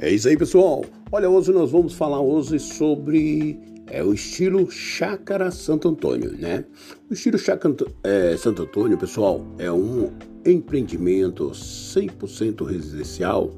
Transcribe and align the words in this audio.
É 0.00 0.12
isso 0.12 0.28
aí, 0.28 0.36
pessoal. 0.36 0.84
Olha, 1.10 1.28
hoje 1.28 1.50
nós 1.50 1.72
vamos 1.72 1.92
falar 1.92 2.20
hoje 2.20 2.60
sobre 2.60 3.58
é, 3.88 4.00
o 4.00 4.14
estilo 4.14 4.70
Chácara 4.70 5.50
Santo 5.50 5.88
Antônio, 5.88 6.30
né? 6.38 6.64
O 7.10 7.14
estilo 7.14 7.36
Chácara 7.36 7.74
é, 8.04 8.36
Santo 8.36 8.62
Antônio, 8.62 8.96
pessoal, 8.96 9.44
é 9.58 9.72
um 9.72 10.12
empreendimento 10.46 11.50
100% 11.50 12.64
residencial? 12.64 13.50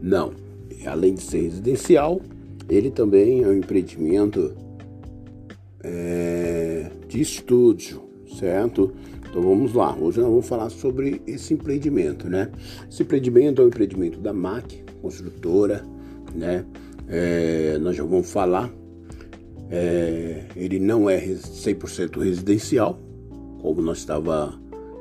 Não. 0.00 0.32
Além 0.86 1.14
de 1.14 1.22
ser 1.22 1.40
residencial, 1.40 2.20
ele 2.68 2.92
também 2.92 3.42
é 3.42 3.48
um 3.48 3.54
empreendimento 3.54 4.54
é, 5.82 6.88
de 7.08 7.20
estúdio, 7.20 8.00
certo? 8.38 8.92
Então 9.28 9.42
vamos 9.42 9.74
lá, 9.74 9.96
hoje 9.96 10.20
nós 10.20 10.28
vamos 10.28 10.46
falar 10.46 10.70
sobre 10.70 11.20
esse 11.26 11.52
empreendimento, 11.52 12.28
né? 12.28 12.48
Esse 12.88 13.02
empreendimento 13.02 13.60
é 13.60 13.64
um 13.64 13.68
empreendimento 13.68 14.20
da 14.20 14.32
MAC, 14.32 14.84
construtora, 15.00 15.84
né? 16.34 16.64
É, 17.08 17.78
nós 17.78 17.96
já 17.96 18.04
vamos 18.04 18.30
falar. 18.30 18.70
É, 19.70 20.46
ele 20.56 20.78
não 20.78 21.08
é 21.08 21.20
100% 21.20 22.20
residencial, 22.20 22.98
como 23.60 23.80
nós 23.80 23.98
estava, 23.98 24.54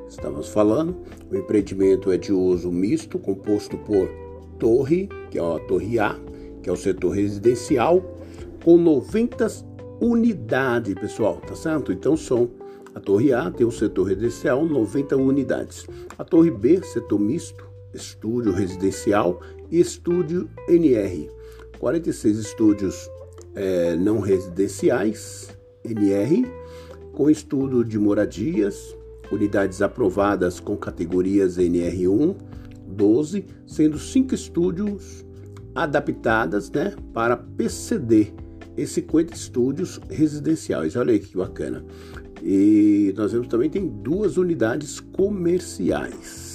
estávamos 0.07 0.49
falando. 0.49 0.95
O 1.31 1.35
empreendimento 1.35 2.11
é 2.11 2.17
de 2.17 2.31
uso 2.31 2.71
misto, 2.71 3.17
composto 3.17 3.77
por 3.77 4.09
torre, 4.59 5.09
que 5.31 5.39
é 5.39 5.41
a 5.41 5.59
torre 5.59 5.99
A, 5.99 6.15
que 6.61 6.69
é 6.69 6.73
o 6.73 6.77
setor 6.77 7.11
residencial, 7.11 8.03
com 8.63 8.77
90 8.77 9.47
unidades, 10.01 10.93
pessoal, 10.95 11.37
tá 11.37 11.55
certo? 11.55 11.91
Então 11.91 12.15
são 12.15 12.49
a 12.93 12.99
torre 12.99 13.31
A 13.33 13.49
tem 13.51 13.65
o 13.65 13.71
setor 13.71 14.03
residencial, 14.03 14.65
90 14.65 15.15
unidades. 15.15 15.87
A 16.17 16.23
torre 16.23 16.51
B, 16.51 16.81
setor 16.83 17.19
misto, 17.19 17.65
estúdio 17.93 18.51
residencial 18.51 19.39
estúdio 19.71 20.49
NR. 20.67 21.29
46 21.79 22.37
estúdios 22.37 23.09
é, 23.55 23.95
não 23.95 24.19
residenciais, 24.19 25.49
NR, 25.83 26.45
com 27.13 27.29
estudo 27.29 27.83
de 27.83 27.97
moradias, 27.97 28.95
unidades 29.31 29.81
aprovadas 29.81 30.59
com 30.59 30.75
categorias 30.75 31.57
NR1, 31.57 32.35
12, 32.87 33.45
sendo 33.65 33.97
5 33.97 34.35
estúdios 34.35 35.25
adaptadas 35.75 36.69
né, 36.71 36.95
para 37.13 37.37
PCD 37.37 38.33
e 38.75 38.85
50 38.85 39.33
estúdios 39.33 39.99
residenciais. 40.09 40.95
Olha 40.95 41.13
aí 41.13 41.19
que 41.19 41.37
bacana. 41.37 41.85
E 42.41 43.13
nós 43.17 43.31
vemos 43.31 43.47
também 43.47 43.69
tem 43.69 43.87
duas 43.87 44.37
unidades 44.37 44.99
comerciais. 44.99 46.48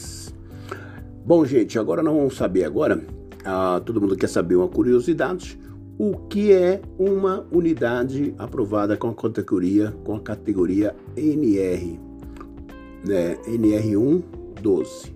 Bom, 1.26 1.42
gente, 1.46 1.78
agora 1.78 2.02
nós 2.02 2.14
vamos 2.14 2.36
saber 2.36 2.64
agora, 2.64 3.02
ah, 3.46 3.80
todo 3.82 3.98
mundo 3.98 4.14
quer 4.14 4.26
saber 4.26 4.56
uma 4.56 4.68
curiosidade, 4.68 5.58
o 5.96 6.18
que 6.28 6.52
é 6.52 6.82
uma 6.98 7.46
unidade 7.50 8.34
aprovada 8.36 8.94
com 8.94 9.08
a 9.08 9.14
categoria, 9.14 9.90
com 10.04 10.16
a 10.16 10.20
categoria 10.20 10.94
NR, 11.16 11.98
né, 13.06 13.38
NR1 13.46 14.22
12. 14.60 15.14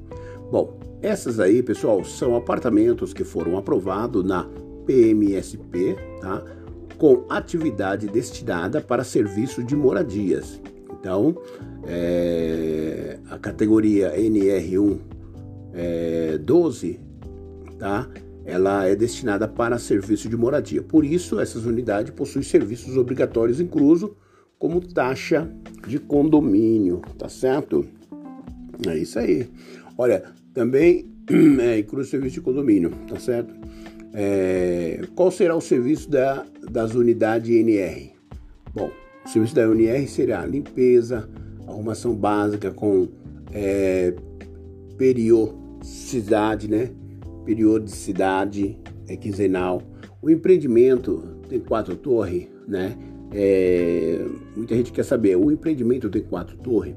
Bom, 0.51 0.79
essas 1.03 1.39
aí, 1.39 1.63
pessoal, 1.63 2.03
são 2.03 2.35
apartamentos 2.35 3.13
que 3.13 3.23
foram 3.23 3.59
aprovados 3.59 4.25
na 4.25 4.49
PMSP, 4.87 5.95
tá? 6.23 6.43
Com 6.97 7.27
atividade 7.29 8.07
destinada 8.07 8.81
para 8.81 9.05
serviço 9.05 9.63
de 9.63 9.77
moradias. 9.77 10.59
Então, 10.91 11.37
é, 11.87 13.19
a 13.31 13.39
categoria 13.39 14.19
NR1 14.19 14.99
é, 15.73 16.39
12, 16.39 17.01
tá? 17.79 18.09
ela 18.49 18.87
é 18.87 18.97
destinada 18.97 19.47
para 19.47 19.79
serviço 19.79 20.27
de 20.27 20.35
moradia. 20.35 20.83
Por 20.83 21.05
isso, 21.05 21.39
essas 21.39 21.67
unidades 21.67 22.11
possuem 22.15 22.43
serviços 22.43 22.97
obrigatórios 22.97 23.61
incluso 23.61 24.17
como 24.59 24.81
taxa 24.81 25.47
de 25.87 25.99
condomínio, 25.99 27.03
tá 27.19 27.29
certo? 27.29 27.85
É 28.87 28.97
isso 28.97 29.19
aí. 29.19 29.51
Olha, 29.99 30.25
também 30.55 31.11
é, 31.61 31.79
inclui 31.79 32.03
o 32.03 32.07
serviço 32.07 32.37
de 32.37 32.41
condomínio, 32.41 32.91
tá 33.07 33.21
certo? 33.21 33.53
É, 34.15 35.03
qual 35.15 35.31
será 35.31 35.55
o 35.55 35.61
serviço 35.61 36.11
da, 36.11 36.47
das 36.71 36.95
unidades 36.95 37.51
NR? 37.51 38.13
Bom, 38.75 38.91
o 39.27 39.29
serviço 39.29 39.55
da 39.55 39.69
UNR 39.69 40.09
será 40.09 40.47
limpeza, 40.47 41.29
arrumação 41.67 42.15
básica 42.15 42.71
com 42.71 43.09
é, 43.53 44.15
periodicidade, 45.79 46.69
né? 46.69 46.91
Periodicidade 47.45 48.79
é 49.07 49.17
quinzenal. 49.17 49.83
O 50.21 50.31
empreendimento 50.31 51.37
tem 51.49 51.61
quatro 51.61 51.97
torres, 51.97 52.49
né? 52.67 52.97
É, 53.33 54.25
muita 54.57 54.75
gente 54.75 54.91
quer 54.91 55.05
saber, 55.05 55.37
o 55.37 55.51
empreendimento 55.51 56.09
tem 56.09 56.23
quatro 56.23 56.57
torres? 56.59 56.95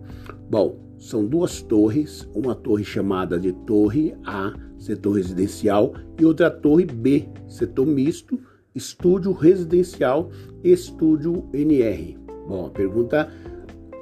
Bom, 0.50 0.80
são 0.98 1.26
duas 1.26 1.62
torres, 1.62 2.28
uma 2.34 2.56
torre 2.56 2.84
chamada 2.84 3.40
de 3.40 3.52
Torre 3.52 4.14
A, 4.26 4.54
setor 4.78 5.14
residencial, 5.14 5.94
e 6.20 6.26
outra 6.26 6.50
torre 6.50 6.86
B, 6.86 7.28
setor 7.48 7.86
misto, 7.86 8.40
estúdio 8.74 9.32
residencial, 9.34 10.30
estúdio 10.64 11.50
NR. 11.54 12.18
Bom, 12.48 12.68
a 12.68 12.70
pergunta 12.70 13.30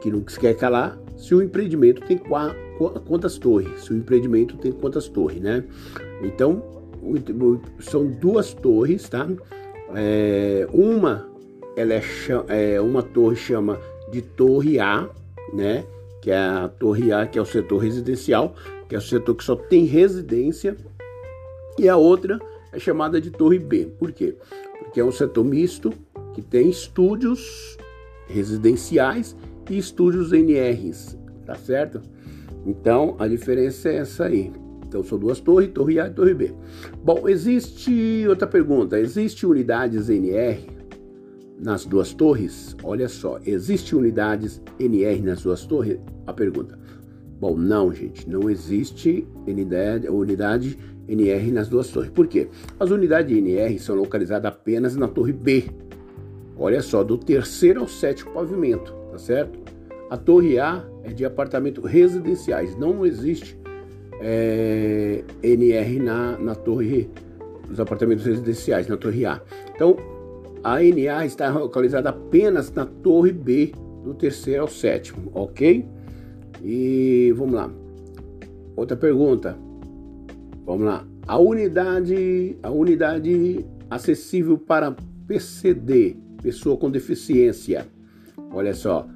que 0.02 0.12
não 0.12 0.22
quer 0.22 0.56
calar, 0.56 1.00
se 1.18 1.34
o 1.34 1.42
empreendimento 1.42 2.02
tem 2.06 2.18
quatro 2.18 2.69
quantas 3.06 3.38
torres, 3.38 3.84
se 3.84 3.94
o 3.94 3.98
empreendimento 3.98 4.58
tem 4.58 4.72
quantas 4.72 5.08
torres, 5.08 5.42
né? 5.42 5.64
Então, 6.24 6.64
são 7.80 8.08
duas 8.08 8.54
torres, 8.54 9.08
tá? 9.10 9.28
É, 9.96 10.68
uma, 10.72 11.28
ela 11.76 11.94
é, 11.94 12.02
é, 12.48 12.82
uma 12.82 13.04
torre 13.04 13.36
chama 13.36 13.80
de 14.12 14.22
Torre 14.22 14.80
A, 14.80 15.10
né? 15.54 15.86
Que 16.22 16.32
é 16.32 16.38
a 16.38 16.68
Torre 16.68 17.12
A, 17.12 17.26
que 17.26 17.38
é 17.38 17.42
o 17.42 17.46
setor 17.46 17.80
residencial, 17.80 18.56
que 18.88 18.96
é 18.96 18.98
o 18.98 19.02
setor 19.02 19.36
que 19.36 19.44
só 19.44 19.56
tem 19.56 19.86
residência, 19.86 20.76
e 21.78 21.88
a 21.88 21.96
outra 21.96 22.40
é 22.72 22.80
chamada 22.80 23.20
de 23.20 23.32
Torre 23.32 23.60
B. 23.60 23.88
Por 23.98 24.12
quê? 24.12 24.36
Porque 24.80 25.00
é 25.00 25.04
um 25.04 25.12
setor 25.12 25.44
misto 25.44 25.94
que 26.34 26.42
tem 26.42 26.70
estúdios 26.70 27.78
residenciais 28.28 29.36
e 29.70 29.78
estúdios 29.78 30.32
NRs, 30.32 31.18
tá 31.46 31.56
certo? 31.56 32.02
Então, 32.66 33.16
a 33.20 33.28
diferença 33.28 33.90
é 33.90 33.97
essa 33.97 34.25
aí. 34.25 34.52
Então, 34.88 35.03
são 35.03 35.20
duas 35.20 35.40
torres, 35.40 35.70
torre 35.70 36.00
A 36.00 36.08
e 36.08 36.09
torre 36.09 36.34
B. 36.34 36.53
Bom, 37.03 37.30
existe 37.30 38.25
outra 38.28 38.47
pergunta. 38.47 39.00
Existe 39.00 39.46
unidades 39.46 40.09
NR 40.09 40.66
nas 41.59 41.86
duas 41.86 42.14
torres? 42.14 42.75
Olha 42.84 43.08
só, 43.08 43.40
existe 43.46 43.96
unidades 43.96 44.62
NR 44.80 45.22
nas 45.22 45.44
duas 45.44 45.66
torres? 45.66 46.00
A 46.25 46.34
pergunta. 46.34 46.78
Bom, 47.40 47.56
não, 47.56 47.94
gente, 47.94 48.30
não 48.30 48.50
existe 48.50 49.28
unidade, 49.48 50.09
unidade 50.09 50.78
NR 51.08 51.52
nas 51.52 51.69
duas 51.69 51.88
torres. 51.90 52.09
Por 52.09 52.28
quê? 52.28 52.50
As 52.80 52.90
unidades 52.90 53.38
NR 53.38 53.80
são 53.80 53.96
localizadas 53.96 54.52
apenas 54.52 54.96
na 54.96 55.08
torre 55.08 55.34
B. 55.34 55.66
Olha 56.58 56.81
só, 56.81 57.03
do 57.03 57.18
terceiro 57.18 57.81
ao 57.81 57.88
sétimo 57.88 58.31
pavimento, 58.31 58.94
tá 59.12 59.18
certo? 59.18 59.58
A 60.09 60.18
torre 60.18 60.58
A 60.59 60.84
é 61.03 61.09
de 61.09 61.24
apartamentos 61.24 61.84
residenciais, 61.86 62.75
não 62.75 63.06
existe 63.06 63.59
é, 64.20 65.24
NR 65.44 66.00
na, 66.00 66.38
na 66.38 66.56
torre 66.56 67.09
dos 67.68 67.80
apartamentos 67.80 68.25
residenciais, 68.25 68.88
na 68.88 68.98
torre 68.98 69.25
A. 69.25 69.42
Então, 69.75 69.96
a 70.64 70.81
NA 70.81 71.25
está 71.25 71.50
localizada 71.50 72.09
apenas 72.09 72.72
na 72.74 72.86
torre 72.86 73.31
B, 73.31 73.72
do 74.03 74.14
terceiro 74.14 74.64
ao 74.64 74.68
sétimo, 74.68 75.31
ok? 75.34 75.86
E 76.64 77.34
vamos 77.38 77.53
lá. 77.53 77.72
Outra 78.75 78.98
pergunta. 78.98 79.57
Vamos 80.66 80.86
lá. 80.86 81.06
A 81.28 81.38
unidade, 81.38 82.57
a 82.63 82.72
unidade 82.72 83.66
acessível 83.89 84.57
para 84.57 84.95
PCD, 85.28 86.18
pessoa 86.42 86.78
com 86.78 86.89
deficiência. 86.89 87.86
Olha 88.51 88.74
só, 88.74 89.07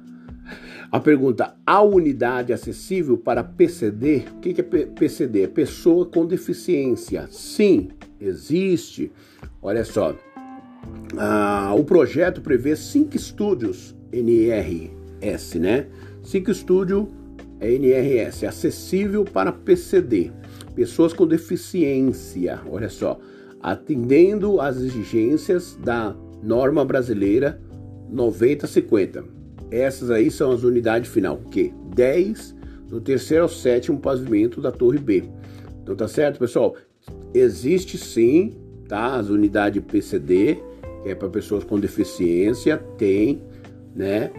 a 0.94 1.00
pergunta: 1.00 1.56
a 1.66 1.82
unidade 1.82 2.52
acessível 2.52 3.18
para 3.18 3.42
PCD? 3.42 4.26
O 4.36 4.38
que 4.38 4.60
é 4.60 4.62
PCD? 4.62 5.42
É 5.42 5.48
pessoa 5.48 6.06
com 6.06 6.24
deficiência. 6.24 7.26
Sim, 7.32 7.88
existe. 8.20 9.10
Olha 9.60 9.84
só. 9.84 10.14
Ah, 11.18 11.74
o 11.76 11.82
projeto 11.82 12.40
prevê 12.40 12.76
cinco 12.76 13.16
estúdios 13.16 13.92
NRS, 14.12 15.58
né? 15.58 15.88
Cinco 16.22 16.52
estúdios 16.52 17.08
NRS, 17.60 18.46
acessível 18.46 19.24
para 19.24 19.50
PCD. 19.50 20.30
Pessoas 20.76 21.12
com 21.12 21.26
deficiência. 21.26 22.60
Olha 22.70 22.88
só. 22.88 23.18
Atendendo 23.60 24.60
às 24.60 24.76
exigências 24.76 25.76
da 25.82 26.14
norma 26.40 26.84
brasileira 26.84 27.60
9050. 28.08 29.43
Essas 29.74 30.10
aí 30.10 30.30
são 30.30 30.52
as 30.52 30.62
unidades 30.62 31.10
final, 31.10 31.38
que 31.50 31.72
10 31.94 32.54
do 32.88 33.00
terceiro 33.00 33.44
ao 33.44 33.48
sétimo 33.48 33.98
pavimento 33.98 34.60
da 34.60 34.70
torre 34.70 34.98
B. 34.98 35.24
Então 35.82 35.96
tá 35.96 36.06
certo, 36.06 36.38
pessoal? 36.38 36.76
Existe 37.34 37.98
sim 37.98 38.64
tá? 38.88 39.16
As 39.16 39.28
unidades 39.28 39.82
PCD, 39.84 40.58
que 41.02 41.10
é 41.10 41.14
para 41.14 41.28
pessoas 41.28 41.64
com 41.64 41.78
deficiência, 41.78 42.78
tem, 42.98 43.42
né? 43.94 44.30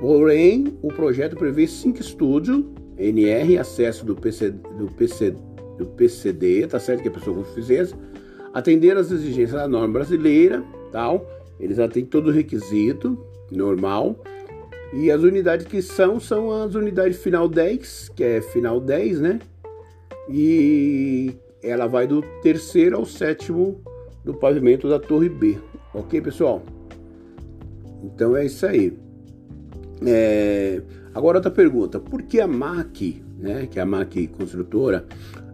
Porém, 0.00 0.78
o 0.80 0.88
projeto 0.88 1.36
prevê 1.36 1.66
cinco 1.66 2.00
estúdios, 2.00 2.64
NR, 2.96 3.58
acesso 3.58 4.04
do, 4.04 4.14
PC, 4.14 4.50
do, 4.50 4.86
PC, 4.96 5.34
do 5.76 5.86
PCD, 5.86 6.66
tá 6.66 6.78
certo? 6.78 7.02
Que 7.02 7.08
é 7.08 7.10
pessoa 7.10 7.36
com 7.36 7.42
deficiência, 7.42 7.96
atender 8.54 8.96
às 8.96 9.10
exigências 9.10 9.52
da 9.52 9.68
norma 9.68 9.92
brasileira, 9.92 10.62
tal. 10.92 11.26
Eles 11.58 11.78
atendem 11.78 12.08
todo 12.08 12.28
o 12.28 12.32
requisito 12.32 13.18
normal. 13.50 14.22
E 14.92 15.10
as 15.10 15.22
unidades 15.22 15.66
que 15.66 15.82
são, 15.82 16.18
são 16.18 16.50
as 16.50 16.74
unidades 16.74 17.22
final 17.22 17.48
10, 17.48 18.10
que 18.14 18.24
é 18.24 18.40
final 18.40 18.80
10, 18.80 19.20
né? 19.20 19.40
E 20.30 21.34
ela 21.62 21.86
vai 21.86 22.06
do 22.06 22.22
terceiro 22.42 22.96
ao 22.96 23.04
sétimo 23.04 23.80
do 24.24 24.34
pavimento 24.34 24.88
da 24.88 24.98
torre 24.98 25.28
B. 25.28 25.58
Ok, 25.94 26.20
pessoal? 26.20 26.62
Então 28.02 28.36
é 28.36 28.46
isso 28.46 28.64
aí. 28.66 28.96
É... 30.06 30.82
Agora 31.14 31.38
outra 31.38 31.50
pergunta: 31.50 31.98
por 31.98 32.22
que 32.22 32.40
a 32.40 32.46
MAC, 32.46 33.22
né, 33.38 33.66
que 33.70 33.78
é 33.78 33.82
a 33.82 33.86
MAC 33.86 34.28
construtora, 34.28 35.04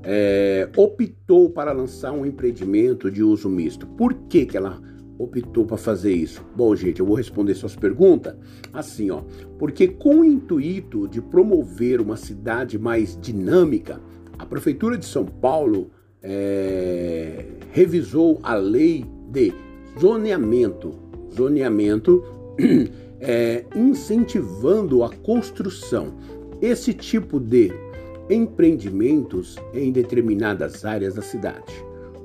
é, 0.03 0.69
optou 0.77 1.49
para 1.51 1.73
lançar 1.73 2.13
um 2.13 2.27
empreendimento 2.27 3.11
de 3.11 3.23
uso 3.23 3.49
misto? 3.49 3.87
Por 3.87 4.13
que, 4.13 4.45
que 4.45 4.57
ela 4.57 4.81
optou 5.19 5.65
para 5.65 5.77
fazer 5.77 6.13
isso? 6.13 6.45
Bom, 6.57 6.75
gente, 6.75 7.01
eu 7.01 7.07
vou 7.07 7.17
responder 7.17 7.55
suas 7.55 7.77
perguntas 7.77 8.35
assim, 8.73 9.11
ó. 9.11 9.23
Porque 9.59 9.89
com 9.89 10.21
o 10.21 10.25
intuito 10.25 11.09
de 11.09 11.21
promover 11.21 12.01
uma 12.01 12.17
cidade 12.17 12.79
mais 12.79 13.19
dinâmica, 13.21 14.01
a 14.39 14.45
Prefeitura 14.45 14.99
de 14.99 15.07
São 15.07 15.25
Paulo 15.25 15.91
é, 16.23 17.45
revisou 17.71 18.41
a 18.43 18.55
lei 18.55 19.05
de 19.31 19.53
zoneamento, 20.01 20.95
zoneamento 21.35 22.25
é, 23.21 23.65
incentivando 23.77 25.03
a 25.05 25.11
construção. 25.11 26.15
Esse 26.61 26.95
tipo 26.95 27.39
de 27.39 27.73
empreendimentos 28.31 29.57
em 29.73 29.93
determinadas 29.93 30.85
áreas 30.85 31.15
da 31.15 31.23
cidade. 31.23 31.75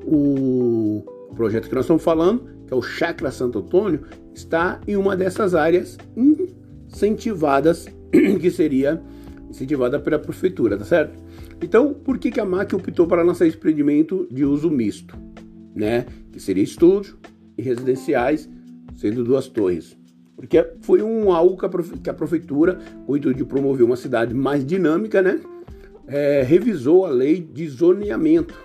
O 0.05 1.03
projeto 1.35 1.67
que 1.67 1.75
nós 1.75 1.83
estamos 1.83 2.03
falando, 2.03 2.43
que 2.69 2.73
é 2.73 2.77
o 2.77 2.83
Chacra 2.83 3.31
Santo 3.31 3.57
Antônio, 3.57 4.01
está 4.31 4.79
em 4.87 4.95
uma 4.95 5.17
dessas 5.17 5.55
áreas 5.55 5.97
incentivadas, 6.15 7.87
que 8.39 8.51
seria 8.51 9.01
incentivada 9.49 9.99
pela 9.99 10.19
prefeitura, 10.19 10.77
tá 10.77 10.85
certo? 10.85 11.19
Então, 11.59 11.95
por 11.95 12.19
que, 12.19 12.29
que 12.29 12.39
a 12.39 12.45
MAC 12.45 12.75
optou 12.75 13.07
para 13.07 13.23
lançar 13.23 13.47
esse 13.47 13.57
empreendimento 13.57 14.27
de 14.31 14.45
uso 14.45 14.69
misto? 14.69 15.17
Né? 15.75 16.05
Que 16.31 16.39
seria 16.39 16.63
estúdio 16.63 17.17
e 17.57 17.63
residenciais, 17.63 18.47
sendo 18.95 19.23
duas 19.23 19.47
torres. 19.47 19.97
Porque 20.35 20.63
foi 20.81 21.01
um 21.01 21.31
algo 21.31 21.57
que 21.57 22.09
a 22.09 22.13
prefeitura, 22.13 22.77
com 23.05 23.13
o 23.13 23.17
intuito 23.17 23.39
de 23.39 23.43
promover 23.43 23.83
uma 23.83 23.95
cidade 23.95 24.33
mais 24.33 24.63
dinâmica, 24.63 25.23
né? 25.23 25.41
É, 26.07 26.43
revisou 26.43 27.05
a 27.05 27.09
lei 27.09 27.41
de 27.41 27.67
zoneamento, 27.67 28.55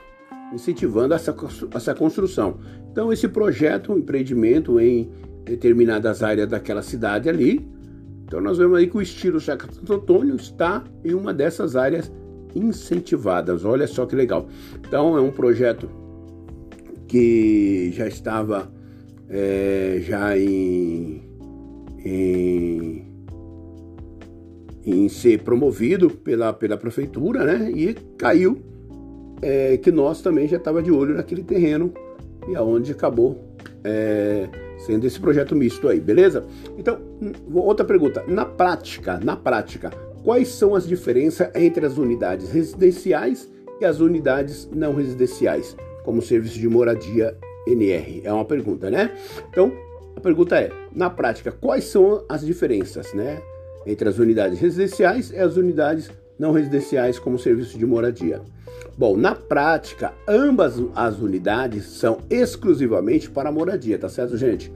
incentivando 0.53 1.15
essa, 1.15 1.35
essa 1.75 1.95
construção. 1.95 2.59
Então, 2.95 3.13
esse 3.13 3.27
projeto, 3.27 3.93
um 3.93 3.99
empreendimento 3.99 4.79
em 4.79 5.11
determinadas 5.45 6.23
áreas 6.23 6.49
daquela 6.49 6.81
cidade 6.81 7.29
ali, 7.29 7.69
então 8.25 8.41
nós 8.41 8.57
vemos 8.57 8.79
aí 8.79 8.87
que 8.87 8.97
o 8.97 9.03
estilo 9.03 9.41
Antônio 9.91 10.37
está 10.37 10.85
em 11.05 11.13
uma 11.13 11.35
dessas 11.35 11.75
áreas 11.75 12.13
incentivadas. 12.55 13.65
Olha 13.65 13.89
só 13.89 14.07
que 14.07 14.15
legal. 14.15 14.47
Então 14.79 15.19
é 15.19 15.21
um 15.21 15.33
projeto 15.33 15.91
que 17.09 17.91
já 17.93 18.07
estava 18.07 18.73
é, 19.29 19.99
já 20.01 20.39
em, 20.39 21.21
em, 21.99 23.07
em, 24.87 25.09
ser 25.09 25.43
promovido 25.43 26.11
pela, 26.11 26.53
pela 26.53 26.77
prefeitura, 26.77 27.43
né? 27.43 27.73
E 27.73 27.93
caiu 28.17 28.63
é, 29.43 29.77
que 29.79 29.91
nós 29.91 30.23
também 30.23 30.47
já 30.47 30.59
estava 30.59 30.81
de 30.81 30.93
olho 30.93 31.17
naquele 31.17 31.43
terreno 31.43 31.93
e 32.49 32.57
aonde 32.57 32.93
acabou 32.93 33.39
é, 33.83 34.49
sendo 34.79 35.07
esse 35.07 35.19
projeto 35.21 35.55
misto 35.55 35.89
aí, 35.89 36.01
beleza? 36.01 36.45
Então, 36.79 36.99
outra 37.53 37.85
pergunta. 37.85 38.25
Na 38.27 38.45
prática, 38.45 39.19
na 39.23 39.37
prática, 39.37 39.91
Quais 40.25 40.49
são 40.49 40.75
as 40.75 40.87
diferenças 40.89 41.51
entre 41.55 41.85
as 41.85 41.99
unidades 41.99 42.51
residenciais 42.51 43.47
e 43.79 43.85
as 43.85 44.01
unidades 44.01 44.67
não 44.73 44.95
residenciais, 44.95 45.77
como 46.03 46.23
serviço 46.23 46.59
de 46.59 46.67
moradia 46.67 47.37
NR? 47.67 48.23
É 48.25 48.33
uma 48.33 48.47
pergunta, 48.47 48.91
né? 48.91 49.15
Então, 49.51 49.71
a 50.17 50.21
pergunta 50.21 50.59
é, 50.59 50.71
na 50.95 51.11
prática, 51.11 51.53
quais 51.53 51.85
são 51.85 52.25
as 52.27 52.41
diferenças, 52.41 53.13
né, 53.13 53.43
entre 53.85 54.09
as 54.09 54.19
unidades 54.19 54.59
residenciais 54.59 55.31
e 55.31 55.37
as 55.37 55.59
unidades 55.59 56.11
não 56.39 56.53
residenciais 56.53 57.19
como 57.19 57.39
serviço 57.39 57.79
de 57.79 57.85
moradia? 57.85 58.41
Bom, 58.97 59.17
na 59.17 59.35
prática, 59.35 60.13
ambas 60.29 60.81
as 60.95 61.19
unidades 61.19 61.85
são 61.87 62.19
exclusivamente 62.31 63.29
para 63.29 63.51
moradia, 63.51 63.99
tá 63.99 64.09
certo, 64.09 64.37
gente? 64.37 64.73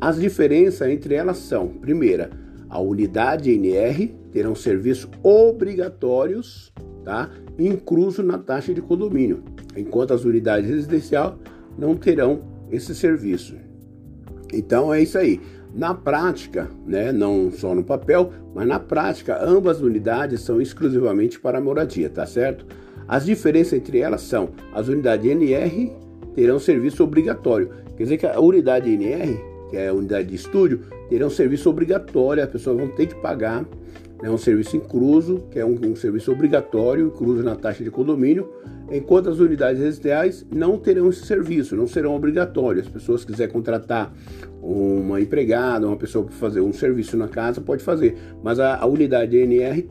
As 0.00 0.18
diferenças 0.18 0.88
entre 0.88 1.14
elas 1.14 1.38
são, 1.38 1.68
primeira, 1.68 2.30
a 2.68 2.80
unidade 2.80 3.50
NR 3.50 4.14
terão 4.30 4.54
serviços 4.54 5.10
obrigatórios, 5.22 6.72
tá? 7.04 7.30
Incluso 7.58 8.22
na 8.22 8.38
taxa 8.38 8.72
de 8.72 8.80
condomínio, 8.80 9.42
enquanto 9.76 10.14
as 10.14 10.24
unidades 10.24 10.68
residenciais 10.68 11.34
não 11.76 11.96
terão 11.96 12.40
esse 12.70 12.94
serviço. 12.94 13.56
Então 14.52 14.92
é 14.92 15.02
isso 15.02 15.18
aí. 15.18 15.40
Na 15.74 15.94
prática, 15.94 16.70
né, 16.86 17.12
não 17.12 17.50
só 17.50 17.74
no 17.74 17.84
papel, 17.84 18.32
mas 18.54 18.66
na 18.66 18.80
prática, 18.80 19.38
ambas 19.42 19.80
unidades 19.80 20.40
são 20.40 20.60
exclusivamente 20.60 21.38
para 21.38 21.60
moradia, 21.60 22.08
tá 22.08 22.26
certo? 22.26 22.66
As 23.08 23.24
diferenças 23.24 23.72
entre 23.72 23.98
elas 23.98 24.22
são: 24.22 24.50
as 24.72 24.86
unidades 24.86 25.28
NR 25.28 25.90
terão 26.34 26.58
serviço 26.58 27.02
obrigatório, 27.02 27.70
quer 27.96 28.04
dizer 28.04 28.18
que 28.18 28.26
a 28.26 28.38
unidade 28.38 28.92
NR 28.92 29.58
que 29.68 29.76
é 29.76 29.88
a 29.88 29.94
unidade 29.94 30.28
de 30.28 30.34
estúdio, 30.34 30.80
terá 31.08 31.26
um 31.26 31.30
serviço 31.30 31.68
obrigatório, 31.70 32.42
as 32.42 32.50
pessoas 32.50 32.78
vão 32.78 32.88
ter 32.88 33.06
que 33.06 33.14
pagar 33.16 33.64
né, 34.22 34.30
um 34.30 34.38
serviço 34.38 34.76
incluso, 34.76 35.44
que 35.50 35.58
é 35.58 35.64
um, 35.64 35.78
um, 35.84 35.94
serviço 35.94 36.32
obrigatório, 36.32 37.06
incluso 37.06 37.42
na 37.42 37.54
taxa 37.54 37.84
de 37.84 37.90
condomínio, 37.90 38.50
enquanto 38.90 39.28
as 39.28 39.38
unidades 39.38 39.80
residenciais 39.80 40.44
não 40.50 40.78
terão 40.78 41.08
esse 41.10 41.24
serviço, 41.24 41.76
não 41.76 41.86
serão 41.86 42.16
obrigatórios. 42.16 42.86
As 42.86 42.92
pessoas 42.92 43.24
quiserem 43.24 43.52
contratar 43.52 44.12
uma 44.60 45.20
empregada, 45.20 45.86
uma 45.86 45.96
pessoa 45.96 46.24
para 46.24 46.34
fazer 46.34 46.60
um 46.60 46.72
serviço 46.72 47.16
na 47.16 47.28
casa, 47.28 47.60
pode 47.60 47.82
fazer, 47.84 48.16
mas 48.42 48.58
a, 48.58 48.76
a 48.76 48.86
unidade 48.86 49.36
NR 49.36 49.88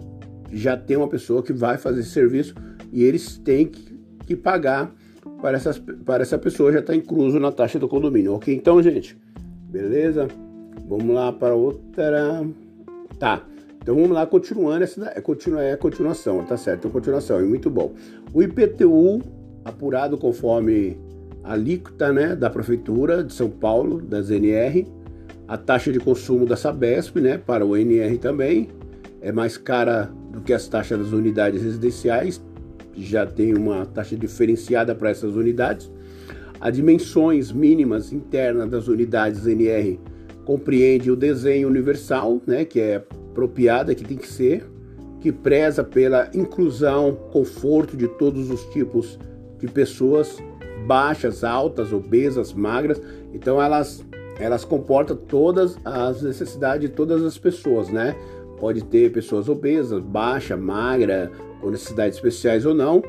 já 0.52 0.76
tem 0.76 0.98
uma 0.98 1.08
pessoa 1.08 1.44
que 1.44 1.54
vai 1.54 1.78
fazer 1.78 2.02
esse 2.02 2.10
serviço 2.10 2.56
e 2.92 3.04
eles 3.04 3.38
têm 3.38 3.68
que, 3.68 4.36
pagar 4.36 4.94
para, 5.42 5.56
essas, 5.56 5.80
para 5.80 6.22
essa 6.22 6.38
pessoa 6.38 6.72
já 6.72 6.80
está 6.80 6.94
incluso 6.94 7.40
na 7.40 7.52
taxa 7.52 7.80
do 7.80 7.88
condomínio, 7.88 8.34
ok? 8.34 8.54
Então, 8.54 8.82
gente, 8.82 9.18
Beleza? 9.68 10.30
Vamos 10.88 11.14
lá 11.14 11.32
para 11.32 11.54
outra. 11.54 12.46
Tá. 13.20 13.44
Então 13.82 13.96
vamos 13.96 14.12
lá, 14.12 14.26
continuando. 14.26 14.84
Essa 14.84 15.12
é, 15.14 15.22
continua, 15.22 15.62
é 15.62 15.74
a 15.74 15.78
continuação, 15.78 16.44
tá 16.46 16.56
certo? 16.56 16.88
É 16.88 16.92
continuação, 16.92 17.38
é 17.40 17.44
muito 17.44 17.70
bom. 17.70 17.94
O 18.34 18.42
IPTU, 18.42 19.22
apurado 19.66 20.18
conforme 20.18 20.98
a 21.44 21.54
alíquota 21.54 22.14
né, 22.14 22.36
da 22.36 22.50
Prefeitura 22.50 23.24
de 23.24 23.34
São 23.34 23.50
Paulo, 23.50 24.02
da 24.02 24.22
ZNR, 24.22 24.88
a 25.48 25.58
taxa 25.58 25.92
de 25.92 26.00
consumo 26.00 26.46
da 26.46 26.56
Sabesp, 26.56 27.20
né, 27.20 27.38
para 27.38 27.66
o 27.66 27.76
NR 27.76 28.18
também, 28.18 28.70
é 29.22 29.32
mais 29.32 29.58
cara 29.58 30.10
do 30.32 30.42
que 30.42 30.54
as 30.54 30.68
taxas 30.68 30.98
das 31.00 31.12
unidades 31.12 31.62
residenciais, 31.62 32.42
já 32.98 33.26
tem 33.26 33.54
uma 33.54 33.86
taxa 33.86 34.16
diferenciada 34.16 34.96
para 34.96 35.10
essas 35.10 35.36
unidades. 35.36 35.92
As 36.60 36.76
dimensões 36.76 37.52
mínimas 37.52 38.12
internas 38.12 38.70
das 38.70 38.88
unidades 38.88 39.46
NR 39.46 40.00
compreende 40.44 41.12
o 41.12 41.16
desenho 41.16 41.68
universal, 41.68 42.42
né, 42.48 42.66
que 42.66 42.80
é 42.80 42.96
apropriada, 42.96 43.94
que 43.94 44.04
tem 44.04 44.18
que 44.18 44.28
ser, 44.28 44.66
que 45.20 45.32
preza 45.32 45.84
pela 45.84 46.30
inclusão, 46.34 47.16
conforto 47.32 47.96
de 47.96 48.08
todos 48.08 48.50
os 48.50 48.64
tipos 48.66 49.20
de 49.60 49.68
pessoas, 49.68 50.38
baixas, 50.86 51.44
altas, 51.44 51.92
obesas, 51.92 52.54
magras. 52.54 53.02
Então 53.34 53.62
elas 53.62 54.06
elas 54.40 54.64
comportam 54.64 55.16
todas 55.16 55.78
as 55.84 56.22
necessidades 56.22 56.88
de 56.88 56.96
todas 56.96 57.24
as 57.24 57.38
pessoas, 57.38 57.90
né? 57.90 58.16
Pode 58.60 58.84
ter 58.84 59.12
pessoas 59.12 59.50
obesas, 59.50 60.00
baixa, 60.00 60.56
magra, 60.56 61.32
com 61.62 61.70
necessidades 61.70 62.18
especiais 62.18 62.66
ou 62.66 62.74
não, 62.74 63.02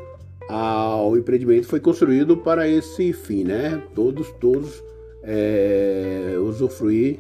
o 1.09 1.17
empreendimento 1.17 1.67
foi 1.67 1.81
construído 1.81 2.37
para 2.37 2.69
esse 2.69 3.13
fim, 3.13 3.45
né? 3.45 3.83
Todos, 3.95 4.31
todos 4.41 4.83
é, 5.23 6.37
usufruir, 6.41 7.19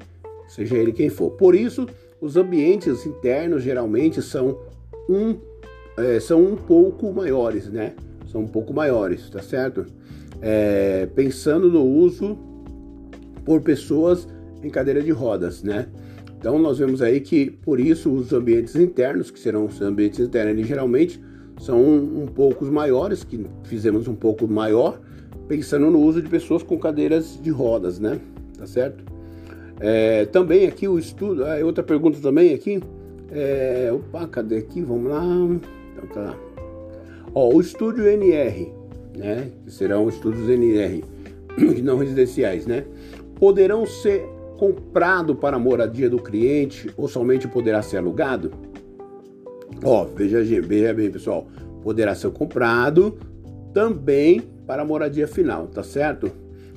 seja 0.48 0.76
ele 0.76 0.92
quem 0.92 1.10
for. 1.10 1.30
Por 1.32 1.54
isso, 1.54 1.86
os 2.20 2.36
ambientes 2.36 3.04
internos 3.04 3.62
geralmente 3.62 4.22
são 4.22 4.58
um, 5.08 5.36
é, 5.96 6.18
são 6.20 6.42
um 6.42 6.56
pouco 6.56 7.12
maiores, 7.12 7.68
né? 7.68 7.94
São 8.32 8.42
um 8.42 8.48
pouco 8.48 8.72
maiores, 8.72 9.28
tá 9.30 9.42
certo? 9.42 9.86
é, 10.40 11.06
pensando 11.14 11.70
no 11.70 11.84
uso 11.84 12.38
por 13.44 13.60
pessoas 13.60 14.28
em 14.62 14.70
cadeira 14.70 15.02
de 15.02 15.10
rodas, 15.10 15.62
né? 15.62 15.88
Então 16.38 16.58
nós 16.58 16.78
vemos 16.78 17.02
aí 17.02 17.20
que 17.20 17.50
por 17.50 17.80
isso 17.80 18.10
os 18.10 18.32
ambientes 18.32 18.76
internos, 18.76 19.30
que 19.30 19.40
serão 19.40 19.66
os 19.66 19.80
ambientes 19.82 20.20
internos, 20.20 20.66
geralmente 20.66 21.20
são 21.60 21.82
um, 21.82 22.22
um 22.22 22.26
pouco 22.26 22.64
maiores, 22.66 23.24
que 23.24 23.44
fizemos 23.64 24.06
um 24.06 24.14
pouco 24.14 24.46
maior, 24.46 25.00
pensando 25.48 25.90
no 25.90 26.00
uso 26.00 26.22
de 26.22 26.28
pessoas 26.28 26.62
com 26.62 26.78
cadeiras 26.78 27.38
de 27.42 27.50
rodas, 27.50 27.98
né? 27.98 28.20
Tá 28.56 28.66
certo? 28.66 29.02
É, 29.80 30.26
também 30.26 30.66
aqui 30.66 30.86
o 30.86 30.98
estudo, 30.98 31.44
ah, 31.44 31.58
outra 31.64 31.82
pergunta 31.82 32.20
também 32.20 32.54
aqui, 32.54 32.80
é, 33.32 33.90
opa, 33.92 34.26
cadê 34.28 34.58
aqui? 34.58 34.80
Vamos 34.80 35.10
lá. 35.10 35.24
Então 35.24 36.08
tá. 36.14 36.36
Ó, 37.34 37.52
o 37.52 37.60
estúdio 37.60 38.06
NR, 38.06 38.72
né? 39.16 39.50
Que 39.64 39.72
serão 39.72 40.08
estudos 40.08 40.48
NR, 40.48 41.04
não 41.82 41.98
residenciais, 41.98 42.64
né? 42.66 42.84
Poderão 43.34 43.84
ser 43.86 44.24
comprado 44.58 45.36
para 45.36 45.56
a 45.56 45.60
moradia 45.60 46.10
do 46.10 46.18
cliente 46.18 46.90
ou 46.96 47.08
somente 47.08 47.46
poderá 47.46 47.80
ser 47.80 47.98
alugado? 47.98 48.50
Ó, 49.82 50.04
veja, 50.04 50.42
veja 50.42 50.92
bem, 50.92 51.10
pessoal. 51.10 51.46
Poderá 51.82 52.14
ser 52.14 52.30
comprado 52.32 53.16
também 53.72 54.40
para 54.66 54.82
a 54.82 54.84
moradia 54.84 55.28
final, 55.28 55.68
tá 55.68 55.82
certo? 55.82 56.30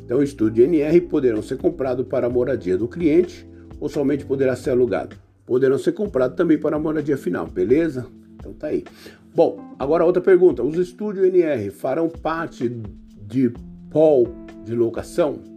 Então, 0.06 0.20
o 0.20 0.24
estúdio 0.24 0.64
NR 0.64 1.02
poderão 1.02 1.42
ser 1.42 1.58
comprados 1.58 2.06
para 2.06 2.28
a 2.28 2.30
moradia 2.30 2.78
do 2.78 2.88
cliente 2.88 3.48
ou 3.80 3.90
somente 3.90 4.26
poderá 4.26 4.56
ser 4.56 4.70
alugado. 4.70 5.16
Poderão 5.46 5.78
ser 5.78 5.94
comprados 5.94 6.38
também 6.38 6.60
para 6.60 6.76
a 6.76 6.80
moradia 6.80 7.18
final, 7.18 7.48
beleza? 7.48 8.06
Então 8.36 8.54
tá 8.54 8.68
aí. 8.68 8.84
Bom, 9.34 9.60
agora 9.80 10.06
outra 10.06 10.22
pergunta. 10.22 10.64
Os 10.64 10.78
estúdios 10.78 11.26
NR 11.26 11.72
farão 11.72 12.08
parte 12.08 12.70
de 13.28 13.52
pol 13.90 14.28
de 14.64 14.76
locação? 14.76 15.51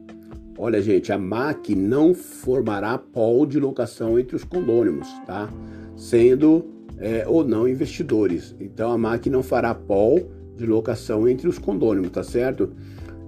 Olha, 0.56 0.80
gente, 0.80 1.12
a 1.12 1.18
MAC 1.18 1.74
não 1.74 2.14
formará 2.14 2.96
pol 2.96 3.44
de 3.44 3.58
locação 3.58 4.18
entre 4.18 4.36
os 4.36 4.44
condôminos, 4.44 5.08
tá? 5.26 5.52
Sendo 5.96 6.64
é, 6.98 7.24
ou 7.26 7.44
não 7.44 7.68
investidores. 7.68 8.54
Então 8.60 8.92
a 8.92 8.98
MAC 8.98 9.28
não 9.28 9.42
fará 9.42 9.74
pol 9.74 10.30
de 10.56 10.64
locação 10.64 11.28
entre 11.28 11.48
os 11.48 11.58
condôminos, 11.58 12.10
tá 12.10 12.22
certo? 12.22 12.70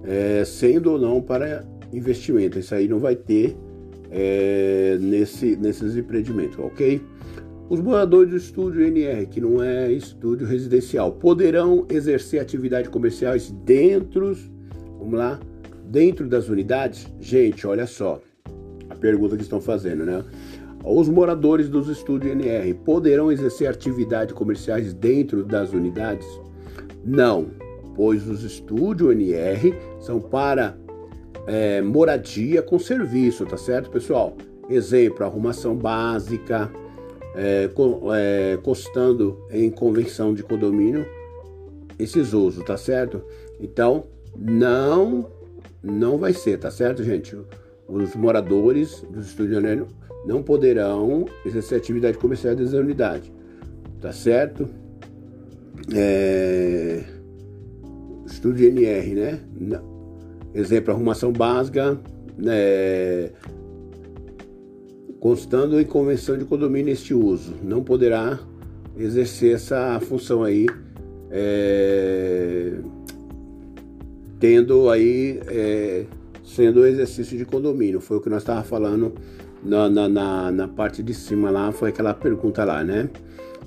É, 0.03 0.43
sendo 0.45 0.93
ou 0.93 0.99
não 0.99 1.21
para 1.21 1.65
investimento. 1.91 2.57
Isso 2.57 2.73
aí 2.73 2.87
não 2.87 2.99
vai 2.99 3.15
ter 3.15 3.57
é, 4.09 4.97
nesse, 4.99 5.57
nesses 5.57 5.97
empreendimentos, 5.97 6.57
ok? 6.59 7.01
Os 7.69 7.81
moradores 7.81 8.29
do 8.29 8.37
estúdio 8.37 8.81
NR, 8.81 9.25
que 9.25 9.41
não 9.41 9.61
é 9.61 9.91
estúdio 9.91 10.47
residencial, 10.47 11.11
poderão 11.11 11.85
exercer 11.89 12.39
atividades 12.39 12.89
comerciais 12.89 13.51
dentro, 13.65 14.33
vamos 14.97 15.19
lá, 15.19 15.37
dentro 15.89 16.27
das 16.27 16.49
unidades? 16.49 17.07
Gente, 17.19 17.65
olha 17.65 17.87
só 17.87 18.21
a 18.89 18.95
pergunta 18.95 19.35
que 19.35 19.43
estão 19.43 19.59
fazendo, 19.59 20.05
né? 20.05 20.23
Os 20.83 21.09
moradores 21.09 21.67
dos 21.67 21.89
estúdios 21.89 22.31
NR 22.31 22.73
poderão 22.73 23.31
exercer 23.31 23.69
atividades 23.69 24.33
comerciais 24.33 24.93
dentro 24.93 25.43
das 25.43 25.73
unidades? 25.73 26.27
Não, 27.03 27.47
pois 27.95 28.27
os 28.27 28.43
estúdios 28.43 29.11
NR 29.11 29.73
são 29.99 30.21
para 30.21 30.77
é, 31.45 31.81
moradia 31.81 32.61
com 32.61 32.77
serviço, 32.77 33.45
tá 33.45 33.57
certo, 33.57 33.89
pessoal? 33.89 34.35
Exemplo, 34.69 35.25
arrumação 35.25 35.75
básica, 35.75 36.71
é, 37.35 37.69
co, 37.73 38.01
é, 38.13 38.57
costando 38.63 39.39
em 39.49 39.69
convenção 39.69 40.33
de 40.33 40.43
condomínio, 40.43 41.05
esses 41.97 42.33
usos, 42.33 42.63
tá 42.63 42.77
certo? 42.77 43.21
Então, 43.59 44.05
não 44.35 45.36
não 45.81 46.17
vai 46.17 46.33
ser, 46.33 46.57
tá 46.57 46.71
certo, 46.71 47.03
gente? 47.03 47.37
Os 47.87 48.15
moradores 48.15 49.05
dos 49.09 49.27
estúdios 49.27 49.61
não 50.25 50.43
poderão 50.43 51.25
exercer 51.45 51.77
atividade 51.77 52.17
comercial 52.17 52.55
dessa 52.55 52.77
unidade, 52.77 53.31
tá 54.01 54.11
certo? 54.11 54.67
É... 55.93 57.03
Estúdio 58.25 58.67
NR, 58.67 59.15
né? 59.15 59.39
Exemplo, 60.53 60.93
arrumação 60.93 61.31
básica, 61.31 61.97
né? 62.37 63.31
constando 65.19 65.79
em 65.79 65.85
convenção 65.85 66.37
de 66.37 66.45
condomínio 66.45 66.91
este 66.91 67.13
uso, 67.13 67.55
não 67.63 67.83
poderá 67.83 68.39
exercer 68.97 69.55
essa 69.55 69.99
função 70.01 70.43
aí. 70.43 70.67
É 71.29 72.79
tendo 74.39 74.89
aí, 74.89 75.39
é, 75.47 76.05
sendo 76.43 76.85
exercício 76.85 77.37
de 77.37 77.45
condomínio. 77.45 77.99
Foi 77.99 78.17
o 78.17 78.21
que 78.21 78.29
nós 78.29 78.41
estávamos 78.41 78.69
falando 78.69 79.13
na, 79.63 79.89
na, 79.89 80.07
na, 80.07 80.51
na, 80.51 80.67
parte 80.67 81.01
de 81.01 81.13
cima 81.13 81.49
lá, 81.49 81.71
foi 81.71 81.89
aquela 81.89 82.13
pergunta 82.13 82.63
lá, 82.63 82.83
né? 82.83 83.09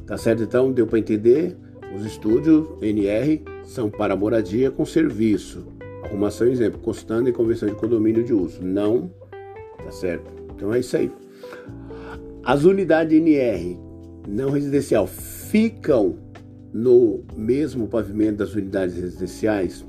Tá 0.07 0.17
certo? 0.17 0.43
Então, 0.43 0.73
deu 0.73 0.87
para 0.87 0.99
entender? 0.99 1.57
Os 1.95 2.07
estúdios 2.07 2.69
NR 2.81 3.43
são 3.65 3.91
para 3.91 4.15
moradia 4.15 4.71
com 4.71 4.85
serviço. 4.85 5.67
Arrumação, 6.05 6.47
exemplo, 6.47 6.81
constando 6.81 7.29
em 7.29 7.33
convenção 7.33 7.69
de 7.69 7.75
condomínio 7.75 8.23
de 8.23 8.33
uso. 8.33 8.63
Não, 8.63 9.11
tá 9.85 9.91
certo? 9.91 10.33
Então 10.55 10.73
é 10.73 10.81
isso 10.81 10.97
aí. 10.97 11.11
As 12.45 12.65
unidades 12.65 13.17
NR 13.17 13.77
não 14.27 14.51
residencial 14.51 15.07
ficam 15.07 16.17
no 16.73 17.25
mesmo 17.37 17.89
pavimento 17.89 18.39
das 18.39 18.55
unidades 18.55 18.97
residenciais? 18.97 19.85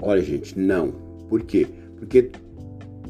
Olha, 0.00 0.22
gente, 0.22 0.58
não. 0.58 0.92
Por 1.28 1.42
quê? 1.42 1.66
Porque 1.96 2.30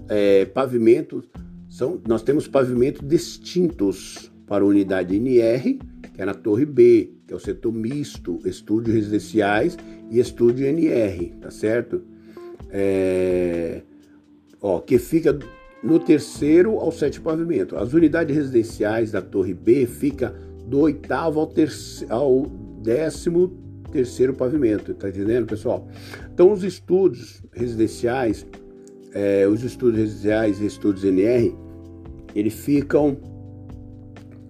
é, 0.09 0.45
pavimentos 0.47 1.25
são, 1.69 2.01
nós 2.07 2.23
temos 2.23 2.47
pavimentos 2.47 3.07
distintos 3.07 4.31
para 4.47 4.65
a 4.65 4.67
unidade 4.67 5.17
NR, 5.17 5.79
que 6.15 6.23
é 6.23 6.25
na 6.25 6.35
Torre 6.35 6.65
B, 6.65 7.11
que 7.27 7.33
é 7.33 7.37
o 7.37 7.41
setor 7.41 7.73
misto, 7.73 8.39
estúdios 8.45 8.95
residenciais 8.95 9.77
e 10.11 10.19
estúdio 10.19 10.67
NR, 10.67 11.35
tá 11.41 11.51
certo? 11.51 12.03
É, 12.71 13.83
ó, 14.61 14.81
que 14.81 14.99
fica 14.99 15.37
no 15.83 15.99
terceiro 15.99 16.79
ao 16.79 16.93
sétimo 16.93 17.25
pavimento. 17.25 17.77
As 17.77 17.93
unidades 17.93 18.35
residenciais 18.35 19.13
da 19.13 19.21
Torre 19.21 19.55
B 19.55 19.87
fica 19.87 20.35
do 20.67 20.81
oitavo 20.81 21.41
ao, 21.41 21.47
terceiro, 21.47 22.13
ao 22.13 22.43
décimo 22.83 23.66
terceiro 23.91 24.35
pavimento, 24.35 24.95
tá 24.95 25.09
entendendo, 25.09 25.47
pessoal? 25.47 25.87
Então, 26.33 26.53
os 26.53 26.65
estudos 26.65 27.43
residenciais, 27.53 28.47
é, 29.13 29.47
os 29.47 29.63
estudos 29.63 29.99
residenciais 29.99 30.61
e 30.61 30.67
estudos 30.67 31.05
NR, 31.05 31.55
eles 32.35 32.55
ficam, 32.55 33.17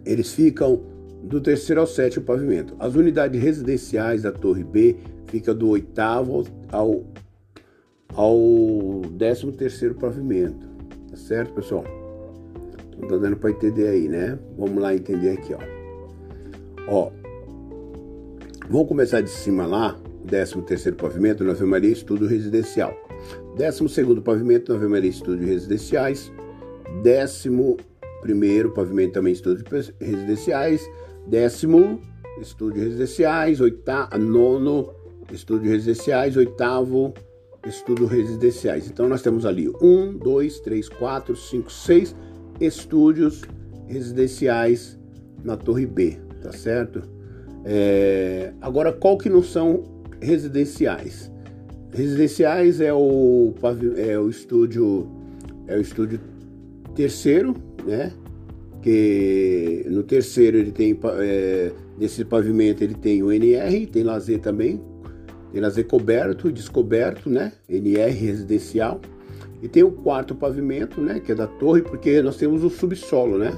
eles 0.05 0.33
ficam 0.33 0.83
do 1.23 1.41
terceiro 1.41 1.81
ao 1.81 1.87
sétimo 1.87 2.25
pavimento. 2.25 2.75
As 2.79 2.95
unidades 2.95 3.41
residenciais 3.41 4.23
da 4.23 4.33
Torre 4.33 4.65
B 4.65 4.97
ficam 5.27 5.55
do 5.55 5.69
oitavo 5.69 6.45
ao, 6.71 7.05
ao 8.15 9.03
décimo 9.13 9.53
terceiro 9.53 9.95
pavimento, 9.95 10.69
tá 11.11 11.17
certo, 11.17 11.55
pessoal? 11.55 11.85
Então, 12.89 13.09
tá 13.09 13.17
dando 13.17 13.37
para 13.37 13.51
entender 13.51 13.89
aí, 13.89 14.09
né? 14.09 14.39
Vamos 14.57 14.83
lá 14.83 14.95
entender 14.95 15.31
aqui, 15.31 15.55
ó. 15.55 15.77
Ó, 16.89 17.11
Vamos 18.69 18.89
começar 18.89 19.21
de 19.21 19.31
cima 19.31 19.65
lá, 19.65 19.97
13 20.27 20.61
terceiro 20.63 20.97
pavimento, 20.97 21.45
Nova 21.45 21.65
Maria 21.65 21.93
Estudo 21.93 22.27
Residencial. 22.27 22.93
12 23.57 23.89
segundo 23.89 24.21
pavimento, 24.21 24.73
Nova 24.73 24.89
Maria 24.89 25.09
Estúdios 25.09 25.49
Residenciais. 25.49 26.33
11 26.99 27.77
primeiro 28.23 28.75
pavimento 28.75 29.13
também 29.13 29.33
Estúdios 29.33 29.93
Residenciais. 30.01 30.85
Décimo, 31.29 32.01
Estúdios 32.41 32.87
Residenciais. 32.87 33.61
Oitavo, 33.61 34.19
nono, 34.19 34.93
Estúdios 35.33 35.73
Residenciais. 35.73 36.37
Oitavo, 36.37 37.15
Estudos 37.65 38.11
Residenciais. 38.11 38.89
Então 38.89 39.09
nós 39.09 39.23
temos 39.23 39.47
ali 39.47 39.69
um, 39.81 40.13
dois, 40.13 40.59
três, 40.59 40.89
quatro, 40.89 41.37
cinco, 41.37 41.71
seis 41.71 42.17
estúdios 42.61 43.43
residenciais 43.87 44.99
na 45.45 45.57
Torre 45.57 45.87
B, 45.87 46.19
tá 46.43 46.51
certo? 46.51 47.16
É, 47.69 48.53
agora, 48.61 48.93
qual 48.93 49.19
que 49.19 49.29
não 49.29 49.43
são 49.43 49.83
residenciais? 50.21 51.31
Residenciais 51.93 52.81
é 52.81 52.93
o, 52.93 53.53
é 53.97 54.17
o 54.17 54.31
estúdio 54.31 55.09
é 55.67 55.77
o 55.77 55.81
estúdio 55.81 56.21
terceiro, 56.95 57.55
né? 57.85 58.13
Que 58.81 59.85
no 59.91 60.05
terceiro 60.05 60.59
ele 60.59 60.71
tem 60.71 60.97
é, 61.19 61.73
nesse 61.99 62.25
pavimento 62.25 62.85
ele 62.85 62.95
tem 62.95 63.21
o 63.25 63.33
NR, 63.33 63.87
tem 63.87 64.05
lazer 64.05 64.39
também, 64.39 64.81
tem 65.51 65.61
lazer 65.61 65.89
coberto, 65.89 66.53
descoberto, 66.53 67.29
né? 67.29 67.53
NR 67.69 68.13
residencial. 68.13 69.01
E 69.61 69.67
tem 69.67 69.83
o 69.83 69.91
quarto 69.91 70.37
pavimento, 70.37 71.01
né? 71.01 71.19
Que 71.19 71.33
é 71.33 71.35
da 71.35 71.49
torre, 71.49 71.83
porque 71.83 72.23
nós 72.23 72.37
temos 72.37 72.63
o 72.63 72.71
subsolo, 72.71 73.39
né? 73.39 73.53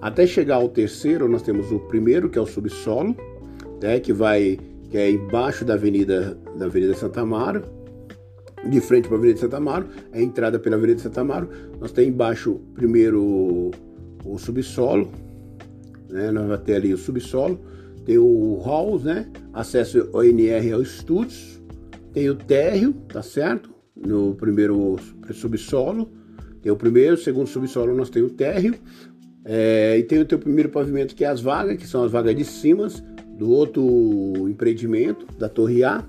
Até 0.00 0.26
chegar 0.26 0.56
ao 0.56 0.68
terceiro, 0.68 1.28
nós 1.28 1.42
temos 1.42 1.70
o 1.70 1.78
primeiro, 1.80 2.30
que 2.30 2.38
é 2.38 2.40
o 2.40 2.46
subsolo, 2.46 3.14
né, 3.80 4.00
que 4.00 4.12
vai 4.12 4.58
que 4.90 4.98
é 4.98 5.10
embaixo 5.10 5.64
da 5.64 5.74
Avenida 5.74 6.36
da 6.56 6.66
Avenida 6.66 6.94
Santa 6.94 7.20
Amaro, 7.20 7.62
de 8.68 8.80
frente 8.80 9.06
para 9.06 9.16
a 9.16 9.18
Avenida 9.18 9.38
Santa 9.38 9.56
Amaro, 9.56 9.86
é 10.12 10.18
a 10.18 10.22
entrada 10.22 10.58
pela 10.58 10.76
Avenida 10.76 11.00
Santa 11.00 11.20
Amaro. 11.20 11.48
Nós 11.80 11.92
temos 11.92 12.12
embaixo 12.12 12.60
primeiro 12.74 13.70
o 14.24 14.38
subsolo, 14.38 15.10
né? 16.08 16.30
Nós 16.30 16.46
vamos 16.46 16.64
ter 16.64 16.74
ali 16.74 16.92
o 16.92 16.98
subsolo, 16.98 17.58
tem 18.04 18.18
o 18.18 18.60
halls, 18.64 19.04
né? 19.04 19.30
Acesso 19.52 20.08
ONR 20.12 20.72
aos 20.72 20.88
estúdios, 20.96 21.60
tem 22.12 22.28
o 22.28 22.34
térreo, 22.34 22.92
tá 23.08 23.22
certo? 23.22 23.70
No 23.96 24.34
primeiro 24.34 24.96
subsolo, 25.32 26.10
tem 26.62 26.70
o 26.70 26.76
primeiro, 26.76 27.16
segundo 27.16 27.46
subsolo 27.46 27.94
nós 27.94 28.10
temos 28.10 28.32
o 28.32 28.34
térreo, 28.34 28.74
é, 29.44 29.96
e 29.98 30.02
tem 30.02 30.18
o 30.18 30.24
teu 30.24 30.38
primeiro 30.38 30.68
pavimento 30.68 31.14
que 31.14 31.24
é 31.24 31.28
as 31.28 31.40
vagas, 31.40 31.76
que 31.76 31.86
são 31.86 32.04
as 32.04 32.12
vagas 32.12 32.36
de 32.36 32.44
cima 32.44 32.88
do 33.40 33.50
outro 33.50 34.46
empreendimento 34.50 35.24
da 35.38 35.48
Torre 35.48 35.82
A, 35.82 36.04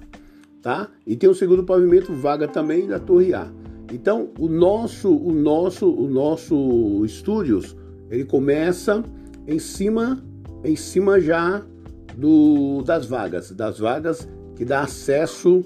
tá? 0.61 0.89
E 1.07 1.15
tem 1.15 1.29
o 1.29 1.33
segundo 1.33 1.63
pavimento 1.63 2.11
vaga 2.11 2.45
também 2.45 2.85
da 2.85 2.99
Torre 2.99 3.33
A. 3.33 3.49
Então, 3.89 4.31
o 4.37 4.49
nosso, 4.49 5.15
o 5.15 5.31
nosso, 5.31 5.89
o 5.89 6.09
nosso 6.09 7.05
estúdios, 7.05 7.73
ele 8.09 8.25
começa 8.25 9.01
em 9.47 9.59
cima, 9.59 10.21
em 10.61 10.75
cima 10.75 11.21
já 11.21 11.65
do, 12.17 12.81
das 12.81 13.05
vagas, 13.05 13.49
das 13.51 13.79
vagas 13.79 14.27
que 14.57 14.65
dá 14.65 14.81
acesso 14.81 15.63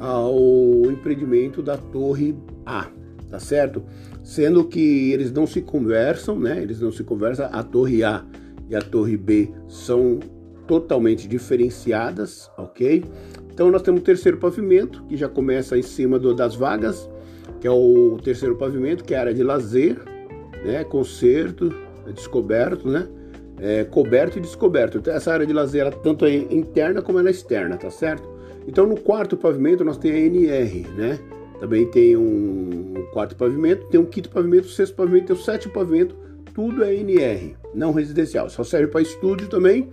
ao 0.00 0.90
empreendimento 0.90 1.62
da 1.62 1.76
Torre 1.76 2.34
A, 2.66 2.88
tá 3.30 3.38
certo? 3.38 3.84
Sendo 4.24 4.64
que 4.64 5.12
eles 5.12 5.30
não 5.30 5.46
se 5.46 5.62
conversam, 5.62 6.40
né? 6.40 6.60
Eles 6.60 6.80
não 6.80 6.90
se 6.90 7.04
conversam. 7.04 7.48
A 7.52 7.62
Torre 7.62 8.02
A 8.02 8.24
e 8.68 8.74
a 8.74 8.82
Torre 8.82 9.16
B 9.16 9.52
são 9.68 10.18
totalmente 10.66 11.28
diferenciadas, 11.28 12.50
ok? 12.56 13.04
Então 13.52 13.70
nós 13.70 13.82
temos 13.82 14.00
o 14.00 14.04
terceiro 14.04 14.38
pavimento, 14.38 15.04
que 15.04 15.16
já 15.16 15.28
começa 15.28 15.78
em 15.78 15.82
cima 15.82 16.18
do, 16.18 16.34
das 16.34 16.54
vagas, 16.54 17.08
que 17.60 17.66
é 17.66 17.70
o 17.70 18.18
terceiro 18.22 18.56
pavimento, 18.56 19.04
que 19.04 19.14
é 19.14 19.16
a 19.16 19.20
área 19.20 19.34
de 19.34 19.42
lazer, 19.42 19.96
né, 20.64 20.82
concerto, 20.84 21.72
descoberto, 22.12 22.88
né, 22.88 23.06
é, 23.58 23.84
coberto 23.84 24.38
e 24.38 24.40
descoberto. 24.40 24.98
Então 24.98 25.14
essa 25.14 25.32
área 25.32 25.46
de 25.46 25.52
lazer, 25.52 25.82
ela, 25.82 25.92
tanto 25.92 26.24
é 26.24 26.34
interna 26.34 27.00
como 27.00 27.18
ela 27.18 27.28
é 27.28 27.30
externa, 27.30 27.76
tá 27.76 27.90
certo? 27.90 28.28
Então 28.66 28.86
no 28.86 28.98
quarto 28.98 29.36
pavimento 29.36 29.84
nós 29.84 29.96
temos 29.96 30.18
a 30.18 30.20
NR, 30.20 30.86
né, 30.96 31.20
também 31.60 31.86
tem 31.90 32.16
um 32.16 33.06
quarto 33.12 33.36
pavimento, 33.36 33.86
tem 33.86 34.00
um 34.00 34.04
quinto 34.04 34.30
pavimento, 34.30 34.68
sexto 34.68 34.96
pavimento, 34.96 35.26
tem 35.26 35.36
o 35.36 35.38
sétimo 35.38 35.72
pavimento, 35.72 36.16
tudo 36.52 36.82
é 36.82 36.94
NR, 36.94 37.56
não 37.72 37.92
residencial, 37.92 38.50
só 38.50 38.64
serve 38.64 38.88
para 38.88 39.00
estúdio 39.00 39.48
também, 39.48 39.88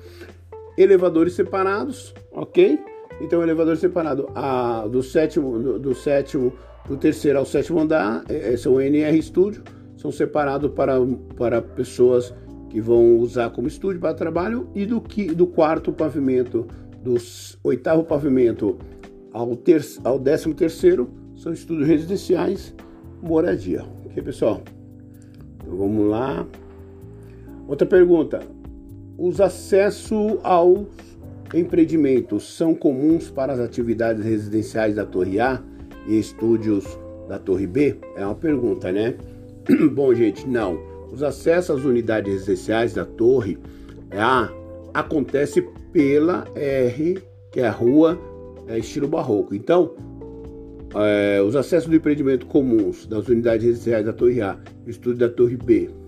elevadores 0.78 1.34
separados, 1.34 2.14
ok? 2.32 2.80
Então, 3.22 3.44
elevador 3.44 3.78
separado 3.78 4.28
a, 4.34 4.88
do 4.88 5.04
sétimo, 5.04 5.60
do, 5.60 5.80
do, 5.80 5.96
sétimo, 5.96 6.54
do 6.88 6.98
terceiro 6.98 7.38
ao 7.38 7.46
sétimo 7.46 7.80
andar, 7.80 8.24
é, 8.28 8.54
é 8.54 8.58
são 8.58 8.82
NR 8.82 9.22
Studio, 9.22 9.64
são 9.96 10.12
separados 10.12 10.72
para, 10.72 10.96
para 11.38 11.62
pessoas 11.62 12.34
que 12.70 12.82
vão 12.82 13.18
usar 13.18 13.52
como 13.52 13.68
estúdio 13.68 14.02
para 14.02 14.14
trabalho 14.14 14.70
e 14.74 14.86
do, 14.86 15.00
que, 15.00 15.26
do 15.36 15.46
quarto 15.46 15.92
pavimento, 15.92 16.66
do 17.04 17.16
oitavo 17.64 18.04
pavimento 18.04 18.80
ao, 19.32 19.56
ter, 19.56 19.86
ao 20.04 20.18
décimo 20.18 20.56
terceiro, 20.56 21.10
são 21.36 21.54
estúdios 21.54 21.88
residenciais, 21.88 22.74
moradia. 23.22 23.84
Ok, 24.06 24.24
pessoal? 24.24 24.62
Então, 25.58 25.78
vamos 25.78 26.10
lá. 26.10 26.48
Outra 27.68 27.86
pergunta. 27.86 28.40
Os 29.24 29.40
acessos 29.40 30.40
aos 30.42 30.88
empreendimentos 31.54 32.58
são 32.58 32.74
comuns 32.74 33.30
para 33.30 33.54
as 33.54 33.60
atividades 33.60 34.26
residenciais 34.26 34.96
da 34.96 35.06
Torre 35.06 35.40
A 35.40 35.62
e 36.08 36.18
estúdios 36.18 36.98
da 37.30 37.38
Torre 37.38 37.68
B? 37.68 37.98
É 38.16 38.26
uma 38.26 38.34
pergunta, 38.34 38.92
né? 38.92 39.14
Bom, 39.94 40.12
gente, 40.16 40.50
não. 40.50 40.80
Os 41.12 41.22
acessos 41.22 41.78
às 41.78 41.86
unidades 41.86 42.34
residenciais 42.34 42.96
da 42.96 43.06
Torre 43.06 43.60
A 44.12 44.50
acontece 44.92 45.62
pela 45.94 46.44
R, 46.56 47.22
que 47.52 47.60
é 47.60 47.68
a 47.68 47.72
rua 47.72 48.20
é, 48.68 48.80
estilo 48.80 49.08
barroco. 49.08 49.54
Então, 49.54 49.94
é, 50.96 51.40
os 51.44 51.56
acessos 51.56 51.88
do 51.88 51.96
empreendimento 51.96 52.48
comuns 52.48 53.06
das 53.06 53.28
unidades 53.28 53.68
residenciais 53.68 54.04
da 54.04 54.14
Torre 54.14 54.42
A 54.42 54.58
e 54.88 54.90
estúdio 54.90 55.20
da 55.20 55.30
Torre 55.30 55.58
B 55.58 56.01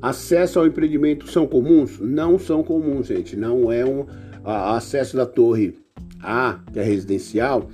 acesso 0.00 0.58
ao 0.58 0.66
empreendimento 0.66 1.30
são 1.30 1.46
comuns? 1.46 1.98
Não 2.00 2.38
são 2.38 2.62
comuns, 2.62 3.08
gente. 3.08 3.36
Não 3.36 3.70
é 3.72 3.84
um 3.84 4.06
a, 4.44 4.76
acesso 4.76 5.16
da 5.16 5.26
torre 5.26 5.74
A, 6.20 6.60
que 6.72 6.78
é 6.78 6.82
residencial, 6.82 7.68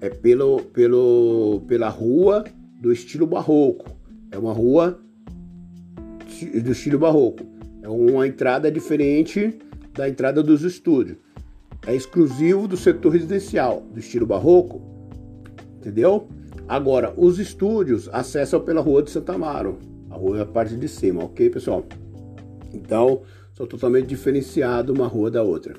é 0.00 0.08
pelo, 0.08 0.62
pelo, 0.62 1.62
pela 1.66 1.88
rua 1.88 2.44
do 2.80 2.92
estilo 2.92 3.26
barroco. 3.26 3.96
É 4.30 4.38
uma 4.38 4.52
rua 4.52 4.98
do 6.62 6.72
estilo 6.72 6.98
barroco. 6.98 7.44
É 7.82 7.88
uma 7.88 8.26
entrada 8.26 8.70
diferente 8.70 9.58
da 9.94 10.08
entrada 10.08 10.42
dos 10.42 10.62
estúdios. 10.62 11.16
É 11.86 11.94
exclusivo 11.94 12.68
do 12.68 12.76
setor 12.76 13.12
residencial, 13.12 13.82
do 13.92 13.98
estilo 13.98 14.26
barroco. 14.26 14.82
Entendeu? 15.78 16.28
Agora, 16.68 17.14
os 17.16 17.38
estúdios 17.38 18.08
acessam 18.12 18.60
pela 18.60 18.80
rua 18.80 19.02
de 19.02 19.10
Santa 19.10 19.34
Amaro. 19.34 19.78
A 20.18 20.20
rua 20.20 20.38
é 20.38 20.42
a 20.42 20.46
parte 20.46 20.76
de 20.76 20.88
cima, 20.88 21.22
ok, 21.22 21.48
pessoal? 21.48 21.86
Então, 22.74 23.22
são 23.54 23.66
totalmente 23.68 24.08
diferenciados 24.08 24.92
uma 24.92 25.06
rua 25.06 25.30
da 25.30 25.44
outra. 25.44 25.74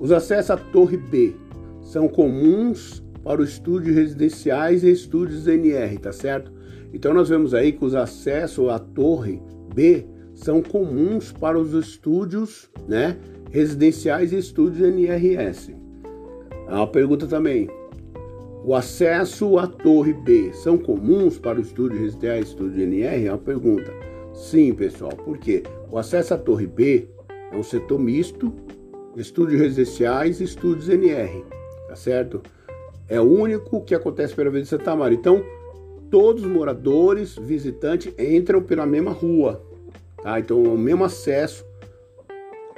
Os 0.00 0.10
acessos 0.10 0.50
à 0.50 0.56
Torre 0.56 0.96
B 0.96 1.34
são 1.82 2.08
comuns 2.08 3.02
para 3.22 3.42
os 3.42 3.50
estúdios 3.50 3.94
residenciais 3.94 4.82
e 4.82 4.90
estúdios 4.90 5.46
NR, 5.46 5.98
tá 5.98 6.10
certo? 6.10 6.50
Então 6.94 7.12
nós 7.12 7.28
vemos 7.28 7.52
aí 7.52 7.70
que 7.70 7.84
os 7.84 7.94
acessos 7.94 8.70
à 8.70 8.78
Torre 8.78 9.42
B 9.74 10.06
são 10.34 10.62
comuns 10.62 11.30
para 11.30 11.58
os 11.58 11.74
estúdios, 11.74 12.70
né, 12.88 13.18
residenciais 13.50 14.32
e 14.32 14.38
estúdios 14.38 14.80
NRS. 14.80 15.74
Uma 16.66 16.86
pergunta 16.86 17.26
também. 17.26 17.68
O 18.64 18.76
acesso 18.76 19.58
à 19.58 19.66
Torre 19.66 20.12
B 20.12 20.52
são 20.52 20.78
comuns 20.78 21.36
para 21.36 21.60
os 21.60 21.66
estúdios 21.66 22.00
residenciais 22.00 22.46
e 22.46 22.48
estúdios 22.50 22.78
NR? 22.78 23.26
É 23.26 23.32
uma 23.32 23.38
pergunta. 23.38 23.92
Sim, 24.32 24.72
pessoal. 24.72 25.10
Por 25.16 25.36
quê? 25.36 25.64
O 25.90 25.98
acesso 25.98 26.32
à 26.32 26.38
Torre 26.38 26.68
B 26.68 27.08
é 27.50 27.56
um 27.56 27.62
setor 27.64 27.98
misto, 27.98 28.52
estúdios 29.16 29.60
residenciais 29.60 30.40
e 30.40 30.44
estúdios 30.44 30.88
NR, 30.88 31.44
tá 31.88 31.96
certo? 31.96 32.40
É 33.08 33.20
o 33.20 33.24
único 33.24 33.80
que 33.82 33.96
acontece 33.96 34.32
pela 34.32 34.48
Avenida 34.48 34.70
Santa 34.70 34.94
Maria. 34.94 35.18
Então, 35.18 35.42
todos 36.08 36.44
os 36.44 36.50
moradores, 36.50 37.36
visitantes, 37.36 38.14
entram 38.16 38.62
pela 38.62 38.86
mesma 38.86 39.10
rua, 39.10 39.60
tá? 40.22 40.38
Então, 40.38 40.62
o 40.62 40.78
mesmo 40.78 41.02
acesso 41.02 41.66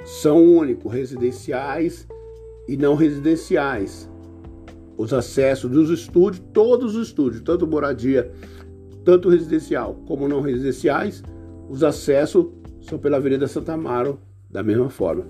são 0.03 0.43
únicos, 0.43 0.91
residenciais 0.91 2.07
e 2.67 2.75
não 2.75 2.95
residenciais. 2.95 4.09
Os 4.97 5.13
acessos 5.13 5.69
dos 5.69 5.89
estúdios, 5.89 6.41
todos 6.53 6.95
os 6.95 7.07
estúdios, 7.07 7.41
tanto 7.41 7.67
moradia, 7.67 8.31
tanto 9.03 9.29
residencial 9.29 9.95
como 10.07 10.27
não 10.27 10.41
residenciais, 10.41 11.23
os 11.69 11.83
acessos 11.83 12.47
são 12.81 12.97
pela 12.97 13.17
Avenida 13.17 13.47
Santa 13.47 13.73
Amaro, 13.73 14.19
da 14.49 14.63
mesma 14.63 14.89
forma. 14.89 15.25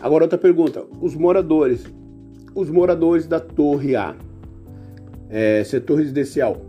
Agora 0.00 0.24
outra 0.24 0.38
pergunta: 0.38 0.84
os 1.00 1.14
moradores, 1.14 1.84
os 2.54 2.68
moradores 2.70 3.26
da 3.26 3.40
Torre 3.40 3.96
A, 3.96 4.14
é, 5.28 5.62
setor 5.64 5.98
residencial, 5.98 6.60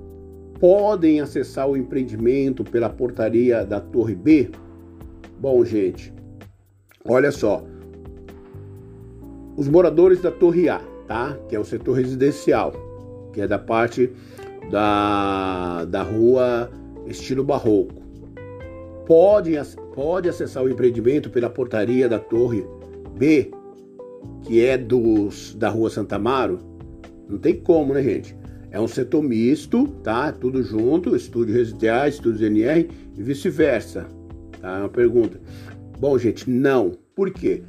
podem 0.59 1.19
acessar 1.19 1.67
o 1.67 1.75
empreendimento 1.75 2.63
pela 2.63 2.89
portaria 2.89 3.65
da 3.65 3.79
Torre 3.79 4.15
B? 4.15 4.51
Bom, 5.39 5.65
gente, 5.65 6.13
olha 7.03 7.31
só. 7.31 7.63
Os 9.57 9.67
moradores 9.67 10.21
da 10.21 10.31
Torre 10.31 10.69
A, 10.69 10.81
tá? 11.11 11.37
Que 11.49 11.55
é 11.55 11.59
o 11.59 11.65
setor 11.65 11.93
residencial, 11.93 12.73
que 13.33 13.41
é 13.41 13.47
da 13.47 13.59
parte 13.59 14.09
da, 14.69 15.85
da 15.85 16.03
rua 16.03 16.69
estilo 17.07 17.43
barroco 17.43 18.01
pode, 19.11 19.51
pode 19.93 20.29
acessar 20.29 20.63
o 20.63 20.69
empreendimento 20.69 21.29
pela 21.29 21.49
portaria 21.49 22.07
da 22.07 22.17
Torre 22.17 22.65
B, 23.17 23.51
que 24.43 24.65
é 24.65 24.77
dos, 24.77 25.53
da 25.55 25.67
Rua 25.67 25.89
Santa 25.89 26.15
Amaro? 26.15 26.59
Não 27.27 27.37
tem 27.37 27.55
como, 27.55 27.93
né, 27.93 28.01
gente? 28.01 28.33
É 28.71 28.79
um 28.79 28.87
setor 28.87 29.21
misto, 29.21 29.85
tá? 30.01 30.31
Tudo 30.31 30.63
junto, 30.63 31.13
estúdio 31.13 31.53
residenciais, 31.53 32.15
estúdios 32.15 32.41
NR 32.41 32.89
e 33.17 33.21
vice-versa. 33.21 34.07
Tá? 34.61 34.77
É 34.77 34.79
uma 34.79 34.89
pergunta. 34.89 35.41
Bom, 35.99 36.17
gente, 36.17 36.49
não. 36.49 36.93
Por 37.13 37.31
quê? 37.31 37.63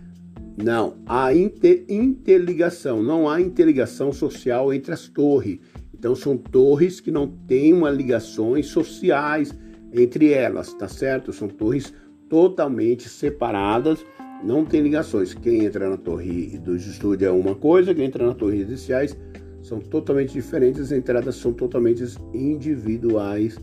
Não, 0.56 0.96
há 1.06 1.34
inter, 1.34 1.84
interligação, 1.88 3.02
não 3.02 3.28
há 3.28 3.40
interligação 3.40 4.12
social 4.12 4.72
entre 4.72 4.92
as 4.92 5.08
torres. 5.08 5.58
Então 5.94 6.14
são 6.14 6.36
torres 6.36 7.00
que 7.00 7.10
não 7.10 7.26
têm 7.26 7.72
uma 7.72 7.90
ligações 7.90 8.66
sociais, 8.66 9.56
entre 9.92 10.32
elas, 10.32 10.72
tá 10.74 10.88
certo? 10.88 11.32
São 11.32 11.48
torres 11.48 11.92
totalmente 12.28 13.08
separadas, 13.08 14.04
não 14.42 14.64
tem 14.64 14.82
ligações. 14.82 15.32
Quem 15.34 15.64
entra 15.64 15.88
na 15.88 15.96
torre 15.96 16.58
dos 16.58 16.86
estúdios 16.86 17.30
é 17.30 17.32
uma 17.32 17.54
coisa, 17.54 17.94
quem 17.94 18.04
entra 18.04 18.26
na 18.26 18.34
torre 18.34 18.58
residenciais 18.58 19.16
são 19.62 19.78
totalmente 19.78 20.32
diferentes, 20.32 20.80
as 20.80 20.92
entradas 20.92 21.36
são 21.36 21.52
totalmente 21.52 22.04
individuais 22.34 23.56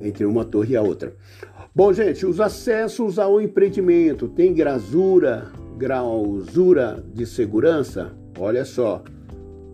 entre 0.00 0.24
uma 0.24 0.44
torre 0.44 0.74
e 0.74 0.76
a 0.76 0.82
outra. 0.82 1.14
Bom, 1.74 1.92
gente, 1.92 2.24
os 2.24 2.40
acessos 2.40 3.18
ao 3.18 3.40
empreendimento 3.40 4.28
tem 4.28 4.54
grasura, 4.54 5.50
grausura 5.80 7.02
de 7.14 7.24
segurança? 7.24 8.12
Olha 8.38 8.66
só, 8.66 9.02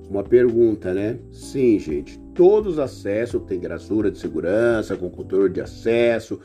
uma 0.08 0.22
pergunta, 0.22 0.94
né? 0.94 1.18
Sim, 1.32 1.80
gente, 1.80 2.16
todos 2.32 2.74
os 2.74 2.78
acessos 2.78 3.42
têm 3.42 3.58
grasura 3.58 4.08
de 4.08 4.16
segurança, 4.16 4.96
com 4.96 5.10
controle 5.10 5.52
de 5.52 5.60
acesso, 5.60 6.38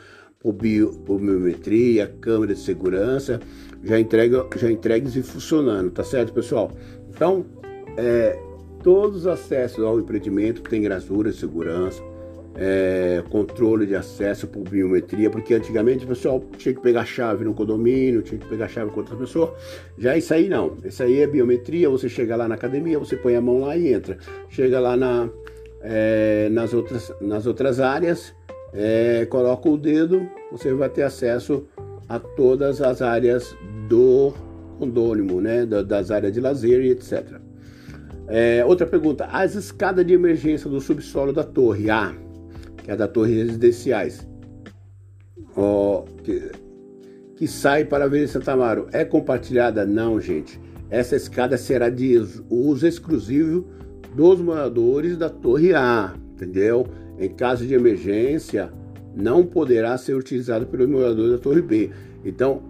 biometria, 0.43 2.07
câmera 2.19 2.55
de 2.55 2.59
segurança, 2.59 3.39
já, 3.83 3.99
entrega, 3.99 4.47
já 4.57 4.71
entregues 4.71 5.15
e 5.15 5.21
funcionando, 5.21 5.91
tá 5.91 6.03
certo, 6.03 6.33
pessoal? 6.33 6.71
Então, 7.07 7.45
é, 7.95 8.39
todos 8.81 9.17
os 9.17 9.27
acessos 9.27 9.83
ao 9.83 9.99
empreendimento 9.99 10.63
têm 10.63 10.81
grasura 10.81 11.29
de 11.29 11.37
segurança, 11.37 12.01
é, 12.55 13.23
controle 13.29 13.85
de 13.85 13.95
acesso 13.95 14.47
por 14.47 14.67
biometria, 14.67 15.29
porque 15.29 15.53
antigamente 15.53 16.05
o 16.05 16.07
pessoal 16.07 16.43
tinha 16.57 16.73
que 16.73 16.81
pegar 16.81 17.05
chave 17.05 17.45
no 17.45 17.53
condomínio, 17.53 18.21
tinha 18.21 18.39
que 18.39 18.47
pegar 18.47 18.67
chave 18.67 18.91
com 18.91 18.99
outra 18.99 19.15
pessoa. 19.15 19.55
Já 19.97 20.17
isso 20.17 20.33
aí 20.33 20.49
não. 20.49 20.75
Isso 20.83 21.01
aí 21.01 21.21
é 21.21 21.27
biometria, 21.27 21.89
você 21.89 22.09
chega 22.09 22.35
lá 22.35 22.47
na 22.47 22.55
academia, 22.55 22.99
você 22.99 23.15
põe 23.15 23.35
a 23.35 23.41
mão 23.41 23.61
lá 23.61 23.75
e 23.77 23.93
entra. 23.93 24.17
Chega 24.49 24.79
lá 24.79 24.97
na, 24.97 25.29
é, 25.81 26.49
nas, 26.51 26.73
outras, 26.73 27.13
nas 27.21 27.45
outras 27.45 27.79
áreas, 27.79 28.33
é, 28.73 29.25
coloca 29.29 29.69
o 29.69 29.77
dedo, 29.77 30.27
você 30.51 30.73
vai 30.73 30.89
ter 30.89 31.03
acesso 31.03 31.65
a 32.07 32.19
todas 32.19 32.81
as 32.81 33.01
áreas 33.01 33.55
do 33.87 34.33
condômino, 34.77 35.39
né? 35.39 35.65
Das 35.65 36.11
áreas 36.11 36.33
de 36.33 36.41
lazer 36.41 36.83
e 36.83 36.91
etc. 36.91 37.39
É, 38.27 38.63
outra 38.65 38.85
pergunta: 38.85 39.25
as 39.31 39.55
escadas 39.55 40.05
de 40.05 40.13
emergência 40.13 40.69
do 40.69 40.81
subsolo 40.81 41.31
da 41.31 41.43
torre 41.43 41.89
A 41.89 42.13
que 42.83 42.91
é 42.91 42.95
da 42.95 43.07
Torre 43.07 43.35
Residenciais, 43.35 44.27
ó, 45.55 46.03
que, 46.23 46.51
que 47.35 47.47
sai 47.47 47.85
para 47.85 48.05
a 48.05 48.07
Avenida 48.07 48.31
Santa 48.31 48.53
Amaro, 48.53 48.87
é 48.91 49.05
compartilhada? 49.05 49.85
Não, 49.85 50.19
gente. 50.19 50.59
Essa 50.89 51.15
escada 51.15 51.57
será 51.57 51.89
de 51.89 52.17
uso 52.49 52.85
exclusivo 52.85 53.65
dos 54.13 54.41
moradores 54.41 55.17
da 55.17 55.29
Torre 55.29 55.73
A, 55.73 56.13
entendeu? 56.33 56.85
Em 57.17 57.29
caso 57.29 57.65
de 57.65 57.73
emergência, 57.73 58.71
não 59.15 59.45
poderá 59.45 59.97
ser 59.97 60.15
utilizado 60.15 60.65
pelos 60.65 60.89
moradores 60.89 61.31
da 61.31 61.37
Torre 61.37 61.61
B. 61.61 61.91
Então, 62.25 62.61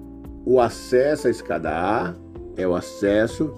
o 0.46 0.60
acesso 0.60 1.28
à 1.28 1.32
escada 1.32 1.70
A 1.70 2.16
é 2.56 2.68
o 2.68 2.76
acesso 2.76 3.54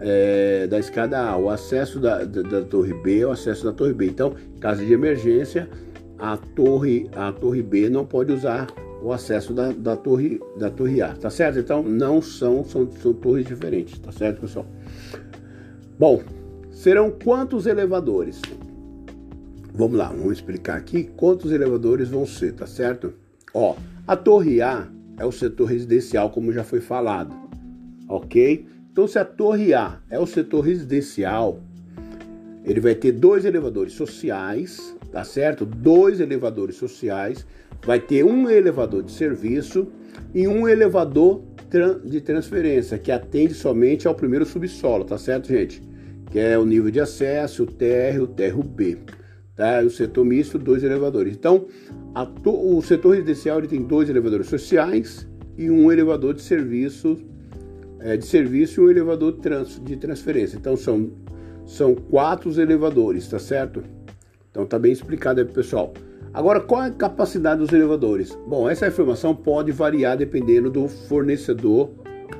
é, 0.00 0.66
da 0.66 0.78
escada 0.78 1.18
A, 1.18 1.36
o 1.36 1.50
acesso 1.50 1.98
da, 1.98 2.24
da, 2.24 2.42
da, 2.42 2.62
Torre 2.62 2.94
B 2.94 3.20
é 3.20 3.26
o 3.26 3.30
acesso 3.30 3.64
da 3.64 3.72
Torre 3.72 3.92
B. 3.92 4.06
Então, 4.06 4.34
em 4.56 4.58
caso 4.58 4.84
de 4.84 4.92
emergência, 4.92 5.68
a 6.18 6.36
torre, 6.36 7.08
a 7.14 7.32
torre 7.32 7.62
B 7.62 7.88
não 7.88 8.04
pode 8.04 8.32
usar 8.32 8.66
o 9.02 9.12
acesso 9.12 9.52
da, 9.52 9.70
da, 9.72 9.96
torre, 9.96 10.40
da 10.56 10.70
torre 10.70 11.00
A, 11.00 11.14
tá 11.14 11.30
certo? 11.30 11.58
Então 11.58 11.82
não 11.82 12.20
são, 12.20 12.64
são, 12.64 12.90
são 12.90 13.12
torres 13.12 13.46
diferentes, 13.46 13.98
tá 13.98 14.10
certo, 14.10 14.40
pessoal? 14.40 14.66
Bom, 15.98 16.22
serão 16.70 17.10
quantos 17.10 17.66
elevadores? 17.66 18.40
Vamos 19.72 19.96
lá, 19.96 20.08
vamos 20.08 20.32
explicar 20.32 20.76
aqui 20.76 21.04
quantos 21.16 21.52
elevadores 21.52 22.08
vão 22.08 22.26
ser, 22.26 22.52
tá 22.54 22.66
certo? 22.66 23.14
Ó, 23.54 23.76
a 24.06 24.16
torre 24.16 24.60
A 24.60 24.88
é 25.18 25.24
o 25.24 25.32
setor 25.32 25.66
residencial, 25.66 26.30
como 26.30 26.52
já 26.52 26.64
foi 26.64 26.80
falado, 26.80 27.34
ok? 28.08 28.66
Então, 28.90 29.06
se 29.06 29.18
a 29.18 29.24
torre 29.24 29.74
A 29.74 30.00
é 30.10 30.18
o 30.18 30.26
setor 30.26 30.62
residencial, 30.62 31.60
ele 32.64 32.80
vai 32.80 32.94
ter 32.94 33.12
dois 33.12 33.44
elevadores 33.44 33.92
sociais, 33.92 34.96
tá 35.10 35.24
certo? 35.24 35.64
Dois 35.64 36.20
elevadores 36.20 36.76
sociais, 36.76 37.46
vai 37.84 38.00
ter 38.00 38.24
um 38.24 38.48
elevador 38.48 39.02
de 39.02 39.12
serviço 39.12 39.88
e 40.34 40.46
um 40.46 40.68
elevador 40.68 41.42
de 42.04 42.20
transferência 42.20 42.98
que 42.98 43.12
atende 43.12 43.54
somente 43.54 44.08
ao 44.08 44.14
primeiro 44.14 44.46
subsolo, 44.46 45.04
tá 45.04 45.18
certo, 45.18 45.48
gente? 45.48 45.82
Que 46.30 46.38
é 46.38 46.58
o 46.58 46.64
nível 46.64 46.90
de 46.90 47.00
acesso, 47.00 47.64
o 47.64 47.66
TR, 47.66 48.22
o 48.22 48.26
TR 48.26 48.62
B, 48.62 48.98
tá? 49.54 49.80
O 49.82 49.90
setor 49.90 50.24
misto, 50.24 50.58
dois 50.58 50.82
elevadores. 50.82 51.34
Então, 51.34 51.66
o 52.44 52.80
setor 52.82 53.10
residencial 53.10 53.58
ele 53.58 53.68
tem 53.68 53.82
dois 53.82 54.08
elevadores 54.08 54.46
sociais 54.46 55.28
e 55.56 55.70
um 55.70 55.92
elevador 55.92 56.34
de 56.34 56.42
serviço, 56.42 57.18
é, 58.00 58.16
de 58.16 58.24
serviço 58.24 58.80
e 58.80 58.84
um 58.84 58.90
elevador 58.90 59.32
trans, 59.34 59.80
de 59.84 59.96
transferência. 59.96 60.56
Então, 60.56 60.76
são 60.76 61.10
são 61.68 61.94
quatro 61.94 62.50
elevadores, 62.58 63.28
tá 63.28 63.38
certo? 63.38 63.84
Então 64.50 64.66
tá 64.66 64.78
bem 64.78 64.92
explicado 64.92 65.40
aí 65.40 65.44
pro 65.44 65.54
pessoal. 65.54 65.92
Agora, 66.32 66.60
qual 66.60 66.82
é 66.82 66.88
a 66.88 66.90
capacidade 66.90 67.60
dos 67.60 67.72
elevadores? 67.72 68.38
Bom, 68.46 68.68
essa 68.68 68.86
informação 68.86 69.34
pode 69.34 69.72
variar 69.72 70.16
dependendo 70.16 70.70
do 70.70 70.86
fornecedor 70.86 71.90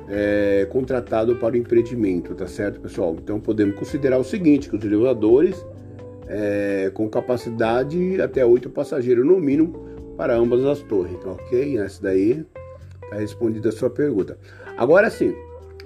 é, 0.07 0.67
contratado 0.69 1.35
para 1.35 1.55
o 1.55 1.57
empreendimento, 1.57 2.33
tá 2.35 2.47
certo, 2.47 2.79
pessoal? 2.79 3.15
Então 3.21 3.39
podemos 3.39 3.75
considerar 3.75 4.17
o 4.17 4.23
seguinte, 4.23 4.69
que 4.69 4.75
os 4.75 4.83
elevadores 4.83 5.65
é, 6.27 6.91
com 6.93 7.09
capacidade 7.09 8.21
até 8.21 8.45
oito 8.45 8.69
passageiros 8.69 9.25
no 9.25 9.39
mínimo 9.39 9.87
para 10.15 10.35
ambas 10.35 10.63
as 10.65 10.79
torres, 10.81 11.17
ok? 11.25 11.77
Essa 11.79 12.03
daí 12.03 12.45
está 13.03 13.15
respondida 13.17 13.69
a 13.69 13.71
sua 13.71 13.89
pergunta. 13.89 14.37
Agora 14.77 15.09
sim, 15.09 15.33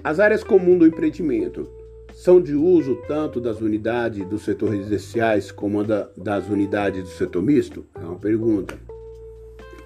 as 0.02 0.20
áreas 0.20 0.44
comuns 0.44 0.80
do 0.80 0.86
empreendimento 0.86 1.68
são 2.14 2.40
de 2.40 2.54
uso 2.54 2.96
tanto 3.08 3.40
das 3.40 3.60
unidades 3.60 4.24
do 4.28 4.38
setor 4.38 4.70
residenciais 4.70 5.50
como 5.50 5.82
da, 5.82 6.08
das 6.16 6.48
unidades 6.48 7.02
do 7.02 7.08
setor 7.08 7.42
misto? 7.42 7.84
É 7.96 8.04
uma 8.04 8.18
pergunta. 8.18 8.78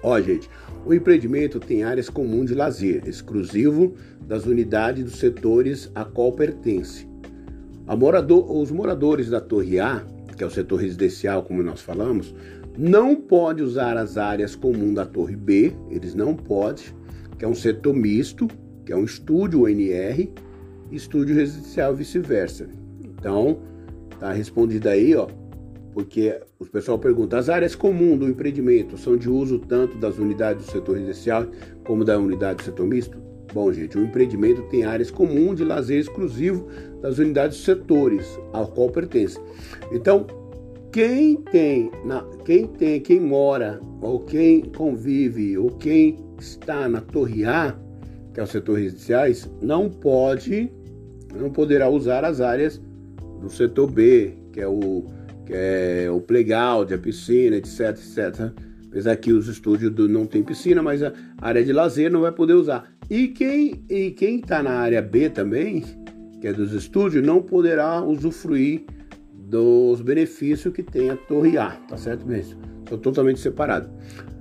Ó, 0.03 0.21
gente, 0.21 0.47
o 0.85 0.93
empreendimento 0.93 1.59
tem 1.59 1.83
áreas 1.83 2.07
comuns 2.07 2.45
de 2.45 2.53
lazer, 2.53 3.07
exclusivo 3.07 3.95
das 4.21 4.45
unidades 4.45 5.03
dos 5.03 5.15
setores 5.15 5.91
a 5.95 6.05
qual 6.05 6.31
pertence. 6.31 7.09
A 7.87 7.95
morador, 7.95 8.49
os 8.49 8.69
moradores 8.69 9.31
da 9.31 9.41
Torre 9.41 9.79
A, 9.79 10.05
que 10.37 10.43
é 10.43 10.47
o 10.47 10.51
setor 10.51 10.77
residencial, 10.77 11.41
como 11.41 11.63
nós 11.63 11.81
falamos, 11.81 12.33
não 12.77 13.15
pode 13.15 13.63
usar 13.63 13.97
as 13.97 14.17
áreas 14.17 14.55
comuns 14.55 14.93
da 14.93 15.05
Torre 15.05 15.35
B, 15.35 15.73
eles 15.89 16.13
não 16.13 16.35
podem, 16.35 16.85
que 17.39 17.43
é 17.43 17.47
um 17.47 17.55
setor 17.55 17.95
misto, 17.95 18.47
que 18.85 18.93
é 18.93 18.95
um 18.95 19.03
estúdio 19.03 19.63
UNR, 19.63 20.31
estúdio 20.91 21.35
residencial 21.35 21.95
vice-versa. 21.95 22.67
Então, 23.03 23.59
tá 24.19 24.31
respondido 24.31 24.89
aí, 24.89 25.15
ó, 25.15 25.27
porque 25.93 26.39
o 26.59 26.65
pessoal 26.65 26.99
pergunta: 26.99 27.37
as 27.37 27.49
áreas 27.49 27.75
comuns 27.75 28.19
do 28.19 28.27
empreendimento 28.27 28.97
são 28.97 29.17
de 29.17 29.29
uso 29.29 29.59
tanto 29.59 29.97
das 29.97 30.17
unidades 30.17 30.65
do 30.65 30.71
setor 30.71 30.93
residencial 30.95 31.45
como 31.85 32.05
da 32.05 32.17
unidade 32.17 32.57
do 32.57 32.63
setor 32.63 32.87
misto? 32.87 33.17
Bom, 33.53 33.73
gente, 33.73 33.97
o 33.97 34.03
empreendimento 34.03 34.61
tem 34.69 34.85
áreas 34.85 35.09
comuns 35.09 35.57
de 35.57 35.63
lazer 35.63 35.99
exclusivo 35.99 36.67
das 37.01 37.17
unidades 37.17 37.57
dos 37.57 37.65
setores 37.65 38.39
ao 38.53 38.67
qual 38.67 38.89
pertence. 38.89 39.39
Então, 39.91 40.27
quem 40.91 41.37
tem, 41.37 41.91
na, 42.05 42.23
quem 42.45 42.67
tem, 42.67 42.99
quem 42.99 43.19
mora, 43.19 43.79
ou 44.01 44.19
quem 44.19 44.61
convive, 44.61 45.57
ou 45.57 45.69
quem 45.71 46.17
está 46.39 46.87
na 46.87 47.01
torre 47.01 47.43
A, 47.45 47.75
que 48.33 48.39
é 48.39 48.43
o 48.43 48.47
setor 48.47 48.77
residenciais, 48.77 49.49
não 49.61 49.89
pode 49.89 50.71
não 51.35 51.49
poderá 51.49 51.89
usar 51.89 52.25
as 52.25 52.41
áreas 52.41 52.81
do 53.41 53.49
setor 53.49 53.89
B, 53.89 54.33
que 54.51 54.59
é 54.59 54.67
o, 54.67 55.05
que 55.45 55.53
é 55.53 56.09
o 56.11 56.19
playground, 56.19 56.91
a 56.91 56.97
piscina, 56.97 57.55
etc, 57.55 57.89
etc. 57.89 58.51
Apesar 58.87 59.15
que 59.17 59.31
os 59.31 59.47
estúdios 59.47 59.91
do, 59.91 60.09
não 60.09 60.25
tem 60.25 60.43
piscina, 60.43 60.81
mas 60.81 61.03
a 61.03 61.13
área 61.39 61.63
de 61.63 61.71
lazer 61.71 62.11
não 62.11 62.21
vai 62.21 62.31
poder 62.31 62.53
usar. 62.53 62.91
E 63.09 63.27
quem 63.27 63.83
e 63.89 64.11
quem 64.11 64.39
está 64.39 64.63
na 64.63 64.71
área 64.71 65.01
B 65.01 65.29
também, 65.29 65.83
que 66.41 66.47
é 66.47 66.53
dos 66.53 66.73
estúdios, 66.73 67.25
não 67.25 67.41
poderá 67.41 68.01
usufruir 68.03 68.83
dos 69.33 70.01
benefícios 70.01 70.73
que 70.73 70.83
tem 70.83 71.09
a 71.09 71.15
Torre 71.15 71.57
A, 71.57 71.71
tá 71.87 71.97
certo 71.97 72.25
mesmo? 72.25 72.59
São 72.87 72.97
totalmente 72.97 73.39
separados. 73.39 73.89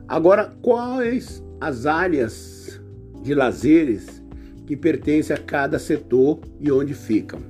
Agora, 0.06 0.52
quais 0.62 1.42
as 1.60 1.86
áreas 1.86 2.80
de 3.22 3.34
lazeres 3.34 4.17
que 4.68 4.76
pertence 4.76 5.32
a 5.32 5.38
cada 5.38 5.78
setor 5.78 6.40
e 6.60 6.70
onde 6.70 6.92
ficam, 6.92 7.40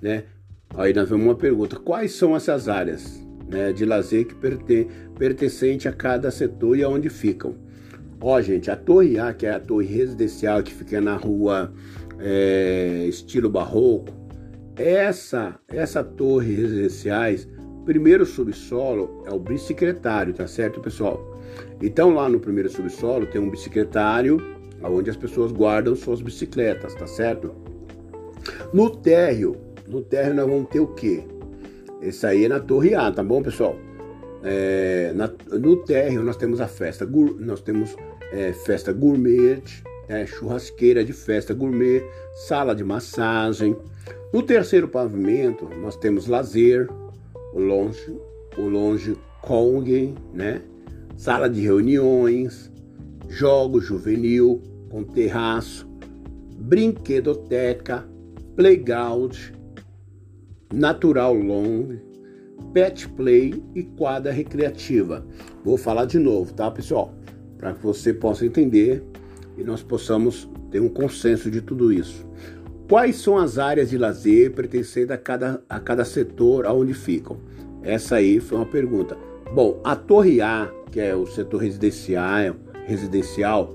né? 0.00 0.22
Aí 0.76 0.94
nós 0.94 1.08
vemos 1.08 1.26
uma 1.26 1.34
pergunta: 1.34 1.74
quais 1.74 2.12
são 2.12 2.36
essas 2.36 2.68
áreas 2.68 3.20
né, 3.48 3.72
de 3.72 3.84
lazer 3.84 4.26
que 4.26 4.34
perten 4.36 4.86
pertencente 5.18 5.88
a 5.88 5.92
cada 5.92 6.30
setor 6.30 6.78
e 6.78 6.84
aonde 6.84 7.10
ficam? 7.10 7.56
Ó, 8.20 8.40
gente, 8.40 8.70
a 8.70 8.76
Torre 8.76 9.18
A, 9.18 9.34
que 9.34 9.44
é 9.44 9.50
a 9.50 9.58
torre 9.58 9.86
residencial 9.86 10.62
que 10.62 10.72
fica 10.72 11.00
na 11.00 11.16
rua 11.16 11.72
é, 12.20 13.06
estilo 13.08 13.50
barroco, 13.50 14.14
essa 14.76 15.58
essa 15.66 16.04
torre 16.04 16.54
residenciais, 16.54 17.48
primeiro 17.84 18.24
subsolo 18.24 19.24
é 19.26 19.32
o 19.32 19.40
bicicletário, 19.40 20.32
tá 20.32 20.46
certo, 20.46 20.80
pessoal? 20.80 21.36
Então 21.82 22.14
lá 22.14 22.28
no 22.28 22.38
primeiro 22.38 22.70
subsolo 22.70 23.26
tem 23.26 23.40
um 23.40 23.50
bicicletário 23.50 24.61
onde 24.84 25.10
as 25.10 25.16
pessoas 25.16 25.52
guardam 25.52 25.94
suas 25.94 26.20
bicicletas, 26.20 26.94
tá 26.94 27.06
certo? 27.06 27.54
No 28.72 28.90
térreo, 28.90 29.56
no 29.86 30.02
térreo 30.02 30.34
nós 30.34 30.48
vamos 30.48 30.68
ter 30.68 30.80
o 30.80 30.88
quê? 30.88 31.22
Esse 32.00 32.26
aí 32.26 32.44
é 32.44 32.48
na 32.48 32.58
Torre 32.58 32.94
A, 32.94 33.10
tá 33.12 33.22
bom, 33.22 33.42
pessoal? 33.42 33.76
É, 34.42 35.12
na, 35.14 35.30
no 35.56 35.76
térreo 35.76 36.22
nós 36.22 36.36
temos 36.36 36.60
a 36.60 36.66
festa, 36.66 37.06
nós 37.38 37.60
temos 37.60 37.94
é, 38.32 38.52
festa 38.52 38.92
gourmet, 38.92 39.62
é, 40.08 40.26
churrasqueira 40.26 41.04
de 41.04 41.12
festa 41.12 41.54
gourmet, 41.54 42.02
sala 42.48 42.74
de 42.74 42.82
massagem. 42.82 43.76
No 44.32 44.42
terceiro 44.42 44.88
pavimento 44.88 45.68
nós 45.80 45.96
temos 45.96 46.26
lazer, 46.26 46.88
o 47.52 47.60
longe, 47.60 48.18
o 48.56 48.62
longe 48.62 49.16
Kong, 49.42 50.14
né? 50.32 50.62
Sala 51.16 51.48
de 51.48 51.60
reuniões, 51.60 52.70
jogos 53.28 53.84
juvenil 53.84 54.62
com 54.92 55.02
terraço, 55.02 55.88
brinquedoteca, 56.58 58.06
playground, 58.54 59.34
natural 60.70 61.34
long, 61.34 61.96
pet 62.74 63.08
play 63.08 63.64
e 63.74 63.84
quadra 63.84 64.30
recreativa. 64.30 65.26
Vou 65.64 65.78
falar 65.78 66.04
de 66.04 66.18
novo, 66.18 66.52
tá, 66.52 66.70
pessoal? 66.70 67.14
Para 67.56 67.72
que 67.72 67.82
você 67.82 68.12
possa 68.12 68.44
entender 68.44 69.02
e 69.56 69.64
nós 69.64 69.82
possamos 69.82 70.48
ter 70.70 70.80
um 70.80 70.90
consenso 70.90 71.50
de 71.50 71.62
tudo 71.62 71.90
isso. 71.90 72.26
Quais 72.86 73.16
são 73.16 73.38
as 73.38 73.56
áreas 73.56 73.88
de 73.88 73.96
lazer 73.96 74.52
pertencendo 74.52 75.12
a 75.12 75.16
cada, 75.16 75.62
a 75.70 75.80
cada 75.80 76.04
setor 76.04 76.66
aonde 76.66 76.92
ficam? 76.92 77.38
Essa 77.82 78.16
aí 78.16 78.40
foi 78.40 78.58
uma 78.58 78.66
pergunta. 78.66 79.16
Bom, 79.54 79.80
a 79.82 79.96
Torre 79.96 80.42
A, 80.42 80.70
que 80.90 81.00
é 81.00 81.14
o 81.14 81.26
setor 81.26 81.62
residencial, 81.62 82.54
residencial, 82.86 83.74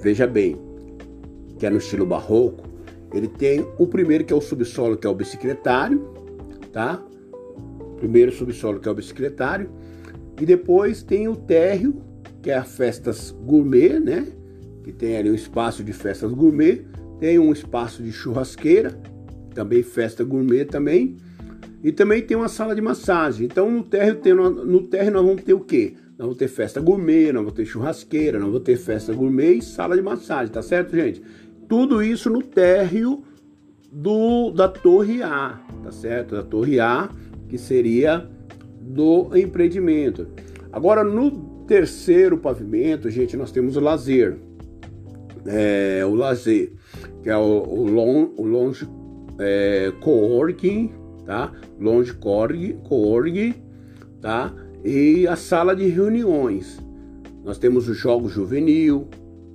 veja 0.00 0.26
bem, 0.26 0.56
que 1.58 1.66
é 1.66 1.70
no 1.70 1.78
estilo 1.78 2.06
barroco, 2.06 2.68
ele 3.12 3.28
tem 3.28 3.66
o 3.78 3.86
primeiro 3.86 4.24
que 4.24 4.32
é 4.32 4.36
o 4.36 4.40
subsolo, 4.40 4.96
que 4.96 5.06
é 5.06 5.10
o 5.10 5.14
bicicletário, 5.14 6.00
tá? 6.72 7.02
Primeiro 7.98 8.32
subsolo 8.32 8.80
que 8.80 8.88
é 8.88 8.90
o 8.90 8.94
bicicletário, 8.94 9.70
e 10.40 10.46
depois 10.46 11.02
tem 11.02 11.28
o 11.28 11.36
térreo, 11.36 12.02
que 12.40 12.50
é 12.50 12.56
a 12.56 12.64
festas 12.64 13.30
gourmet, 13.30 14.00
né? 14.00 14.26
Que 14.82 14.92
tem 14.92 15.16
ali 15.16 15.30
um 15.30 15.34
espaço 15.34 15.84
de 15.84 15.92
festas 15.92 16.32
gourmet, 16.32 16.86
tem 17.18 17.38
um 17.38 17.52
espaço 17.52 18.02
de 18.02 18.10
churrasqueira, 18.10 18.98
também 19.54 19.82
festa 19.82 20.24
gourmet 20.24 20.64
também, 20.64 21.16
e 21.82 21.92
também 21.92 22.22
tem 22.22 22.36
uma 22.36 22.48
sala 22.48 22.74
de 22.74 22.80
massagem. 22.80 23.46
Então 23.46 23.70
no 23.70 23.82
térreo, 23.82 24.16
tem, 24.16 24.34
no 24.34 24.82
térreo 24.82 25.12
nós 25.12 25.26
vamos 25.26 25.42
ter 25.42 25.52
o 25.52 25.60
quê? 25.60 25.94
Nós 26.20 26.26
vamos 26.26 26.36
ter 26.36 26.48
festa 26.48 26.82
gourmet, 26.82 27.32
nós 27.32 27.42
vamos 27.44 27.54
ter 27.54 27.64
churrasqueira, 27.64 28.38
nós 28.38 28.48
vamos 28.48 28.62
ter 28.62 28.76
festa 28.76 29.10
gourmet 29.10 29.54
e 29.54 29.62
sala 29.62 29.96
de 29.96 30.02
massagem, 30.02 30.52
tá 30.52 30.60
certo, 30.60 30.94
gente? 30.94 31.22
Tudo 31.66 32.02
isso 32.02 32.28
no 32.28 32.42
térreo 32.42 33.24
do, 33.90 34.50
da 34.50 34.68
Torre 34.68 35.22
A, 35.22 35.58
tá 35.82 35.90
certo? 35.90 36.34
Da 36.34 36.42
Torre 36.42 36.78
A, 36.78 37.08
que 37.48 37.56
seria 37.56 38.28
do 38.82 39.34
empreendimento. 39.34 40.28
Agora, 40.70 41.02
no 41.02 41.30
terceiro 41.66 42.36
pavimento, 42.36 43.08
gente, 43.08 43.34
nós 43.34 43.50
temos 43.50 43.78
o 43.78 43.80
lazer. 43.80 44.36
É, 45.46 46.04
o 46.04 46.14
lazer, 46.14 46.74
que 47.22 47.30
é 47.30 47.36
o, 47.38 47.64
o, 47.66 47.86
long, 47.86 48.34
o 48.36 48.44
longe 48.44 48.86
é, 49.38 49.90
coworking, 50.02 50.92
tá? 51.24 51.50
Longe 51.80 52.12
coworking, 52.12 53.54
tá? 54.20 54.52
E 54.84 55.26
a 55.26 55.36
sala 55.36 55.74
de 55.74 55.86
reuniões. 55.88 56.78
Nós 57.44 57.58
temos 57.58 57.88
o 57.88 57.94
jogo 57.94 58.28
juvenil, 58.28 59.08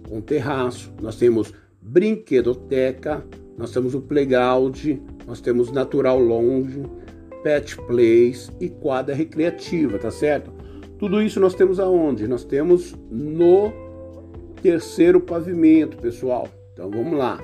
com 0.08 0.22
terraço, 0.22 0.94
nós 1.02 1.16
temos 1.16 1.54
brinquedoteca, 1.82 3.26
nós 3.58 3.72
temos 3.72 3.96
o 3.96 4.02
playground, 4.02 4.98
nós 5.26 5.42
temos 5.42 5.72
natural 5.72 6.20
lounge, 6.20 6.84
pet 7.44 7.78
place 7.78 8.52
e 8.60 8.70
quadra 8.70 9.14
recreativa, 9.14 9.98
tá 9.98 10.12
certo? 10.12 10.52
Tudo 10.98 11.22
isso 11.22 11.40
nós 11.40 11.54
temos 11.54 11.80
aonde? 11.80 12.28
Nós 12.28 12.44
temos 12.44 12.96
no 13.12 13.72
terceiro 14.62 15.20
pavimento, 15.20 15.98
pessoal. 15.98 16.48
Então 16.74 16.90
vamos 16.90 17.18
lá. 17.18 17.40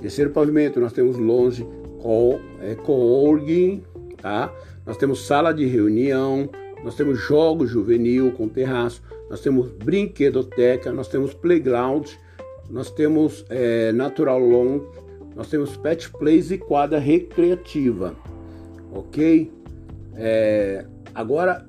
Terceiro 0.00 0.30
pavimento, 0.30 0.78
nós 0.80 0.92
temos 0.92 1.16
longe 1.16 1.66
co, 2.00 2.38
é, 2.60 2.74
coworking, 2.74 3.82
tá? 4.20 4.52
Nós 4.84 4.96
temos 4.96 5.26
sala 5.26 5.52
de 5.52 5.64
reunião, 5.64 6.48
nós 6.86 6.94
temos 6.94 7.18
jogos 7.18 7.68
juvenil 7.68 8.30
com 8.30 8.48
terraço, 8.48 9.02
nós 9.28 9.40
temos 9.40 9.68
brinquedoteca, 9.72 10.92
nós 10.92 11.08
temos 11.08 11.34
playground, 11.34 12.06
nós 12.70 12.92
temos 12.92 13.44
é, 13.50 13.90
natural 13.90 14.38
lawn, 14.38 14.82
nós 15.34 15.50
temos 15.50 15.76
pet 15.76 16.08
plays 16.12 16.52
e 16.52 16.58
quadra 16.58 17.00
recreativa, 17.00 18.14
ok? 18.92 19.52
É, 20.14 20.86
agora, 21.12 21.68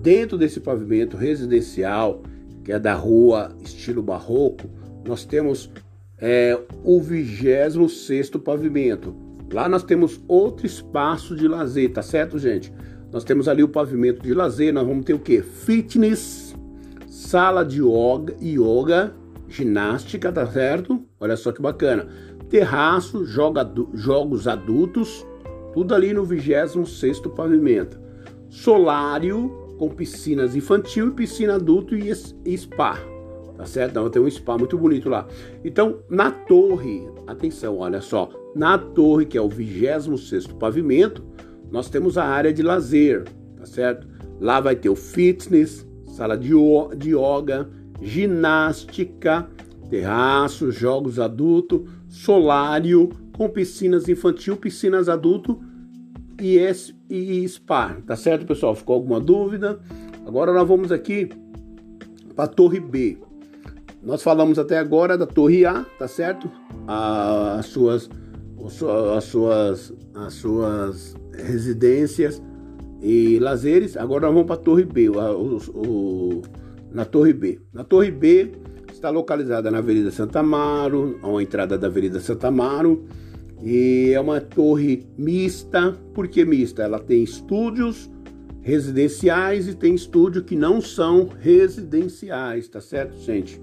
dentro 0.00 0.38
desse 0.38 0.60
pavimento 0.60 1.16
residencial, 1.16 2.22
que 2.62 2.70
é 2.70 2.78
da 2.78 2.94
rua 2.94 3.56
estilo 3.60 4.04
barroco, 4.04 4.70
nós 5.04 5.24
temos 5.24 5.68
é, 6.18 6.56
o 6.84 7.00
26 7.00 8.30
pavimento. 8.30 9.16
Lá 9.52 9.68
nós 9.68 9.82
temos 9.82 10.20
outro 10.28 10.64
espaço 10.64 11.34
de 11.34 11.48
lazer, 11.48 11.92
tá 11.92 12.02
certo, 12.02 12.38
gente? 12.38 12.72
Nós 13.16 13.24
temos 13.24 13.48
ali 13.48 13.62
o 13.62 13.68
pavimento 13.68 14.20
de 14.20 14.34
lazer, 14.34 14.74
nós 14.74 14.86
vamos 14.86 15.02
ter 15.06 15.14
o 15.14 15.18
que? 15.18 15.40
Fitness, 15.40 16.54
sala 17.08 17.64
de 17.64 17.80
yoga, 17.80 18.36
yoga, 18.42 19.14
ginástica, 19.48 20.30
tá 20.30 20.46
certo? 20.46 21.02
Olha 21.18 21.34
só 21.34 21.50
que 21.50 21.62
bacana. 21.62 22.08
Terraço, 22.50 23.24
joga, 23.24 23.66
jogos 23.94 24.46
adultos, 24.46 25.26
tudo 25.72 25.94
ali 25.94 26.12
no 26.12 26.26
26 26.26 27.20
pavimento. 27.34 27.98
Solário 28.50 29.48
com 29.78 29.88
piscinas 29.88 30.54
infantil, 30.54 31.12
piscina 31.12 31.54
adulto 31.54 31.96
e, 31.96 32.12
e 32.44 32.58
spa. 32.58 32.98
Tá 33.56 33.64
certo? 33.64 33.92
Então 33.92 34.10
tem 34.10 34.20
um 34.20 34.30
spa 34.30 34.58
muito 34.58 34.76
bonito 34.76 35.08
lá. 35.08 35.26
Então, 35.64 36.00
na 36.10 36.30
torre, 36.30 37.08
atenção, 37.26 37.78
olha 37.78 38.02
só, 38.02 38.28
na 38.54 38.76
torre, 38.76 39.24
que 39.24 39.38
é 39.38 39.40
o 39.40 39.48
26 39.48 40.48
pavimento, 40.48 41.24
nós 41.70 41.88
temos 41.88 42.16
a 42.16 42.24
área 42.24 42.52
de 42.52 42.62
lazer, 42.62 43.24
tá 43.56 43.66
certo? 43.66 44.06
Lá 44.40 44.60
vai 44.60 44.76
ter 44.76 44.88
o 44.88 44.96
fitness, 44.96 45.86
sala 46.06 46.36
de, 46.36 46.52
de 46.96 47.10
yoga, 47.10 47.68
ginástica, 48.00 49.48
terraço, 49.88 50.70
jogos 50.70 51.18
adulto, 51.18 51.86
solário, 52.08 53.10
com 53.32 53.48
piscinas 53.48 54.08
infantil, 54.08 54.56
piscinas 54.56 55.08
adulto 55.08 55.60
e, 56.40 56.58
e 57.08 57.48
spa, 57.48 57.96
tá 58.06 58.16
certo, 58.16 58.46
pessoal? 58.46 58.74
Ficou 58.74 58.94
alguma 58.94 59.20
dúvida? 59.20 59.78
Agora 60.26 60.52
nós 60.52 60.66
vamos 60.66 60.92
aqui 60.92 61.28
para 62.34 62.44
a 62.44 62.48
Torre 62.48 62.80
B. 62.80 63.18
Nós 64.02 64.22
falamos 64.22 64.58
até 64.58 64.78
agora 64.78 65.16
da 65.16 65.26
Torre 65.26 65.64
A, 65.64 65.84
tá 65.98 66.06
certo? 66.06 66.50
As 66.86 67.66
suas, 67.66 68.08
as 69.16 69.24
suas, 69.24 69.92
as 70.14 70.34
suas 70.34 71.16
residências 71.36 72.42
e 73.00 73.38
lazeres. 73.38 73.96
Agora 73.96 74.26
nós 74.26 74.34
vamos 74.34 74.46
para 74.46 74.56
a 74.56 74.64
Torre 74.64 74.84
B, 74.84 75.08
o, 75.08 75.56
o, 75.74 76.42
na 76.90 77.04
Torre 77.04 77.32
B. 77.32 77.60
Na 77.72 77.84
Torre 77.84 78.10
B 78.10 78.52
está 78.92 79.10
localizada 79.10 79.70
na 79.70 79.78
Avenida 79.78 80.10
Santa 80.10 80.40
Amaro, 80.40 81.18
a 81.22 81.42
entrada 81.42 81.76
da 81.76 81.86
Avenida 81.86 82.20
Santa 82.20 82.48
Amaro. 82.48 83.04
E 83.62 84.12
é 84.12 84.20
uma 84.20 84.40
torre 84.40 85.06
mista. 85.16 85.92
Por 86.12 86.28
que 86.28 86.44
mista? 86.44 86.82
Ela 86.82 86.98
tem 86.98 87.22
estúdios 87.22 88.10
residenciais 88.66 89.68
e 89.68 89.74
tem 89.74 89.94
estúdio 89.94 90.42
que 90.42 90.56
não 90.56 90.80
são 90.80 91.28
residenciais, 91.40 92.68
tá 92.68 92.80
certo, 92.80 93.16
gente? 93.18 93.60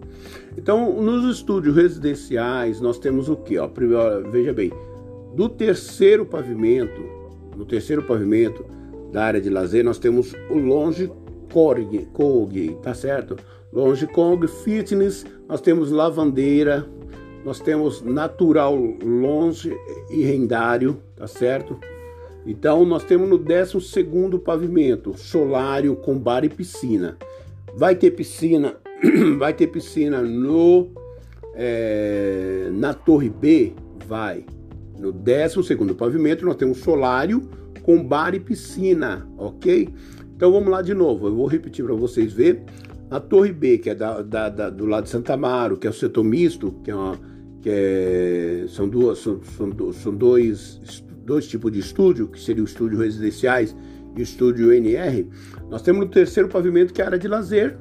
Então, 0.58 1.02
nos 1.02 1.36
estúdios 1.36 1.76
residenciais, 1.76 2.80
nós 2.80 2.98
temos 2.98 3.28
o 3.28 3.36
que? 3.36 3.56
Primeiro, 3.68 4.32
veja 4.32 4.54
bem, 4.54 4.72
do 5.36 5.50
terceiro 5.50 6.26
pavimento, 6.26 7.02
no 7.56 7.66
terceiro 7.66 8.04
pavimento 8.04 8.66
da 9.12 9.24
área 9.24 9.42
de 9.42 9.50
lazer, 9.50 9.84
nós 9.84 10.00
temos 10.00 10.34
o 10.50 10.58
Longe 10.58 11.12
Korg, 11.52 12.08
Kog, 12.13 12.78
tá 12.82 12.94
certo? 12.94 13.38
Longe 13.72 14.08
Kong 14.08 14.48
Fitness, 14.48 15.26
nós 15.48 15.62
temos 15.62 15.92
lavandeira, 15.92 16.88
nós 17.46 17.60
temos 17.60 18.02
natural 18.02 18.76
longe 18.76 19.76
e 20.10 20.24
rendário, 20.24 20.98
tá 21.16 21.28
certo? 21.28 21.78
Então 22.46 22.86
nós 22.86 23.04
temos 23.04 23.30
no 23.30 23.38
12 23.38 23.78
pavimento, 24.44 25.18
solário 25.18 25.96
com 25.96 26.18
bar 26.18 26.44
e 26.44 26.50
piscina. 26.50 27.18
Vai 27.76 27.96
ter 27.96 28.12
piscina, 28.12 28.76
vai 29.38 29.54
ter 29.54 29.68
piscina 29.68 30.22
no 30.22 30.89
é, 31.56 32.70
na 32.72 32.94
Torre 32.94 33.30
B, 33.30 33.74
vai. 34.08 34.46
No 35.04 35.12
12 35.12 35.94
pavimento 35.96 36.46
nós 36.46 36.56
temos 36.56 36.78
solário 36.78 37.50
com 37.84 38.02
bar 38.02 38.34
e 38.34 38.39
piscina, 38.39 39.28
ok? 39.38 39.89
Então 40.34 40.50
vamos 40.50 40.70
lá 40.70 40.82
de 40.82 40.94
novo, 40.94 41.28
eu 41.28 41.36
vou 41.36 41.46
repetir 41.46 41.84
para 41.84 41.94
vocês 41.94 42.32
ver. 42.32 42.63
A 43.12 43.20
Torre 43.20 43.52
B, 43.52 43.80
que 43.80 43.89
é 43.89 43.96
da, 43.96 44.22
da, 44.22 44.48
da, 44.48 44.70
do 44.70 44.86
lado 44.86 45.04
de 45.04 45.10
Santa 45.10 45.34
Amaro, 45.34 45.76
que 45.76 45.86
é 45.86 45.89
o 45.89 45.94
setor 45.94 46.24
misto, 46.24 46.72
que, 46.86 46.89
é 46.89 46.96
uma, 46.96 47.20
que 47.62 47.70
é, 47.70 48.66
são, 48.70 48.88
duas, 48.88 49.20
são, 49.20 49.42
são, 49.44 49.92
são 49.92 50.16
dois 50.16 50.80
dois 51.26 51.48
tipos 51.48 51.72
de 51.72 51.80
estúdio, 51.80 52.28
que 52.28 52.39
seria 52.39 52.63
o 52.63 52.66
estúdio 52.66 53.00
residenciais 53.00 53.76
e 54.16 54.22
o 54.22 54.24
estúdio 54.24 54.72
NR, 54.72 55.28
nós 55.70 55.82
temos 55.82 56.06
no 56.06 56.12
terceiro 56.12 56.48
pavimento 56.48 56.94
que 56.94 57.02
é 57.02 57.04
a 57.04 57.08
área 57.08 57.20
de 57.20 57.28
lazer, 57.28 57.78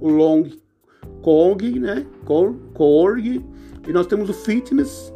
o 0.00 0.08
long 0.08 0.48
Kong, 1.22 1.78
né? 1.78 2.06
Korg, 2.24 3.44
e 3.86 3.92
nós 3.92 4.06
temos 4.06 4.28
o 4.28 4.32
fitness, 4.34 5.13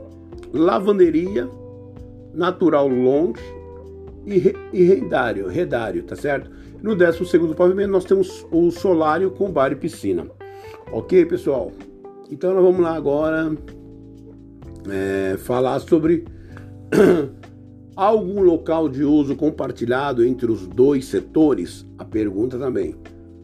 lavanderia, 0.52 1.48
natural 2.34 2.88
long 2.88 3.32
e, 4.26 4.54
e 4.72 4.82
redário, 4.84 5.48
redário, 5.48 6.02
tá 6.02 6.16
certo? 6.16 6.50
No 6.82 6.94
12 6.94 7.26
segundo 7.26 7.54
pavimento 7.54 7.90
nós 7.90 8.04
temos 8.04 8.46
o 8.50 8.70
solário 8.70 9.30
com 9.30 9.50
bar 9.50 9.72
e 9.72 9.76
piscina. 9.76 10.26
Ok, 10.92 11.24
pessoal? 11.26 11.72
Então 12.30 12.54
nós 12.54 12.62
vamos 12.62 12.80
lá 12.80 12.94
agora 12.94 13.52
é, 14.88 15.36
falar 15.38 15.80
sobre 15.80 16.24
algum 17.96 18.40
local 18.42 18.88
de 18.88 19.02
uso 19.02 19.34
compartilhado 19.34 20.24
entre 20.24 20.50
os 20.50 20.66
dois 20.66 21.06
setores? 21.06 21.86
A 21.98 22.04
pergunta 22.04 22.58
também. 22.58 22.94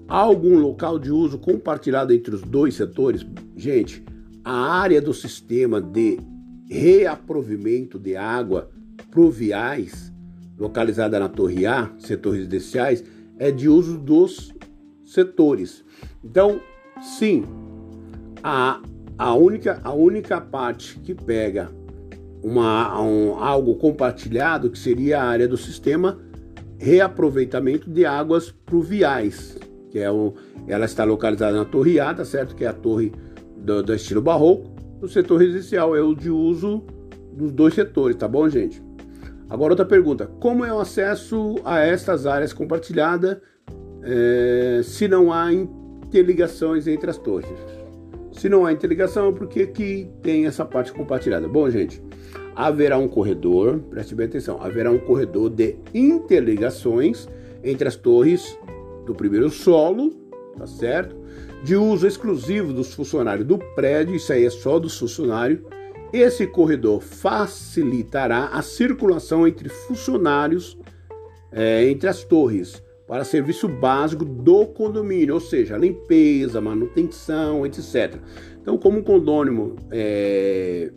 Algum 0.06 0.58
local 0.58 0.98
de 0.98 1.10
uso 1.10 1.38
compartilhado 1.38 2.12
entre 2.12 2.34
os 2.34 2.42
dois 2.42 2.74
setores? 2.74 3.26
Gente, 3.56 4.04
a 4.44 4.52
área 4.52 5.00
do 5.00 5.14
sistema 5.14 5.80
de 5.80 6.18
reaprovimento 6.68 7.98
de 7.98 8.16
água 8.16 8.70
pluviais, 9.10 10.12
localizada 10.58 11.18
na 11.18 11.28
Torre 11.28 11.66
A, 11.66 11.90
setor 11.98 12.34
residenciais, 12.34 13.04
é 13.38 13.50
de 13.50 13.68
uso 13.68 13.98
dos 13.98 14.52
setores. 15.04 15.84
Então, 16.22 16.60
sim, 17.00 17.44
a, 18.42 18.80
a, 19.18 19.34
única, 19.34 19.80
a 19.82 19.92
única 19.92 20.40
parte 20.40 20.98
que 21.00 21.14
pega 21.14 21.70
uma, 22.42 23.00
um, 23.00 23.36
algo 23.36 23.74
compartilhado, 23.76 24.70
que 24.70 24.78
seria 24.78 25.20
a 25.20 25.24
área 25.24 25.48
do 25.48 25.56
sistema 25.56 26.18
reaproveitamento 26.78 27.88
de 27.88 28.04
águas 28.04 28.50
pluviais, 28.50 29.56
que 29.90 29.98
é 29.98 30.10
o, 30.10 30.34
ela 30.66 30.84
está 30.84 31.04
localizada 31.04 31.56
na 31.56 31.64
Torre 31.64 31.98
A, 32.00 32.12
tá 32.12 32.24
certo? 32.24 32.54
Que 32.54 32.64
é 32.64 32.68
a 32.68 32.72
torre 32.72 33.12
do, 33.56 33.82
do 33.82 33.94
estilo 33.94 34.20
barroco. 34.20 34.73
O 35.00 35.08
setor 35.08 35.38
residencial 35.40 35.94
é 35.94 36.00
o 36.00 36.14
de 36.14 36.30
uso 36.30 36.82
dos 37.32 37.52
dois 37.52 37.74
setores, 37.74 38.16
tá 38.16 38.28
bom, 38.28 38.48
gente? 38.48 38.82
Agora 39.48 39.72
outra 39.72 39.86
pergunta: 39.86 40.26
como 40.40 40.64
é 40.64 40.72
o 40.72 40.78
acesso 40.78 41.56
a 41.64 41.80
estas 41.80 42.26
áreas 42.26 42.52
compartilhadas 42.52 43.38
é, 44.02 44.80
se 44.82 45.06
não 45.08 45.32
há 45.32 45.52
interligações 45.52 46.86
entre 46.86 47.10
as 47.10 47.18
torres? 47.18 47.48
Se 48.32 48.48
não 48.48 48.66
há 48.66 48.72
interligação, 48.72 49.32
por 49.32 49.46
que, 49.46 49.66
que 49.66 50.10
tem 50.22 50.46
essa 50.46 50.64
parte 50.64 50.92
compartilhada? 50.92 51.46
Bom, 51.46 51.70
gente, 51.70 52.02
haverá 52.56 52.98
um 52.98 53.06
corredor, 53.06 53.78
preste 53.90 54.14
bem 54.14 54.26
atenção, 54.26 54.60
haverá 54.60 54.90
um 54.90 54.98
corredor 54.98 55.50
de 55.50 55.76
interligações 55.94 57.28
entre 57.62 57.86
as 57.86 57.96
torres 57.96 58.58
do 59.06 59.14
primeiro 59.14 59.48
solo, 59.50 60.10
tá 60.58 60.66
certo? 60.66 61.16
De 61.64 61.74
uso 61.76 62.06
exclusivo 62.06 62.74
dos 62.74 62.92
funcionários 62.92 63.46
do 63.46 63.58
prédio, 63.58 64.14
isso 64.14 64.30
aí 64.30 64.44
é 64.44 64.50
só 64.50 64.78
dos 64.78 64.98
funcionários. 64.98 65.60
Esse 66.12 66.46
corredor 66.46 67.00
facilitará 67.00 68.48
a 68.48 68.60
circulação 68.60 69.48
entre 69.48 69.70
funcionários 69.70 70.78
é, 71.50 71.88
entre 71.88 72.06
as 72.06 72.22
torres 72.22 72.82
para 73.08 73.24
serviço 73.24 73.66
básico 73.66 74.26
do 74.26 74.66
condomínio, 74.66 75.34
ou 75.34 75.40
seja, 75.40 75.78
limpeza, 75.78 76.60
manutenção, 76.60 77.64
etc. 77.64 78.16
Então, 78.60 78.76
como 78.76 78.98
o 78.98 79.02
condômino 79.02 79.76
é, 79.90 80.90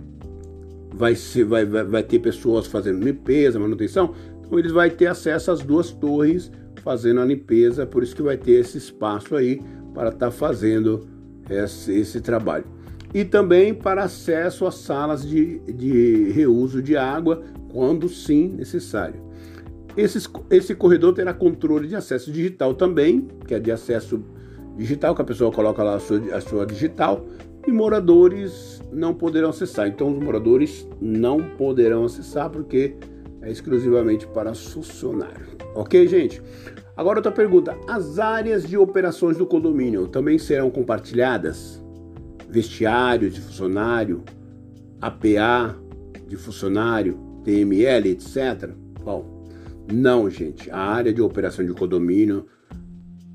vai, 0.93 1.15
ser, 1.15 1.45
vai, 1.45 1.63
vai, 1.63 1.83
vai 1.85 2.03
ter 2.03 2.19
pessoas 2.19 2.67
fazendo 2.67 3.03
limpeza, 3.03 3.57
manutenção, 3.57 4.13
então 4.45 4.59
eles 4.59 4.73
vão 4.73 4.89
ter 4.89 5.07
acesso 5.07 5.49
às 5.49 5.61
duas 5.61 5.91
torres 5.91 6.51
fazendo 6.83 7.21
a 7.21 7.25
limpeza, 7.25 7.85
por 7.85 8.03
isso 8.03 8.15
que 8.15 8.21
vai 8.21 8.37
ter 8.37 8.53
esse 8.53 8.77
espaço 8.77 9.35
aí 9.35 9.61
para 9.97 10.09
estar 10.09 10.27
tá 10.27 10.31
fazendo 10.31 11.07
esse, 11.49 11.91
esse, 11.91 12.21
trabalho. 12.21 12.65
E 13.11 13.25
também 13.25 13.73
para 13.73 14.03
acesso 14.03 14.67
às 14.67 14.75
salas 14.75 15.27
de, 15.27 15.57
de 15.61 16.29
reuso 16.33 16.83
de 16.83 16.95
água, 16.95 17.41
quando 17.69 18.07
sim 18.07 18.49
necessário. 18.49 19.19
Esse, 19.97 20.29
esse 20.51 20.75
corredor 20.75 21.15
terá 21.15 21.33
controle 21.33 21.87
de 21.87 21.95
acesso 21.95 22.31
digital 22.31 22.75
também, 22.75 23.27
que 23.47 23.55
é 23.55 23.59
de 23.59 23.71
acesso 23.71 24.23
digital, 24.77 25.15
que 25.15 25.21
a 25.23 25.25
pessoa 25.25 25.51
coloca 25.51 25.81
lá 25.81 25.95
a 25.95 25.99
sua, 25.99 26.19
a 26.31 26.41
sua 26.41 26.63
digital, 26.67 27.25
e 27.65 27.71
moradores 27.71 28.79
não 28.93 29.15
poderão 29.15 29.49
acessar. 29.49 29.87
Então, 29.87 30.15
os 30.15 30.23
moradores 30.23 30.87
não 31.01 31.41
poderão 31.57 32.05
acessar 32.05 32.51
porque 32.51 32.93
é 33.41 33.49
exclusivamente 33.49 34.27
para 34.27 34.53
funcionário. 34.53 35.47
Ok, 35.73 36.07
gente? 36.07 36.39
Agora 36.97 37.19
outra 37.19 37.31
pergunta: 37.31 37.77
as 37.87 38.17
áreas 38.17 38.67
de 38.67 38.75
operações 38.75 39.37
do 39.37 39.45
condomínio 39.45 40.07
também 40.07 40.39
serão 40.39 40.71
compartilhadas? 40.71 41.81
Vestiário 42.49 43.29
de 43.29 43.39
funcionário, 43.39 44.23
APA 44.99 45.77
de 46.27 46.35
funcionário, 46.35 47.19
TML, 47.43 48.09
etc. 48.09 48.71
Bom, 49.03 49.45
não, 49.91 50.29
gente. 50.29 50.71
A 50.71 50.79
área 50.79 51.13
de 51.13 51.21
operação 51.21 51.63
de 51.65 51.73
condomínio 51.73 52.47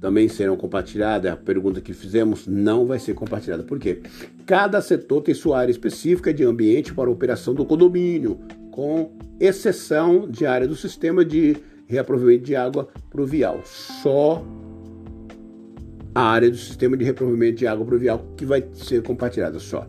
também 0.00 0.28
serão 0.28 0.56
compartilhadas. 0.56 1.30
A 1.30 1.36
pergunta 1.36 1.80
que 1.80 1.92
fizemos 1.92 2.46
não 2.46 2.86
vai 2.86 2.98
ser 2.98 3.14
compartilhada. 3.14 3.62
Por 3.62 3.78
quê? 3.78 4.00
Cada 4.44 4.80
setor 4.80 5.22
tem 5.22 5.34
sua 5.34 5.60
área 5.60 5.70
específica 5.70 6.34
de 6.34 6.42
ambiente 6.42 6.92
para 6.92 7.08
operação 7.08 7.54
do 7.54 7.64
condomínio, 7.64 8.40
com 8.72 9.12
exceção 9.38 10.28
de 10.28 10.46
área 10.46 10.66
do 10.66 10.74
sistema 10.74 11.24
de 11.24 11.56
reaproveitamento 11.86 12.44
de 12.44 12.56
água 12.56 12.88
pluvial. 13.10 13.60
Só 13.64 14.44
a 16.14 16.22
área 16.22 16.50
do 16.50 16.56
sistema 16.56 16.96
de 16.96 17.04
reaproveitamento 17.04 17.58
de 17.58 17.66
água 17.66 17.86
pluvial 17.86 18.24
que 18.36 18.44
vai 18.44 18.64
ser 18.74 19.02
compartilhada 19.02 19.58
só. 19.58 19.86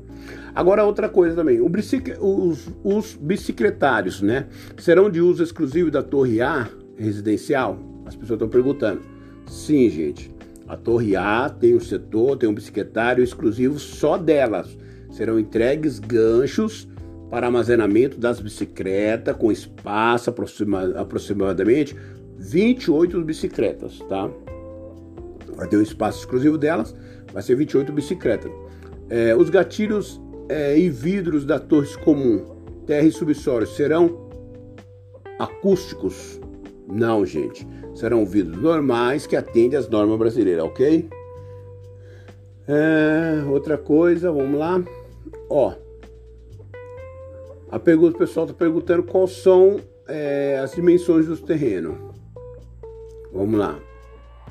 Agora 0.55 0.83
outra 0.83 1.09
coisa 1.09 1.35
também, 1.35 1.59
os, 1.59 2.69
os, 2.83 3.17
bicicletários, 3.19 4.21
né, 4.21 4.45
serão 4.77 5.09
de 5.09 5.19
uso 5.19 5.43
exclusivo 5.43 5.89
da 5.89 6.03
Torre 6.03 6.41
A 6.41 6.69
residencial? 6.95 7.79
As 8.05 8.15
pessoas 8.15 8.37
estão 8.37 8.49
perguntando. 8.49 9.01
Sim, 9.47 9.89
gente. 9.89 10.31
A 10.67 10.77
Torre 10.77 11.15
A 11.15 11.49
tem 11.49 11.75
um 11.75 11.79
setor, 11.79 12.37
tem 12.37 12.47
um 12.47 12.53
bicicletário 12.53 13.23
exclusivo 13.23 13.79
só 13.79 14.17
delas. 14.17 14.77
Serão 15.11 15.39
entregues 15.39 15.99
ganchos 15.99 16.87
para 17.33 17.47
armazenamento 17.47 18.19
das 18.19 18.39
bicicletas 18.39 19.35
com 19.35 19.51
espaço 19.51 20.29
aproxima, 20.29 20.83
aproximadamente 20.95 21.97
28 22.37 23.19
bicicletas, 23.23 23.97
tá? 24.07 24.29
Vai 25.55 25.67
ter 25.67 25.77
um 25.77 25.81
espaço 25.81 26.19
exclusivo 26.19 26.59
delas, 26.59 26.95
vai 27.33 27.41
ser 27.41 27.55
28 27.55 27.91
bicicletas. 27.91 28.51
É, 29.09 29.35
os 29.35 29.49
gatilhos 29.49 30.21
é, 30.47 30.77
e 30.77 30.91
vidros 30.91 31.43
da 31.43 31.57
torre 31.57 31.87
comum, 32.03 32.45
terra 32.85 33.07
e 33.07 33.11
subsolo, 33.11 33.65
serão 33.65 34.29
acústicos? 35.39 36.39
Não, 36.87 37.25
gente. 37.25 37.67
Serão 37.95 38.27
vidros 38.27 38.61
normais 38.61 39.25
que 39.25 39.35
atendem 39.35 39.79
às 39.79 39.89
normas 39.89 40.19
brasileiras, 40.19 40.65
ok? 40.65 41.09
É, 42.67 43.43
outra 43.49 43.75
coisa, 43.75 44.31
vamos 44.31 44.59
lá. 44.59 44.83
Ó, 45.49 45.73
a 47.73 47.79
pergunta, 47.79 48.17
o 48.17 48.19
pessoal 48.19 48.45
está 48.45 48.55
perguntando 48.55 49.01
quais 49.01 49.31
são 49.31 49.79
é, 50.07 50.59
as 50.63 50.73
dimensões 50.73 51.25
dos 51.25 51.41
terrenos. 51.41 51.97
Vamos 53.33 53.59
lá. 53.59 53.79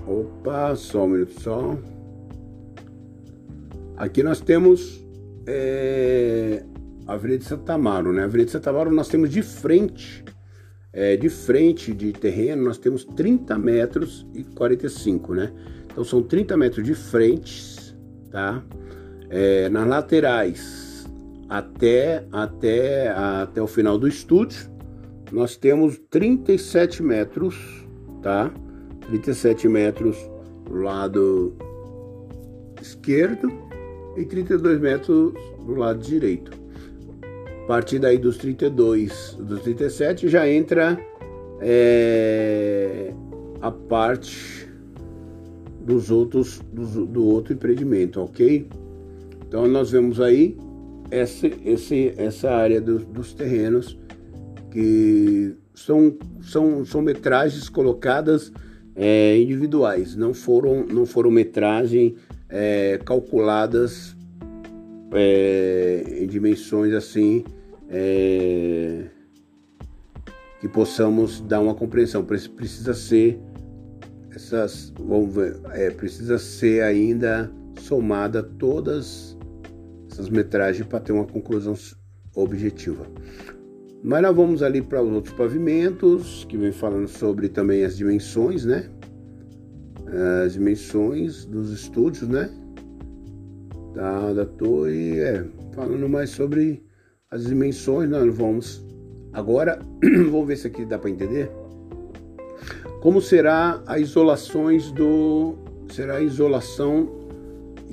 Opa, 0.04 0.74
só 0.74 1.04
um 1.04 1.06
minuto 1.06 1.40
só. 1.40 1.78
Aqui 3.96 4.24
nós 4.24 4.40
temos 4.40 5.06
é, 5.46 6.64
a 7.06 7.12
Avenida 7.12 7.38
de 7.38 7.44
Santa 7.44 7.74
Amaro, 7.74 8.12
né? 8.12 8.22
A 8.22 8.24
Avenida 8.24 8.46
de 8.46 8.50
Santa 8.50 8.70
Amaro 8.70 8.90
nós 8.90 9.06
temos 9.06 9.30
de 9.30 9.40
frente, 9.40 10.24
é, 10.92 11.16
de 11.16 11.28
frente 11.28 11.94
de 11.94 12.12
terreno, 12.12 12.64
nós 12.64 12.76
temos 12.76 13.04
30 13.04 13.56
metros 13.56 14.26
e 14.34 14.42
45, 14.42 15.32
né? 15.32 15.52
Então 15.84 16.02
são 16.02 16.24
30 16.24 16.56
metros 16.56 16.84
de 16.84 16.94
frente, 16.96 17.96
tá? 18.32 18.64
É, 19.30 19.68
nas 19.68 19.86
laterais 19.86 20.81
até, 21.48 22.24
até, 22.32 23.08
até 23.08 23.60
o 23.60 23.66
final 23.66 23.98
do 23.98 24.08
estúdio, 24.08 24.70
nós 25.30 25.56
temos 25.56 25.98
37 26.10 27.02
metros, 27.02 27.56
tá? 28.22 28.52
37 29.08 29.68
metros 29.68 30.16
do 30.64 30.82
lado 30.82 31.54
esquerdo 32.80 33.50
e 34.16 34.24
32 34.24 34.80
metros 34.80 35.32
do 35.64 35.74
lado 35.74 36.00
direito. 36.00 36.52
A 37.64 37.66
partir 37.66 37.98
daí 37.98 38.18
dos 38.18 38.36
32, 38.36 39.38
dos 39.40 39.62
37 39.62 40.28
já 40.28 40.48
entra 40.48 40.98
é, 41.60 43.14
a 43.60 43.70
parte 43.70 44.68
dos 45.80 46.10
outros 46.10 46.60
do, 46.72 47.06
do 47.06 47.24
outro 47.24 47.54
empreendimento, 47.54 48.20
ok? 48.20 48.68
Então 49.46 49.66
nós 49.68 49.90
vemos 49.90 50.20
aí 50.20 50.56
esse, 51.12 51.54
esse, 51.64 52.14
essa 52.16 52.50
área 52.50 52.80
do, 52.80 52.98
dos 52.98 53.34
terrenos 53.34 53.98
que 54.70 55.54
são, 55.74 56.16
são, 56.40 56.84
são 56.84 57.02
metragens 57.02 57.68
colocadas 57.68 58.52
é, 58.96 59.36
individuais, 59.38 60.16
não 60.16 60.32
foram, 60.32 60.86
não 60.86 61.04
foram 61.04 61.30
metragens 61.30 62.14
é, 62.48 62.98
calculadas 63.04 64.16
é, 65.12 66.18
em 66.22 66.26
dimensões 66.26 66.94
assim 66.94 67.44
é, 67.90 69.04
que 70.60 70.68
possamos 70.68 71.40
dar 71.40 71.60
uma 71.60 71.74
compreensão. 71.74 72.24
Precisa 72.24 72.94
ser 72.94 73.38
essas, 74.30 74.92
vamos 74.98 75.34
ver, 75.34 75.60
é, 75.72 75.90
precisa 75.90 76.38
ser 76.38 76.82
ainda 76.82 77.52
somada 77.78 78.42
todas 78.42 79.31
essas 80.12 80.28
metragens 80.28 80.86
para 80.86 81.00
ter 81.00 81.12
uma 81.12 81.24
conclusão 81.24 81.74
objetiva. 82.34 83.06
Mas 84.04 84.22
nós 84.22 84.36
vamos 84.36 84.62
ali 84.62 84.82
para 84.82 85.02
os 85.02 85.12
outros 85.12 85.34
pavimentos, 85.34 86.44
que 86.48 86.56
vem 86.56 86.72
falando 86.72 87.08
sobre 87.08 87.48
também 87.48 87.84
as 87.84 87.96
dimensões, 87.96 88.64
né? 88.64 88.90
As 90.44 90.52
dimensões 90.52 91.44
dos 91.46 91.70
estúdios, 91.70 92.28
né? 92.28 92.50
Da, 93.94 94.32
da 94.32 94.44
torre, 94.44 95.20
é, 95.20 95.44
falando 95.74 96.08
mais 96.08 96.30
sobre 96.30 96.84
as 97.30 97.46
dimensões, 97.46 98.10
nós 98.10 98.34
vamos 98.34 98.84
agora, 99.32 99.78
vamos 100.30 100.46
ver 100.46 100.56
se 100.56 100.66
aqui 100.66 100.84
dá 100.84 100.98
para 100.98 101.10
entender. 101.10 101.50
Como 103.00 103.20
será 103.20 103.82
a 103.86 103.98
isolações 103.98 104.90
do, 104.92 105.56
será 105.90 106.16
a 106.16 106.22
isolação 106.22 107.21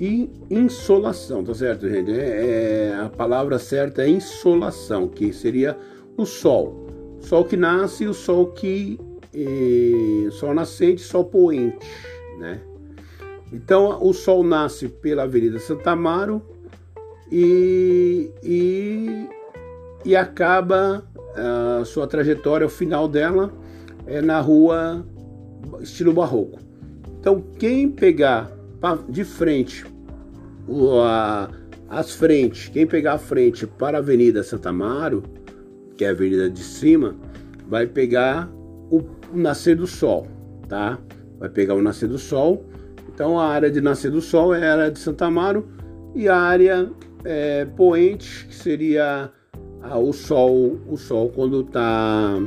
e 0.00 0.30
insolação, 0.48 1.44
tá 1.44 1.52
certo, 1.52 1.86
gente? 1.86 2.10
É, 2.10 2.94
é, 2.94 2.94
a 2.94 3.10
palavra 3.10 3.58
certa 3.58 4.02
é 4.02 4.08
insolação, 4.08 5.06
que 5.06 5.30
seria 5.30 5.76
o 6.16 6.24
sol. 6.24 6.86
Sol 7.20 7.44
que 7.44 7.54
nasce 7.54 8.06
o 8.06 8.14
sol 8.14 8.46
que. 8.46 8.98
É, 9.34 10.30
sol 10.30 10.54
nascente 10.54 11.02
sol 11.02 11.26
poente, 11.26 11.86
né? 12.38 12.62
Então, 13.52 14.02
o 14.02 14.14
sol 14.14 14.42
nasce 14.42 14.88
pela 14.88 15.24
Avenida 15.24 15.58
Santa 15.58 15.90
Amaro 15.90 16.40
e, 17.30 18.30
e, 18.42 19.28
e 20.04 20.16
acaba 20.16 21.04
a 21.36 21.84
sua 21.84 22.06
trajetória, 22.06 22.66
o 22.66 22.70
final 22.70 23.06
dela 23.06 23.52
é 24.06 24.22
na 24.22 24.40
rua 24.40 25.04
estilo 25.80 26.12
barroco. 26.12 26.58
Então, 27.20 27.44
quem 27.58 27.88
pegar 27.88 28.50
de 29.08 29.24
frente, 29.24 29.84
as 31.88 32.12
frentes, 32.12 32.68
quem 32.68 32.86
pegar 32.86 33.14
a 33.14 33.18
frente 33.18 33.66
para 33.66 33.98
a 33.98 34.00
Avenida 34.00 34.42
Santa 34.42 34.70
Amaro, 34.70 35.22
que 35.96 36.04
é 36.04 36.08
a 36.08 36.12
avenida 36.12 36.48
de 36.48 36.62
cima, 36.62 37.14
vai 37.68 37.86
pegar 37.86 38.50
o 38.90 39.02
nascer 39.32 39.76
do 39.76 39.86
sol, 39.86 40.26
tá? 40.68 40.98
Vai 41.38 41.48
pegar 41.48 41.74
o 41.74 41.82
nascer 41.82 42.08
do 42.08 42.18
sol. 42.18 42.64
Então 43.12 43.38
a 43.38 43.48
área 43.48 43.70
de 43.70 43.80
nascer 43.80 44.10
do 44.10 44.20
sol 44.20 44.54
é 44.54 44.66
a 44.66 44.72
área 44.72 44.90
de 44.90 44.98
Santa 44.98 45.26
Amaro 45.26 45.68
e 46.14 46.28
a 46.28 46.36
área 46.36 46.90
é, 47.24 47.64
poente, 47.64 48.46
que 48.46 48.54
seria 48.54 49.30
o 49.96 50.12
sol, 50.12 50.78
o 50.88 50.96
sol 50.96 51.30
quando 51.30 51.64
tá 51.64 52.38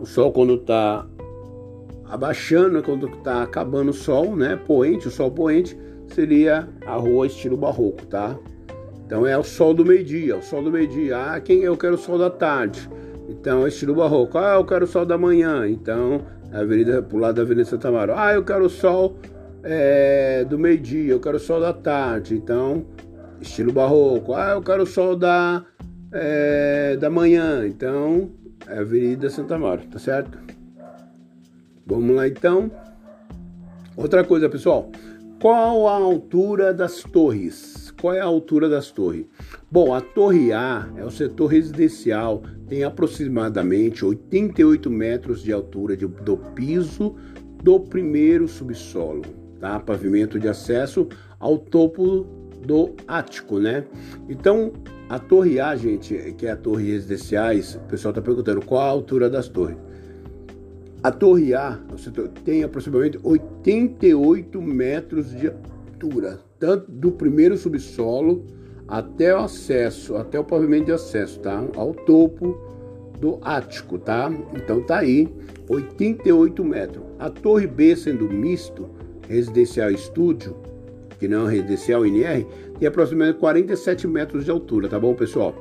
o 0.00 0.06
sol 0.06 0.32
quando 0.32 0.58
tá 0.58 1.06
abaixando, 2.08 2.82
quando 2.82 3.08
está 3.08 3.42
acabando 3.42 3.90
o 3.90 3.94
sol, 3.94 4.36
né? 4.36 4.56
Poente, 4.56 5.08
o 5.08 5.10
sol 5.10 5.30
poente 5.30 5.76
seria 6.08 6.68
a 6.86 6.94
rua 6.96 7.26
estilo 7.26 7.56
barroco, 7.56 8.06
tá? 8.06 8.36
Então 9.04 9.26
é 9.26 9.38
o 9.38 9.44
sol 9.44 9.72
do 9.72 9.84
meio-dia, 9.84 10.36
o 10.36 10.42
sol 10.42 10.62
do 10.62 10.70
meio-dia. 10.70 11.16
Ah, 11.16 11.40
quem 11.40 11.60
eu 11.62 11.76
quero 11.76 11.94
o 11.94 11.98
sol 11.98 12.18
da 12.18 12.28
tarde. 12.28 12.88
Então 13.28 13.64
é 13.64 13.68
estilo 13.68 13.94
barroco. 13.94 14.36
Ah, 14.36 14.54
eu 14.54 14.64
quero 14.64 14.84
o 14.84 14.88
sol 14.88 15.06
da 15.06 15.16
manhã. 15.16 15.68
Então 15.68 16.22
a 16.52 16.60
avenida 16.60 17.02
pro 17.02 17.18
lado 17.18 17.36
da 17.36 17.42
Avenida 17.42 17.68
Santa 17.68 17.90
Maria. 17.90 18.14
Ah, 18.16 18.34
eu 18.34 18.44
quero 18.44 18.64
o 18.64 18.70
sol 18.70 19.16
é, 19.62 20.44
do 20.44 20.58
meio-dia, 20.58 21.12
eu 21.12 21.20
quero 21.20 21.36
o 21.36 21.40
sol 21.40 21.60
da 21.60 21.72
tarde. 21.72 22.34
Então 22.34 22.84
estilo 23.40 23.72
barroco. 23.72 24.34
Ah, 24.34 24.52
eu 24.54 24.62
quero 24.62 24.82
o 24.82 24.86
sol 24.86 25.14
da 25.14 25.64
é, 26.12 26.96
da 26.96 27.08
manhã. 27.08 27.64
Então 27.64 28.30
é 28.66 28.78
a 28.78 28.80
Avenida 28.80 29.30
Santa 29.30 29.56
Maria, 29.56 29.86
tá 29.88 30.00
certo? 30.00 30.55
Vamos 31.86 32.16
lá 32.16 32.26
então. 32.26 32.68
Outra 33.96 34.24
coisa, 34.24 34.48
pessoal. 34.48 34.90
Qual 35.40 35.86
a 35.86 35.94
altura 35.94 36.74
das 36.74 37.02
torres? 37.02 37.92
Qual 38.00 38.12
é 38.12 38.20
a 38.20 38.24
altura 38.24 38.68
das 38.68 38.90
torres? 38.90 39.26
Bom, 39.70 39.94
a 39.94 40.00
torre 40.00 40.52
A 40.52 40.88
é 40.96 41.04
o 41.04 41.10
setor 41.10 41.46
residencial, 41.46 42.42
tem 42.66 42.82
aproximadamente 42.82 44.04
88 44.04 44.90
metros 44.90 45.42
de 45.42 45.52
altura 45.52 45.96
de, 45.96 46.06
do 46.06 46.36
piso 46.36 47.14
do 47.62 47.78
primeiro 47.78 48.48
subsolo, 48.48 49.22
tá? 49.60 49.78
Pavimento 49.78 50.40
de 50.40 50.48
acesso 50.48 51.08
ao 51.38 51.56
topo 51.56 52.26
do 52.66 52.94
ático, 53.06 53.58
né? 53.58 53.84
Então, 54.28 54.72
a 55.08 55.18
torre 55.18 55.60
A, 55.60 55.76
gente, 55.76 56.34
que 56.36 56.46
é 56.46 56.50
a 56.50 56.56
torre 56.56 56.90
residenciais, 56.90 57.76
o 57.76 57.80
pessoal 57.88 58.10
está 58.10 58.20
perguntando 58.20 58.60
qual 58.60 58.82
a 58.82 58.90
altura 58.90 59.30
das 59.30 59.48
torres. 59.48 59.76
A 61.06 61.12
Torre 61.12 61.54
A 61.54 61.78
tem 62.44 62.64
aproximadamente 62.64 63.20
88 63.22 64.60
metros 64.60 65.30
de 65.30 65.46
altura, 65.46 66.40
tanto 66.58 66.90
do 66.90 67.12
primeiro 67.12 67.56
subsolo 67.56 68.44
até 68.88 69.32
o 69.32 69.38
acesso, 69.38 70.16
até 70.16 70.36
o 70.36 70.42
pavimento 70.42 70.86
de 70.86 70.92
acesso, 70.92 71.38
tá? 71.38 71.64
Ao 71.76 71.94
topo 71.94 72.58
do 73.20 73.38
ático, 73.40 74.00
tá? 74.00 74.32
Então 74.56 74.82
tá 74.82 74.98
aí, 74.98 75.28
88 75.68 76.64
metros. 76.64 77.04
A 77.20 77.30
Torre 77.30 77.68
B 77.68 77.94
sendo 77.94 78.28
misto, 78.28 78.90
residencial 79.28 79.92
estúdio, 79.92 80.56
que 81.20 81.28
não 81.28 81.48
é 81.48 81.52
residencial 81.52 82.04
NR, 82.04 82.44
tem 82.80 82.88
aproximadamente 82.88 83.38
47 83.38 84.08
metros 84.08 84.44
de 84.44 84.50
altura, 84.50 84.88
tá 84.88 84.98
bom, 84.98 85.14
pessoal? 85.14 85.54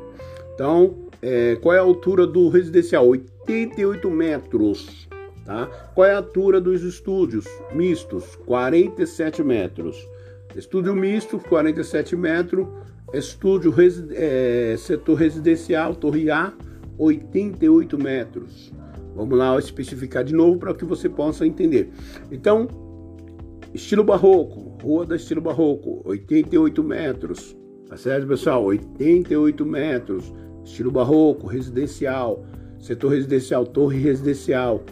Então, 0.56 0.96
é, 1.22 1.56
qual 1.58 1.76
é 1.76 1.78
a 1.78 1.84
altura 1.84 2.26
do 2.26 2.50
residencial? 2.50 3.08
88 3.08 4.10
metros. 4.10 5.06
Tá? 5.46 5.68
Qual 5.94 6.08
é 6.08 6.14
a 6.14 6.18
altura 6.18 6.60
dos 6.60 6.82
estúdios 6.82 7.46
mistos? 7.72 8.36
47 8.48 9.44
metros. 9.44 9.96
Estúdio 10.56 10.96
misto, 10.96 11.38
47 11.38 12.16
metros. 12.16 12.68
Estúdio 13.14 13.74
é, 14.12 14.76
setor 14.78 15.14
residencial, 15.14 15.96
torre 15.96 16.32
A, 16.32 16.52
88 16.98 17.98
metros. 17.98 18.74
Vamos 19.16 19.38
lá 19.38 19.58
especificar 19.60 20.24
de 20.24 20.34
novo 20.34 20.58
para 20.58 20.74
que 20.74 20.84
você 20.84 21.08
possa 21.08 21.46
entender. 21.46 21.90
Então, 22.32 22.68
estilo 23.74 24.04
barroco, 24.04 24.78
rua 24.82 25.06
da 25.06 25.16
estilo 25.16 25.42
barroco, 25.42 26.02
88 26.06 26.84
metros. 26.84 27.56
Tá 27.88 27.96
certo, 27.96 28.28
pessoal? 28.28 28.66
88 28.66 29.66
metros. 29.66 30.34
Estilo 30.64 30.90
barroco, 30.90 31.46
residencial, 31.46 32.44
setor 32.80 33.10
residencial, 33.10 33.66
torre 33.66 34.00
residencial, 34.00 34.84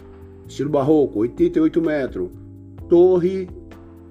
estilo 0.46 0.70
barroco, 0.70 1.20
88 1.20 1.80
metros. 1.80 2.30
Torre, 2.88 3.48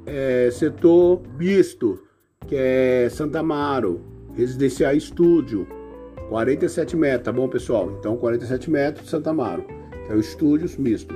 é, 0.05 0.49
setor 0.51 1.21
misto, 1.37 1.99
que 2.47 2.55
é 2.55 3.07
Santa 3.09 3.39
Amaro, 3.39 4.01
residencial 4.35 4.95
estúdio, 4.95 5.67
47 6.29 6.95
metros, 6.95 7.25
tá 7.25 7.31
bom, 7.31 7.47
pessoal? 7.47 7.95
Então, 7.99 8.17
47 8.17 8.69
metros, 8.71 9.09
Santa 9.09 9.29
Amaro, 9.29 9.63
que 10.05 10.11
é 10.11 10.15
o 10.15 10.19
estúdios 10.19 10.77
misto. 10.77 11.15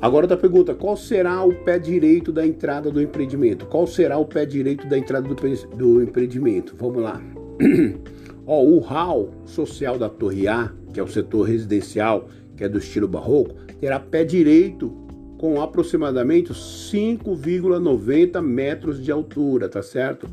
Agora 0.00 0.24
outra 0.24 0.36
pergunta, 0.36 0.74
qual 0.74 0.96
será 0.96 1.42
o 1.42 1.54
pé 1.54 1.78
direito 1.78 2.30
da 2.30 2.46
entrada 2.46 2.90
do 2.90 3.00
empreendimento? 3.00 3.66
Qual 3.66 3.86
será 3.86 4.18
o 4.18 4.26
pé 4.26 4.44
direito 4.44 4.86
da 4.86 4.98
entrada 4.98 5.26
do, 5.26 5.34
do 5.34 6.02
empreendimento? 6.02 6.74
Vamos 6.78 7.02
lá. 7.02 7.20
Ó, 8.46 8.62
o 8.62 8.78
hall 8.80 9.30
social 9.44 9.98
da 9.98 10.08
Torre 10.08 10.46
A, 10.46 10.70
que 10.92 11.00
é 11.00 11.02
o 11.02 11.08
setor 11.08 11.42
residencial, 11.42 12.28
que 12.56 12.64
é 12.64 12.68
do 12.68 12.78
estilo 12.78 13.06
barroco, 13.06 13.54
terá 13.80 14.00
pé 14.00 14.24
direito 14.24 14.92
com 15.38 15.60
aproximadamente 15.60 16.52
5,90 16.52 18.40
metros 18.42 19.02
de 19.02 19.12
altura, 19.12 19.68
tá 19.68 19.82
certo? 19.82 20.26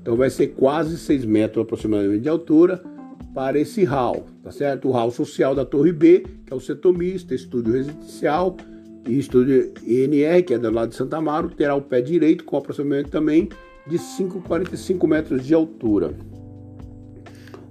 Então 0.00 0.16
vai 0.16 0.30
ser 0.30 0.48
quase 0.48 0.96
6 0.96 1.24
metros 1.24 1.64
aproximadamente 1.64 2.22
de 2.22 2.28
altura 2.28 2.82
para 3.34 3.58
esse 3.58 3.84
hall, 3.84 4.24
tá 4.42 4.50
certo? 4.50 4.88
O 4.88 4.92
hall 4.92 5.10
social 5.10 5.54
da 5.54 5.64
Torre 5.64 5.92
B, 5.92 6.24
que 6.46 6.52
é 6.52 6.56
o 6.56 6.60
setor 6.60 6.96
misto, 6.96 7.34
estúdio 7.34 7.74
residencial 7.74 8.56
e 9.06 9.18
estúdio 9.18 9.72
INR, 9.86 10.42
que 10.42 10.54
é 10.54 10.58
do 10.58 10.70
lado 10.70 10.88
de 10.88 10.96
Santa 10.96 11.18
Amaro, 11.18 11.50
terá 11.50 11.74
o 11.74 11.82
pé 11.82 12.00
direito 12.00 12.44
com 12.44 12.56
aproximadamente 12.56 13.10
também 13.10 13.48
de 13.86 13.98
5,45 13.98 15.06
metros 15.06 15.44
de 15.44 15.52
altura. 15.52 16.14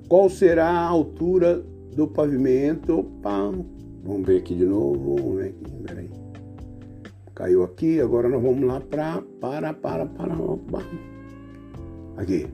Qual 0.08 0.30
será 0.30 0.68
a 0.68 0.86
altura 0.86 1.64
do 1.95 2.08
pavimento? 2.08 2.99
Opa, 2.99 3.51
Vamos 4.06 4.28
ver 4.28 4.38
aqui 4.38 4.53
de 4.53 4.66
novo. 4.66 5.16
Vamos 5.16 5.36
ver 5.38 5.47
aqui. 5.49 5.84
Peraí. 5.88 6.10
Caiu 7.34 7.64
aqui. 7.64 7.99
Agora 7.99 8.30
nós 8.30 8.41
vamos 8.41 8.64
lá 8.64 8.80
para. 8.80 9.22
Para, 9.41 9.74
para, 9.74 10.06
para. 10.06 10.36
Aqui. 12.18 12.47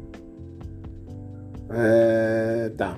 É, 1.70 2.72
tá. 2.78 2.97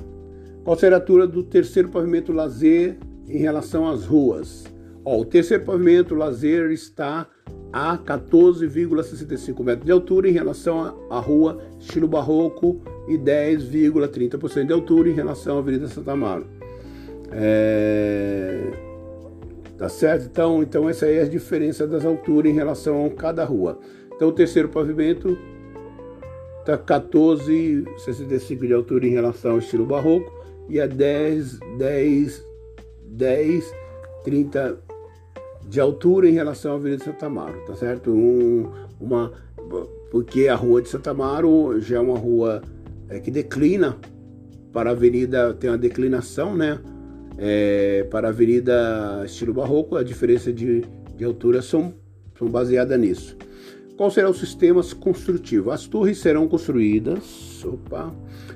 Qual 0.63 0.77
será 0.77 0.97
a 0.97 0.99
altura 0.99 1.27
do 1.27 1.43
terceiro 1.43 1.89
pavimento 1.89 2.31
lazer 2.31 2.97
em 3.27 3.37
relação 3.37 3.89
às 3.89 4.05
ruas? 4.05 4.63
Ó, 5.03 5.19
o 5.19 5.25
terceiro 5.25 5.65
pavimento 5.65 6.15
lazer 6.15 6.71
está 6.71 7.27
a 7.73 7.97
14,65 7.97 9.63
metros 9.63 9.85
de 9.85 9.91
altura 9.91 10.29
em 10.29 10.31
relação 10.31 11.07
à 11.09 11.19
rua 11.19 11.59
estilo 11.79 12.07
barroco 12.07 12.81
e 13.07 13.17
10,30% 13.17 14.67
de 14.67 14.73
altura 14.73 15.09
em 15.09 15.13
relação 15.13 15.57
à 15.57 15.59
Avenida 15.59 15.87
Santa 15.87 16.11
Amaro. 16.13 16.45
É... 17.35 18.71
Tá 19.77 19.89
certo? 19.89 20.25
Então, 20.25 20.63
então 20.63 20.89
essa 20.89 21.05
aí 21.05 21.17
é 21.17 21.21
a 21.23 21.27
diferença 21.27 21.87
das 21.87 22.05
alturas 22.05 22.51
em 22.51 22.55
relação 22.55 23.05
a 23.05 23.09
cada 23.09 23.43
rua. 23.43 23.79
Então 24.15 24.29
o 24.29 24.31
terceiro 24.31 24.69
pavimento 24.69 25.37
está 26.59 26.77
14,65 26.77 28.67
de 28.67 28.73
altura 28.73 29.05
em 29.05 29.11
relação 29.11 29.51
ao 29.51 29.57
estilo 29.57 29.85
barroco 29.85 30.31
e 30.69 30.79
a 30.79 30.87
10, 30.87 31.59
10, 31.77 32.45
10, 33.05 33.73
30 34.23 34.79
de 35.67 35.79
altura 35.79 36.29
em 36.29 36.33
relação 36.33 36.73
à 36.73 36.75
Avenida 36.75 37.03
Santa 37.03 37.25
Amaro, 37.25 37.59
tá 37.65 37.75
certo? 37.75 38.11
Um, 38.11 38.69
uma, 38.99 39.31
porque 40.11 40.47
a 40.47 40.55
rua 40.55 40.81
de 40.81 40.89
Santa 40.89 41.11
Amaro 41.11 41.79
já 41.79 41.97
é 41.97 41.99
uma 41.99 42.17
rua 42.17 42.61
é, 43.09 43.19
que 43.19 43.31
declina 43.31 43.97
para 44.71 44.89
a 44.89 44.93
avenida, 44.93 45.53
tem 45.53 45.69
uma 45.69 45.77
declinação, 45.77 46.55
né? 46.55 46.79
É, 47.45 48.07
para 48.09 48.27
a 48.27 48.29
avenida 48.29 49.21
estilo 49.25 49.53
barroco, 49.53 49.97
a 49.97 50.03
diferença 50.03 50.53
de, 50.53 50.85
de 51.17 51.25
altura 51.25 51.61
são, 51.61 51.93
são 52.39 52.47
baseadas 52.47 52.97
nisso. 52.97 53.35
Qual 53.97 54.09
será 54.09 54.29
o 54.29 54.33
sistema 54.33 54.81
construtivo? 54.97 55.69
As 55.69 55.85
torres 55.85 56.19
serão 56.19 56.47
construídas, 56.47 57.61
opa, 57.65 58.15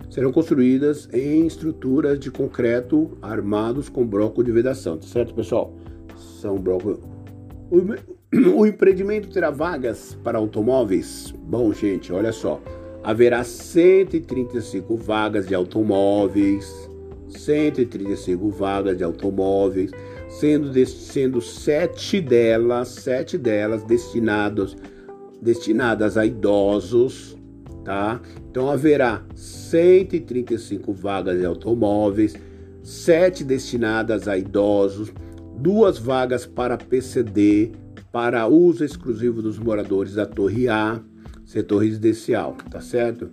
serão 0.10 0.32
construídas 0.32 1.10
em 1.12 1.46
estruturas 1.46 2.18
de 2.18 2.32
concreto 2.32 3.18
armados 3.22 3.90
com 3.90 4.08
bloco 4.08 4.42
de 4.42 4.54
vedação, 4.54 4.98
tá 4.98 5.06
certo, 5.06 5.34
pessoal? 5.34 5.76
São 6.42 6.56
bloco. 6.56 7.02
O, 7.70 7.82
o 8.62 8.66
empreendimento 8.66 9.28
terá 9.28 9.52
vagas 9.52 10.18
para 10.24 10.38
automóveis? 10.38 11.36
Bom, 11.38 11.74
gente, 11.74 12.14
olha 12.14 12.32
só. 12.32 12.62
Haverá 13.04 13.44
135 13.44 14.96
vagas 14.96 15.46
de 15.46 15.54
automóveis, 15.54 16.87
135 17.30 18.50
vagas 18.50 18.98
de 18.98 19.04
automóveis, 19.04 19.92
sendo, 20.30 20.86
sendo 20.86 21.42
sete 21.42 22.22
delas, 22.22 22.90
sete 22.90 23.38
delas 23.38 23.84
destinadas 23.84 24.76
destinadas 25.42 26.18
a 26.18 26.26
idosos, 26.26 27.38
tá? 27.84 28.20
Então 28.50 28.70
haverá 28.70 29.24
135 29.36 30.92
vagas 30.92 31.40
de 31.40 31.46
automóveis, 31.46 32.34
7 32.84 33.44
destinadas 33.44 34.28
a 34.28 34.38
idosos, 34.38 35.12
duas 35.58 35.98
vagas 35.98 36.46
para 36.46 36.78
PCD, 36.78 37.72
para 38.12 38.48
uso 38.48 38.84
exclusivo 38.84 39.42
dos 39.42 39.60
moradores 39.60 40.14
da 40.14 40.26
Torre 40.26 40.68
A, 40.68 41.00
setor 41.46 41.84
residencial, 41.84 42.56
tá 42.70 42.82
certo? 42.82 43.30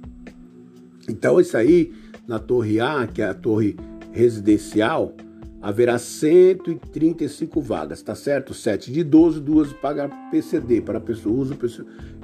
Então 1.09 1.41
isso 1.41 1.57
aí 1.57 1.93
na 2.27 2.39
Torre 2.39 2.81
A, 2.81 3.07
que 3.07 3.23
é 3.23 3.27
a 3.27 3.35
torre 3.35 3.77
residencial, 4.13 5.15
haverá 5.61 5.99
135 5.99 7.61
vagas, 7.61 8.03
tá 8.03 8.15
certo? 8.15 8.53
7 8.53 8.93
de 8.93 9.03
12, 9.03 9.41
duas 9.41 9.73
para 9.73 10.09
PCD, 10.31 10.81
para 10.81 11.01
pessoa, 11.01 11.35
uso 11.35 11.57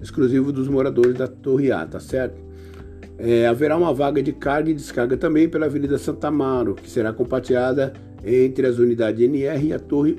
exclusivo 0.03 0.53
dos 0.53 0.69
moradores 0.69 1.15
da 1.15 1.27
Torre 1.27 1.73
A, 1.73 1.87
tá 1.87 1.99
certo? 1.99 2.41
É, 3.19 3.47
haverá 3.47 3.77
uma 3.77 3.93
vaga 3.93 4.23
de 4.23 4.33
carga 4.33 4.71
e 4.71 4.75
descarga 4.75 5.17
também 5.17 5.49
pela 5.49 5.67
Avenida 5.67 5.99
Santa 5.99 6.29
Amaro, 6.29 6.75
que 6.75 6.89
será 6.89 7.13
compartilhada 7.13 7.93
entre 8.25 8.67
as 8.67 8.79
unidades 8.79 9.23
NR 9.23 9.67
e 9.67 9.73
a 9.73 9.79
torre 9.79 10.19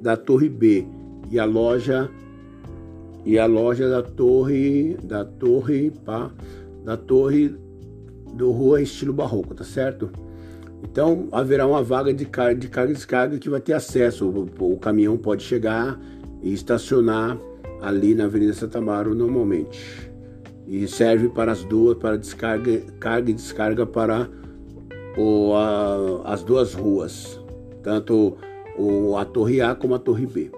da 0.00 0.16
Torre 0.16 0.48
B 0.48 0.86
e 1.30 1.38
a 1.38 1.44
loja 1.44 2.08
e 3.24 3.38
a 3.38 3.46
loja 3.46 3.88
da 3.88 4.02
Torre 4.02 4.96
da 5.02 5.24
Torre 5.24 5.90
pá, 6.04 6.30
da 6.84 6.96
Torre 6.96 7.54
do 8.34 8.50
Rua 8.50 8.82
Estilo 8.82 9.12
Barroco, 9.12 9.54
tá 9.54 9.64
certo? 9.64 10.10
Então 10.82 11.28
haverá 11.30 11.66
uma 11.66 11.82
vaga 11.82 12.12
de 12.12 12.24
carga, 12.24 12.58
de 12.58 12.68
carga 12.68 12.92
e 12.92 12.94
descarga 12.94 13.38
que 13.38 13.50
vai 13.50 13.60
ter 13.60 13.74
acesso. 13.74 14.28
O, 14.28 14.72
o, 14.72 14.78
caminhão 14.78 15.16
pode 15.16 15.42
chegar 15.42 16.00
e 16.42 16.52
estacionar 16.52 17.36
ali 17.80 18.14
na 18.14 18.24
Avenida 18.24 18.52
Santa 18.54 18.78
Amaro 18.78 19.14
normalmente. 19.14 20.10
E 20.66 20.86
serve 20.86 21.28
para 21.28 21.52
as 21.52 21.64
duas, 21.64 21.98
para 21.98 22.16
descarga, 22.16 22.80
carga 22.98 23.30
e 23.30 23.34
descarga 23.34 23.84
para 23.84 24.28
o, 25.16 25.52
a, 25.54 26.32
as 26.32 26.42
duas 26.42 26.74
ruas, 26.74 27.40
tanto 27.82 28.36
o, 28.78 29.16
a 29.16 29.24
Torre 29.24 29.60
A 29.60 29.74
como 29.74 29.94
a 29.94 29.98
Torre 29.98 30.26
B. 30.26 30.50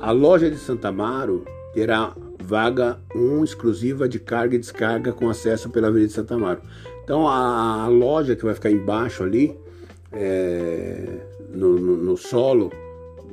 A 0.00 0.10
loja 0.10 0.50
de 0.50 0.56
Santa 0.56 0.88
Amaro 0.88 1.44
terá 1.74 2.14
vaga 2.42 2.98
1 3.14 3.44
exclusiva 3.44 4.08
de 4.08 4.18
carga 4.18 4.56
e 4.56 4.58
descarga 4.58 5.12
com 5.12 5.28
acesso 5.28 5.70
pela 5.70 5.88
Avenida 5.88 6.12
Santa 6.12 6.34
Amaro. 6.34 6.60
Então 7.04 7.26
a, 7.26 7.88
loja 7.88 8.36
que 8.36 8.44
vai 8.44 8.54
ficar 8.54 8.70
embaixo 8.70 9.22
ali, 9.22 9.56
é, 10.12 11.20
no, 11.50 11.78
no, 11.78 11.96
no, 11.96 12.16
solo 12.16 12.70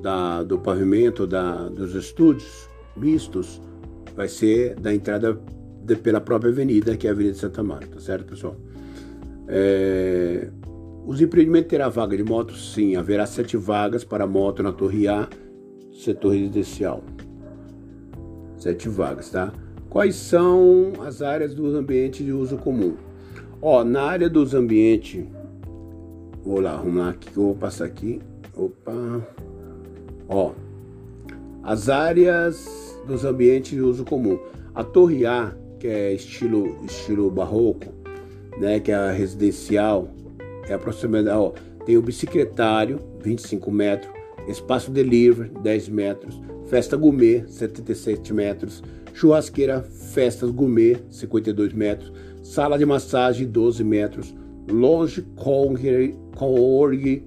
da, 0.02 0.44
do 0.44 0.58
pavimento 0.58 1.28
da, 1.28 1.68
dos 1.70 1.94
estúdios 1.94 2.70
mistos, 2.96 3.62
vai 4.16 4.28
ser 4.28 4.76
da 4.76 4.94
entrada 4.94 5.40
de, 5.84 5.96
pela 5.96 6.20
própria 6.20 6.52
avenida, 6.52 6.98
que 6.98 7.08
é 7.08 7.10
a 7.10 7.14
Avenida 7.14 7.36
Santa 7.36 7.64
Marta, 7.64 8.00
certo, 8.00 8.26
pessoal? 8.26 8.56
É, 9.48 10.50
os 11.06 11.22
empreendimentos 11.22 11.70
terá 11.70 11.90
vaga 11.90 12.16
de 12.16 12.24
moto? 12.24 12.56
Sim, 12.56 12.96
haverá 12.96 13.26
sete 13.26 13.58
vagas 13.58 14.04
para 14.04 14.28
moto 14.28 14.62
na 14.62 14.72
Torre 14.72 15.08
A, 15.08 15.28
setor 15.94 16.34
residencial. 16.34 17.04
Sete 18.58 18.90
vagas, 18.90 19.30
tá? 19.30 19.52
Quais 19.90 20.16
são 20.16 20.94
as 21.04 21.22
áreas 21.22 21.56
dos 21.56 21.74
ambientes 21.74 22.24
de 22.24 22.32
uso 22.32 22.58
comum? 22.58 23.09
Ó, 23.62 23.84
na 23.84 24.04
área 24.04 24.30
dos 24.30 24.54
ambientes, 24.54 25.26
vou 26.44 26.62
lá 26.62 26.72
arrumar 26.72 27.10
aqui 27.10 27.30
que 27.32 27.38
eu 27.38 27.44
vou 27.44 27.56
passar 27.56 27.86
aqui. 27.86 28.22
Opa. 28.56 29.22
Ó, 30.30 30.52
as 31.64 31.90
áreas 31.90 32.98
dos 33.06 33.26
ambientes 33.26 33.72
de 33.72 33.82
uso 33.82 34.06
comum. 34.06 34.40
A 34.74 34.84
Torre 34.84 35.26
A, 35.26 35.54
que 35.80 35.88
é 35.88 36.14
estilo 36.14 36.78
estilo 36.86 37.30
barroco, 37.30 37.88
né, 38.60 38.80
que 38.80 38.92
é 38.92 38.96
a 38.96 39.12
residencial, 39.12 40.10
é 40.68 40.74
aproximadamente, 40.74 41.36
ó, 41.36 41.52
tem 41.86 41.98
o 41.98 42.02
bicicletário, 42.02 43.00
25 43.22 43.72
metros, 43.72 44.14
espaço 44.48 44.92
delivery, 44.92 45.50
10 45.62 45.90
metros, 45.90 46.40
festa 46.68 46.96
gourmet, 46.96 47.46
77 47.48 48.34
metros, 48.34 48.84
churrasqueira, 49.14 49.82
festas 49.82 50.52
gourmet, 50.52 50.98
52 51.10 51.74
metros, 51.74 52.14
sala 52.50 52.80
de 52.80 52.86
massagem 52.86 53.46
12 53.46 53.84
metros, 53.84 54.36
longe 54.68 55.22
Corg, 55.36 56.26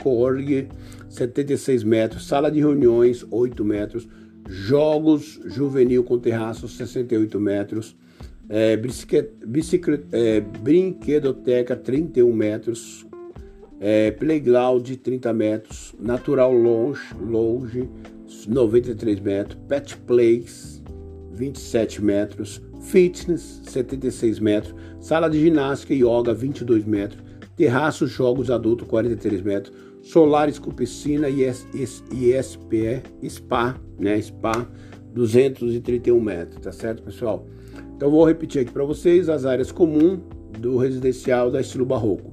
Corg 0.02 0.68
76 1.08 1.84
metros, 1.84 2.26
sala 2.26 2.50
de 2.50 2.58
reuniões 2.58 3.24
8 3.30 3.64
metros, 3.64 4.08
jogos 4.48 5.40
juvenil 5.44 6.02
com 6.02 6.18
terraço 6.18 6.66
68 6.66 7.38
metros, 7.38 7.96
é, 8.48 8.72
é, 8.72 10.40
brinquedoteca 10.40 11.76
31 11.76 12.32
metros, 12.32 13.06
é, 13.78 14.10
playground 14.10 14.90
30 14.90 15.32
metros, 15.32 15.94
natural 16.00 16.52
longe, 16.52 17.14
longe 17.20 17.88
93 18.48 19.20
metros, 19.20 19.56
pet 19.68 19.96
place 19.98 20.71
27 21.32 22.02
metros, 22.02 22.62
fitness 22.80 23.62
76 23.64 24.38
metros, 24.38 24.74
sala 25.00 25.28
de 25.28 25.40
ginástica 25.40 25.94
e 25.94 26.02
yoga 26.02 26.34
22 26.34 26.84
metros, 26.84 27.22
terraço 27.56 28.06
jogos 28.06 28.50
adulto 28.50 28.86
43 28.86 29.42
metros, 29.42 29.76
solares 30.02 30.58
com 30.58 30.70
piscina 30.70 31.28
e 31.28 31.44
ISPE, 31.44 33.02
spa, 33.28 33.76
né, 33.98 34.20
spa 34.20 34.68
231 35.14 36.20
metros, 36.20 36.60
tá 36.60 36.72
certo, 36.72 37.02
pessoal? 37.02 37.46
Então 37.96 38.10
vou 38.10 38.24
repetir 38.24 38.62
aqui 38.62 38.72
para 38.72 38.84
vocês 38.84 39.28
as 39.28 39.44
áreas 39.44 39.70
comuns 39.70 40.20
do 40.58 40.76
residencial 40.76 41.50
da 41.50 41.60
estilo 41.60 41.86
barroco. 41.86 42.31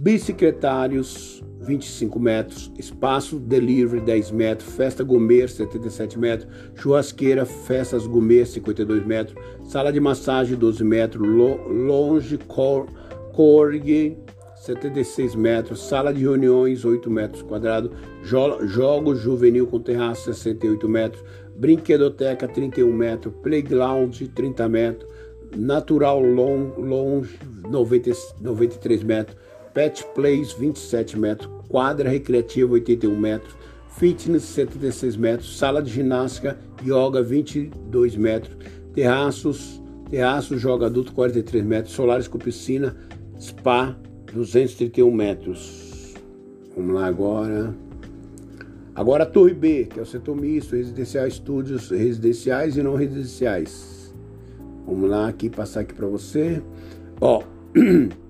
Bicicletários 0.00 1.42
25 1.58 2.20
metros, 2.20 2.70
espaço 2.78 3.36
delivery 3.36 4.00
10 4.00 4.30
metros, 4.30 4.72
festa 4.76 5.02
gourmet 5.02 5.48
77 5.48 6.16
metros, 6.16 6.48
churrasqueira, 6.76 7.44
festas 7.44 8.06
gourmet 8.06 8.46
52 8.46 9.04
metros, 9.04 9.36
sala 9.64 9.92
de 9.92 9.98
massagem 9.98 10.56
12 10.56 10.84
metros, 10.84 11.28
lo, 11.28 11.66
longe 11.66 12.38
cor, 12.38 12.86
corg 13.32 14.16
76 14.54 15.34
metros, 15.34 15.80
sala 15.88 16.14
de 16.14 16.20
reuniões 16.20 16.84
8 16.84 17.10
metros 17.10 17.42
quadrados, 17.42 17.90
jo, 18.22 18.64
jogos 18.68 19.18
juvenil 19.18 19.66
com 19.66 19.80
terraço 19.80 20.26
68 20.26 20.88
metros, 20.88 21.24
brinquedoteca 21.56 22.46
31 22.46 22.92
metros, 22.92 23.34
playground 23.42 24.14
30 24.32 24.68
metros, 24.68 25.10
natural 25.56 26.20
long, 26.20 26.72
longe 26.78 27.36
90, 27.68 28.12
93 28.40 29.02
metros, 29.02 29.47
Pet 29.72 30.04
Place 30.14 30.54
27 30.58 31.18
metros, 31.18 31.50
quadra 31.68 32.08
recreativa 32.08 32.72
81 32.72 33.18
metros, 33.18 33.54
fitness 33.96 34.44
76 34.44 35.16
metros, 35.16 35.58
sala 35.58 35.82
de 35.82 35.90
ginástica, 35.90 36.58
yoga 36.84 37.22
22 37.22 38.16
metros, 38.16 38.56
terraços, 38.94 39.82
terraço 40.10 40.56
joga 40.58 40.86
adulto 40.86 41.12
43 41.12 41.64
metros, 41.64 41.94
solares 41.94 42.28
com 42.28 42.38
piscina, 42.38 42.96
spa 43.38 43.96
231 44.32 45.10
metros. 45.10 46.14
Vamos 46.76 46.94
lá 46.94 47.06
agora. 47.06 47.74
Agora 48.94 49.22
a 49.22 49.26
Torre 49.26 49.54
B, 49.54 49.84
que 49.84 49.98
é 49.98 50.02
o 50.02 50.06
setor 50.06 50.36
misto, 50.36 50.74
residencial, 50.74 51.26
estúdios 51.26 51.90
residenciais 51.90 52.76
e 52.76 52.82
não 52.82 52.94
residenciais. 52.94 54.14
Vamos 54.86 55.08
lá 55.08 55.28
aqui, 55.28 55.50
passar 55.50 55.80
aqui 55.80 55.94
para 55.94 56.06
você. 56.06 56.62
Ó, 57.20 57.42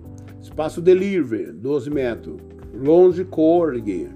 espaço 0.48 0.80
delivery, 0.80 1.52
12 1.52 1.90
metros. 1.90 2.36
Longe 2.74 3.24
Corg, 3.24 4.08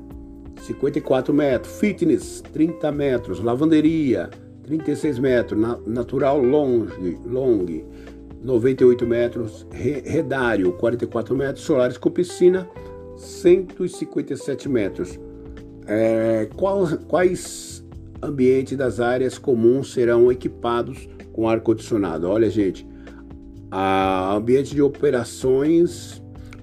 54 0.60 1.32
metros. 1.32 1.78
Fitness, 1.78 2.42
30 2.52 2.90
metros. 2.92 3.40
Lavanderia, 3.40 4.30
36 4.64 5.18
metros. 5.18 5.60
Na, 5.60 5.78
natural 5.86 6.40
Longe, 6.40 7.18
Long, 7.24 7.66
98 8.42 9.06
metros. 9.06 9.66
Re, 9.72 10.02
redário, 10.04 10.72
44 10.72 11.36
metros. 11.36 11.64
Solares 11.64 11.98
com 11.98 12.10
piscina, 12.10 12.68
157 13.16 14.68
metros. 14.68 15.18
É, 15.86 16.48
quais, 16.56 16.94
quais 17.08 17.84
ambientes 18.22 18.76
das 18.76 19.00
áreas 19.00 19.36
comuns 19.36 19.92
serão 19.92 20.30
equipados 20.30 21.08
com 21.32 21.48
ar-condicionado? 21.48 22.28
Olha, 22.28 22.48
gente, 22.48 22.86
a 23.70 24.34
ambiente 24.34 24.74
de 24.74 24.82
operações, 24.82 26.21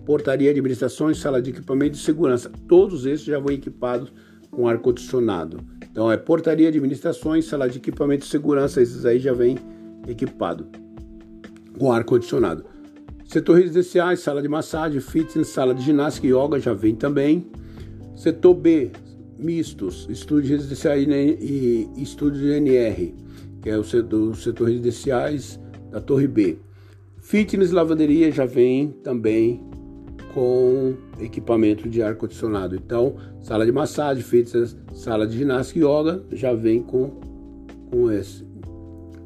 portaria, 0.10 0.50
administrações, 0.50 1.20
sala 1.20 1.40
de 1.40 1.52
equipamento 1.52 1.92
de 1.92 2.00
segurança, 2.00 2.52
todos 2.68 3.06
esses 3.06 3.24
já 3.24 3.38
vão 3.38 3.54
equipados 3.54 4.12
com 4.50 4.68
ar-condicionado. 4.68 5.60
Então 5.84 6.12
é 6.12 6.18
portaria, 6.18 6.68
administrações, 6.68 7.46
sala 7.46 7.70
de 7.70 7.78
equipamento 7.78 8.24
de 8.24 8.32
segurança, 8.32 8.82
esses 8.82 9.06
aí 9.06 9.20
já 9.20 9.34
vem 9.34 9.60
equipado 10.08 10.66
com 11.78 11.92
ar-condicionado. 11.92 12.66
Setor 13.24 13.60
residenciais, 13.60 14.22
sala 14.22 14.42
de 14.42 14.48
massagem, 14.48 15.00
fitness, 15.00 15.50
sala 15.50 15.76
de 15.76 15.84
ginástica 15.84 16.26
e 16.26 16.32
yoga 16.32 16.60
já 16.60 16.74
vem 16.74 16.96
também. 16.96 17.46
Setor 18.16 18.56
B, 18.56 18.90
mistos, 19.38 20.08
estúdios 20.10 20.50
residenciais 20.50 21.08
e 21.08 21.88
estúdios 21.98 22.52
NR, 22.52 23.14
que 23.62 23.70
é 23.70 23.78
o 23.78 23.84
setor, 23.84 24.36
setor 24.36 24.70
residenciais 24.70 25.60
da 25.92 26.02
Torre 26.02 26.28
B. 26.28 26.58
Fitness 27.22 27.70
lavanderia 27.70 28.32
já 28.32 28.48
vem 28.48 28.90
também 29.04 29.69
com 30.34 30.96
equipamento 31.20 31.90
de 31.90 32.02
ar 32.02 32.16
condicionado. 32.16 32.76
Então, 32.76 33.16
sala 33.42 33.66
de 33.66 33.72
massagem, 33.72 34.24
fitness, 34.24 34.76
sala 34.94 35.26
de 35.28 35.38
ginástica 35.38 35.80
e 35.80 35.84
yoga 35.84 36.24
já 36.32 36.54
vem 36.54 36.82
com 36.82 37.12
com 37.90 38.12
esse. 38.12 38.48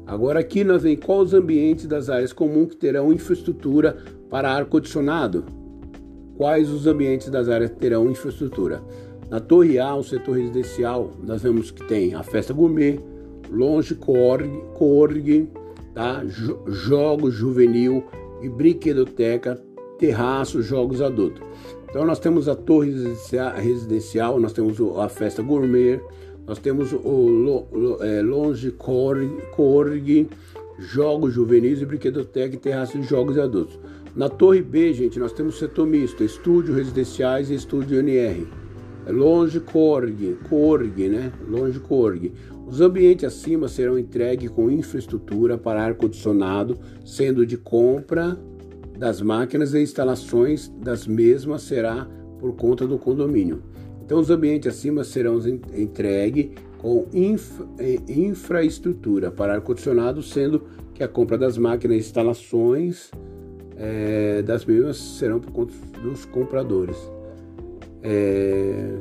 Agora 0.06 0.40
aqui 0.40 0.64
nós 0.64 0.82
vem 0.82 0.96
quais 0.96 1.28
os 1.28 1.34
ambientes 1.34 1.86
das 1.86 2.10
áreas 2.10 2.32
comuns 2.32 2.70
que 2.70 2.76
terão 2.76 3.12
infraestrutura 3.12 3.96
para 4.30 4.50
ar 4.50 4.64
condicionado. 4.66 5.44
Quais 6.36 6.70
os 6.70 6.86
ambientes 6.86 7.30
das 7.30 7.48
áreas 7.48 7.70
terão 7.70 8.10
infraestrutura? 8.10 8.82
Na 9.30 9.40
Torre 9.40 9.78
A, 9.78 9.94
o 9.94 10.02
setor 10.02 10.36
residencial, 10.36 11.12
nós 11.22 11.42
vemos 11.42 11.70
que 11.70 11.86
tem 11.86 12.14
a 12.14 12.22
festa 12.22 12.52
gourmet, 12.52 13.00
longe 13.50 13.94
corg, 13.94 14.48
corg 14.74 15.48
tá? 15.94 16.22
jogos 16.66 17.34
juvenil 17.34 18.04
e 18.42 18.48
brinquedoteca, 18.48 19.58
terraço, 19.98 20.62
jogos 20.62 21.00
adultos. 21.00 21.42
Então 21.88 22.04
nós 22.04 22.18
temos 22.18 22.48
a 22.48 22.54
torre 22.54 22.92
residencial, 23.56 24.40
nós 24.40 24.52
temos 24.52 24.78
a 24.98 25.08
festa 25.08 25.42
gourmet, 25.42 26.00
nós 26.46 26.58
temos 26.58 26.92
o 26.92 27.98
é, 28.00 28.20
longe 28.20 28.70
corg, 28.72 29.28
corg, 29.54 30.28
jogos 30.78 31.32
juvenis 31.32 31.80
e 31.80 31.86
brinquedoteca 31.86 32.56
e 32.56 32.58
terraço 32.58 32.98
de 32.98 33.06
jogos 33.06 33.38
adultos. 33.38 33.78
Na 34.14 34.28
torre 34.28 34.62
B, 34.62 34.92
gente, 34.92 35.18
nós 35.18 35.32
temos 35.32 35.58
setor 35.58 35.86
misto, 35.86 36.22
estúdio 36.22 36.74
residenciais 36.74 37.50
e 37.50 37.54
estúdio 37.54 37.98
NR. 37.98 38.46
É 39.06 39.12
longe 39.12 39.60
Corg, 39.60 40.38
Corg, 40.48 41.08
né? 41.08 41.32
Longe 41.48 41.78
Corg. 41.78 42.32
Os 42.66 42.80
ambientes 42.80 43.24
acima 43.24 43.68
serão 43.68 43.98
entregues 43.98 44.48
com 44.50 44.70
infraestrutura 44.70 45.58
para 45.58 45.84
ar-condicionado, 45.84 46.78
sendo 47.04 47.44
de 47.44 47.58
compra 47.58 48.38
das 48.96 49.20
máquinas 49.20 49.74
e 49.74 49.82
instalações 49.82 50.68
das 50.68 51.06
mesmas 51.06 51.62
será 51.62 52.08
por 52.38 52.54
conta 52.54 52.86
do 52.86 52.98
condomínio. 52.98 53.62
Então, 54.04 54.20
os 54.20 54.30
ambientes 54.30 54.68
acima 54.68 55.02
serão 55.02 55.38
entregues 55.74 56.50
com 56.78 57.06
infra, 57.12 57.66
eh, 57.78 57.98
infraestrutura 58.08 59.30
para 59.30 59.54
ar-condicionado, 59.54 60.22
sendo 60.22 60.62
que 60.92 61.02
a 61.02 61.08
compra 61.08 61.38
das 61.38 61.56
máquinas 61.56 61.96
e 61.96 62.00
instalações 62.00 63.10
é, 63.76 64.42
das 64.42 64.64
mesmas 64.64 64.96
serão 64.96 65.40
por 65.40 65.50
conta 65.50 65.72
dos 66.02 66.24
compradores. 66.26 66.96
É, 68.02 68.98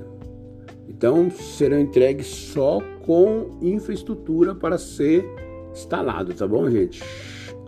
então 0.88 1.30
serão 1.30 1.80
entregues 1.80 2.28
só 2.28 2.80
com 3.06 3.58
infraestrutura 3.62 4.56
para 4.56 4.78
ser 4.78 5.26
instalado, 5.74 6.34
tá 6.34 6.48
bom, 6.48 6.70
gente? 6.70 7.04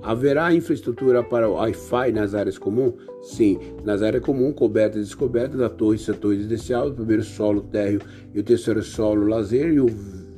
Haverá 0.05 0.53
infraestrutura 0.53 1.23
para 1.23 1.49
o 1.49 1.53
Wi-Fi 1.53 2.11
nas 2.11 2.35
áreas 2.35 2.59
comuns? 2.59 2.93
Sim, 3.23 3.57
nas 3.83 4.03
áreas 4.03 4.23
comuns, 4.23 4.53
cobertas 4.53 5.01
e 5.01 5.05
descobertas, 5.05 5.59
a 5.59 5.67
torre 5.67 5.97
setor 5.97 6.35
residencial, 6.35 6.89
o 6.89 6.93
primeiro 6.93 7.23
solo 7.23 7.61
térreo 7.61 8.01
e 8.31 8.39
o 8.39 8.43
terceiro 8.43 8.83
solo 8.83 9.25
lazer 9.25 9.73
e 9.73 9.79
o 9.79 9.87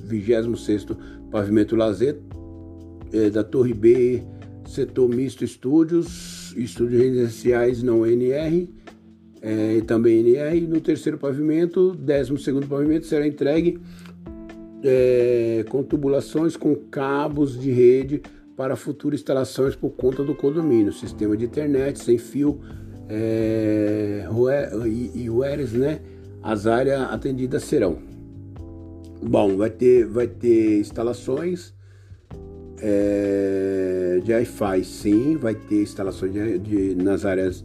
26 0.06 0.88
pavimento 1.30 1.76
lazer 1.76 2.18
é, 3.12 3.30
da 3.30 3.44
torre 3.44 3.74
B, 3.74 4.24
setor 4.66 5.10
misto 5.10 5.44
estúdios, 5.44 6.56
estúdios 6.56 7.02
residenciais 7.02 7.84
não 7.84 8.06
NR, 8.06 8.74
é, 9.42 9.82
também 9.82 10.20
NR. 10.20 10.62
No 10.62 10.80
terceiro 10.80 11.18
pavimento, 11.18 11.94
décimo 11.94 12.38
segundo 12.38 12.68
pavimento, 12.68 13.06
será 13.06 13.28
entregue 13.28 13.82
é, 14.82 15.66
com 15.68 15.84
tubulações 15.84 16.56
com 16.56 16.74
cabos 16.74 17.60
de 17.60 17.70
rede 17.70 18.22
para 18.58 18.76
futuras 18.76 19.20
instalações 19.20 19.76
por 19.76 19.92
conta 19.92 20.24
do 20.24 20.34
condomínio, 20.34 20.92
sistema 20.92 21.38
de 21.38 21.46
internet 21.46 22.04
sem 22.04 22.18
fio 22.18 22.60
é, 23.08 24.28
e, 25.16 25.30
UERS, 25.30 25.74
né? 25.74 26.00
As 26.42 26.66
áreas 26.66 27.02
atendidas 27.02 27.64
serão. 27.64 28.00
Bom, 29.22 29.56
vai 29.56 29.70
ter, 29.70 30.06
vai 30.06 30.28
ter 30.28 30.80
instalações 30.80 31.74
é, 32.82 34.20
de 34.24 34.34
Wi-Fi, 34.34 34.84
sim, 34.84 35.38
vai 35.38 35.54
ter 35.54 35.84
instalações 35.84 36.34
de, 36.34 36.58
de, 36.58 36.96
nas 36.96 37.26
áreas 37.26 37.64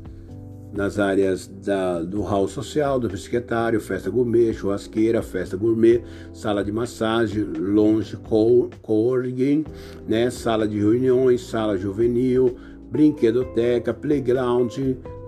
nas 0.72 0.98
áreas 0.98 1.46
da, 1.46 2.00
do 2.00 2.22
hall 2.22 2.48
social, 2.48 2.98
do 2.98 3.08
pesquetário, 3.08 3.80
festa 3.80 4.08
gourmet, 4.08 4.52
churrasqueira, 4.54 5.22
festa 5.22 5.56
gourmet, 5.56 6.02
sala 6.32 6.64
de 6.64 6.72
massagem, 6.72 7.44
longe 7.44 8.16
coworking, 8.16 9.64
né, 10.08 10.30
sala 10.30 10.66
de 10.66 10.78
reuniões, 10.78 11.42
sala 11.42 11.76
juvenil, 11.76 12.56
brinquedoteca, 12.90 13.92
playground, 13.92 14.72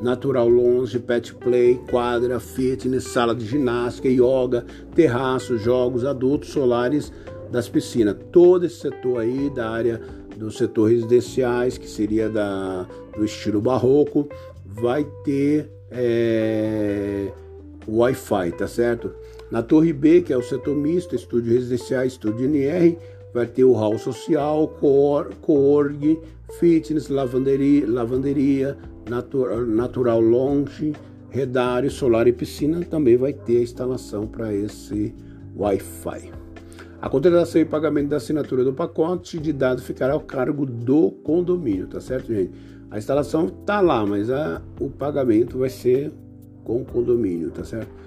natural 0.01 0.49
longe, 0.49 0.99
pet 0.99 1.35
play, 1.35 1.81
quadra, 1.91 2.41
fitness, 2.41 3.05
sala 3.05 3.35
de 3.35 3.47
ginástica, 3.47 4.09
yoga, 4.09 4.65
terraço, 4.95 5.59
jogos 5.59 6.05
adultos, 6.05 6.51
solares 6.51 7.13
das 7.51 7.69
piscinas. 7.69 8.17
Todo 8.33 8.67
esse 8.67 8.77
setor 8.77 9.21
aí 9.21 9.51
da 9.51 9.71
área 9.71 10.01
do 10.37 10.51
setor 10.51 10.91
residenciais, 10.91 11.79
que 11.79 11.89
seria 11.89 12.29
da, 12.29 12.87
do 13.17 13.25
estilo 13.25 13.61
barroco, 13.61 14.29
vai 14.75 15.07
ter 15.25 15.71
é, 15.91 17.33
Wi-Fi, 17.87 18.53
tá 18.59 18.67
certo? 18.67 19.13
Na 19.51 19.63
Torre 19.63 19.93
B, 19.93 20.23
que 20.23 20.33
é 20.33 20.37
o 20.37 20.43
setor 20.43 20.77
misto, 20.77 21.15
estúdio 21.15 21.53
residencial, 21.53 22.05
estúdio 22.05 22.47
NR, 22.47 22.99
vai 23.33 23.47
ter 23.47 23.65
o 23.65 23.73
hall 23.73 23.99
social, 23.99 24.69
coorg, 25.41 26.19
fitness, 26.59 27.09
lavanderia, 27.09 27.89
lavanderia 27.89 28.77
natural 29.67 30.21
lounge, 30.21 30.93
redário, 31.31 31.91
solar 31.91 32.27
e 32.27 32.33
piscina. 32.33 32.81
Também 32.85 33.17
vai 33.17 33.33
ter 33.33 33.59
a 33.59 33.63
instalação 33.63 34.27
para 34.27 34.53
esse 34.53 35.15
Wi-Fi. 35.57 36.33
A 37.01 37.09
contratação 37.09 37.61
e 37.61 37.67
pagamento 37.67 38.09
da 38.09 38.17
assinatura 38.17 38.65
do 38.65 38.73
pacote 38.73 39.39
de 39.39 39.53
dados 39.53 39.85
ficará 39.85 40.15
ao 40.15 40.21
cargo 40.21 40.65
do 40.65 41.11
condomínio, 41.11 41.87
tá 41.87 42.01
certo, 42.01 42.33
gente? 42.33 42.53
A 42.91 42.99
instalação 42.99 43.49
tá 43.49 43.81
lá, 43.81 44.05
mas 44.07 44.31
a, 44.31 44.63
o 44.81 44.89
pagamento 44.89 45.59
vai 45.59 45.69
ser 45.69 46.13
com 46.65 46.81
o 46.81 46.85
condomínio, 46.85 47.51
tá 47.51 47.65
certo? 47.65 48.05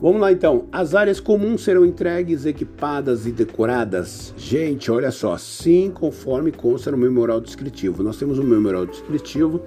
Vamos 0.00 0.20
lá 0.20 0.30
então. 0.30 0.66
As 0.70 0.94
áreas 0.94 1.20
comuns 1.20 1.62
serão 1.62 1.84
entregues, 1.84 2.44
equipadas 2.44 3.26
e 3.26 3.32
decoradas. 3.32 4.34
Gente, 4.36 4.90
olha 4.90 5.10
só, 5.10 5.38
sim, 5.38 5.90
conforme 5.90 6.52
consta 6.52 6.90
no 6.90 6.98
memorial 6.98 7.40
descritivo. 7.40 8.02
Nós 8.02 8.18
temos 8.18 8.38
um 8.38 8.44
memorial 8.44 8.84
descritivo 8.84 9.62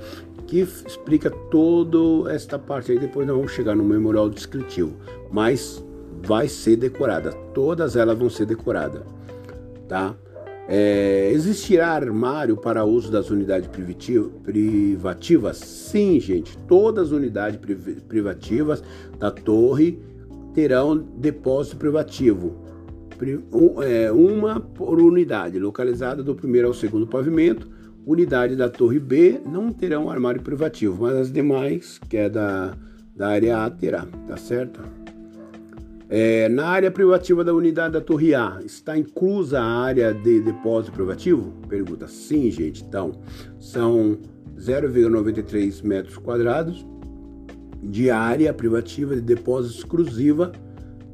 que 0.45 0.59
explica 0.59 1.31
toda 1.31 2.31
esta 2.31 2.59
parte 2.59 2.91
aí. 2.91 2.99
Depois 2.99 3.25
nós 3.25 3.35
vamos 3.35 3.51
chegar 3.51 3.75
no 3.75 3.83
memorial 3.83 4.29
descritivo, 4.29 4.93
mas 5.31 5.83
vai 6.23 6.47
ser 6.47 6.75
decorada. 6.75 7.31
Todas 7.53 7.95
elas 7.95 8.17
vão 8.17 8.29
ser 8.29 8.45
decoradas, 8.45 9.01
tá? 9.87 10.15
É, 10.71 11.31
existirá 11.33 11.87
armário 11.87 12.55
para 12.55 12.85
uso 12.85 13.11
das 13.11 13.31
unidades 13.31 13.67
privativas? 14.43 15.57
Sim, 15.57 16.19
gente. 16.19 16.55
Todas 16.67 17.07
as 17.07 17.11
unidades 17.11 17.59
privativas 18.07 18.83
da 19.17 19.31
torre 19.31 19.99
terão 20.53 20.95
depósito 20.95 21.77
privativo. 21.77 22.55
É, 23.83 24.11
uma 24.11 24.59
por 24.59 25.01
unidade, 25.01 25.57
localizada 25.57 26.21
do 26.21 26.35
primeiro 26.35 26.67
ao 26.67 26.73
segundo 26.75 27.07
pavimento. 27.07 27.67
Unidade 28.05 28.55
da 28.55 28.69
torre 28.69 28.99
B 28.99 29.41
não 29.51 29.71
terão 29.71 30.07
armário 30.07 30.41
privativo, 30.41 31.01
mas 31.01 31.15
as 31.15 31.31
demais, 31.31 31.99
que 32.07 32.15
é 32.15 32.29
da, 32.29 32.75
da 33.15 33.29
área 33.29 33.65
A, 33.65 33.69
terá, 33.71 34.05
tá 34.27 34.37
certo? 34.37 34.81
É, 36.11 36.49
na 36.49 36.65
área 36.65 36.89
privativa 36.89 37.43
da 37.43 37.53
unidade 37.53 37.93
da 37.93 38.01
Torre 38.01 38.33
A, 38.33 38.59
está 38.65 38.97
inclusa 38.97 39.59
a 39.59 39.63
área 39.63 40.11
de 40.11 40.41
depósito 40.41 40.91
privativo? 40.91 41.53
Pergunta. 41.67 42.07
Sim, 42.07 42.49
gente. 42.49 42.83
Então, 42.83 43.11
são 43.59 44.17
0,93 44.57 45.83
metros 45.83 46.17
quadrados 46.17 46.83
de 47.81 48.09
área 48.09 48.51
privativa 48.51 49.15
de 49.15 49.21
depósito 49.21 49.77
exclusiva, 49.77 50.51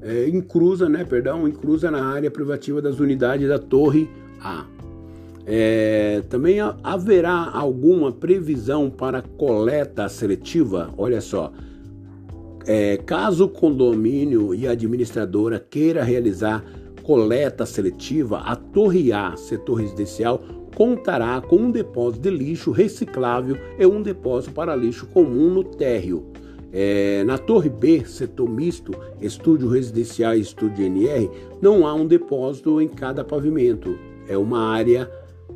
é, 0.02 0.30
inclusa, 0.30 0.88
né, 0.88 1.04
perdão, 1.04 1.46
inclusa 1.46 1.92
na 1.92 2.06
área 2.06 2.32
privativa 2.32 2.82
das 2.82 3.00
unidades 3.00 3.50
da 3.50 3.60
Torre 3.60 4.10
A. 4.40 4.66
É, 5.46 6.24
também 6.30 6.58
haverá 6.82 7.52
alguma 7.54 8.12
previsão 8.12 8.90
para 8.90 9.22
coleta 9.22 10.08
seletiva? 10.10 10.90
Olha 10.98 11.22
só, 11.22 11.52
é, 12.68 12.98
caso 12.98 13.46
o 13.46 13.50
condomínio 13.50 14.54
e 14.54 14.68
a 14.68 14.72
administradora 14.72 15.60
queira 15.60 16.04
realizar 16.04 16.64
coleta 17.04 17.66
seletiva, 17.66 18.40
a 18.40 18.56
Torre 18.56 19.14
A, 19.14 19.38
setor 19.38 19.76
residencial, 19.76 20.42
contará 20.76 21.40
com 21.42 21.58
um 21.58 21.72
depósito 21.72 22.24
de 22.24 22.36
lixo 22.36 22.72
reciclável 22.72 23.58
e 23.78 23.86
um 23.86 24.02
depósito 24.02 24.54
para 24.54 24.76
lixo 24.76 25.06
comum 25.08 25.54
no 25.54 25.64
térreo. 25.64 26.26
É, 26.74 27.24
na 27.24 27.38
Torre 27.38 27.70
B, 27.70 28.04
setor 28.06 28.50
misto, 28.50 28.92
estúdio 29.22 29.70
residencial 29.70 30.36
e 30.36 30.42
estúdio 30.42 30.86
NR, 30.86 31.30
não 31.62 31.88
há 31.88 31.94
um 31.94 32.06
depósito 32.06 32.82
em 32.82 32.88
cada 32.88 33.24
pavimento. 33.24 33.98
É 34.28 34.38
uma 34.38 34.60
área 34.60 35.10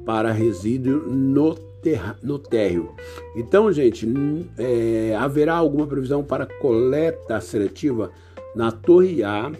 para 0.05 0.31
resíduo 0.31 0.99
no 1.09 1.68
no 2.21 2.37
térreo. 2.37 2.93
Então, 3.35 3.71
gente, 3.71 4.07
é, 4.57 5.15
haverá 5.17 5.55
alguma 5.55 5.87
previsão 5.87 6.23
para 6.23 6.45
coleta 6.45 7.39
seletiva 7.39 8.11
na 8.55 8.71
Torre 8.71 9.23
A, 9.23 9.51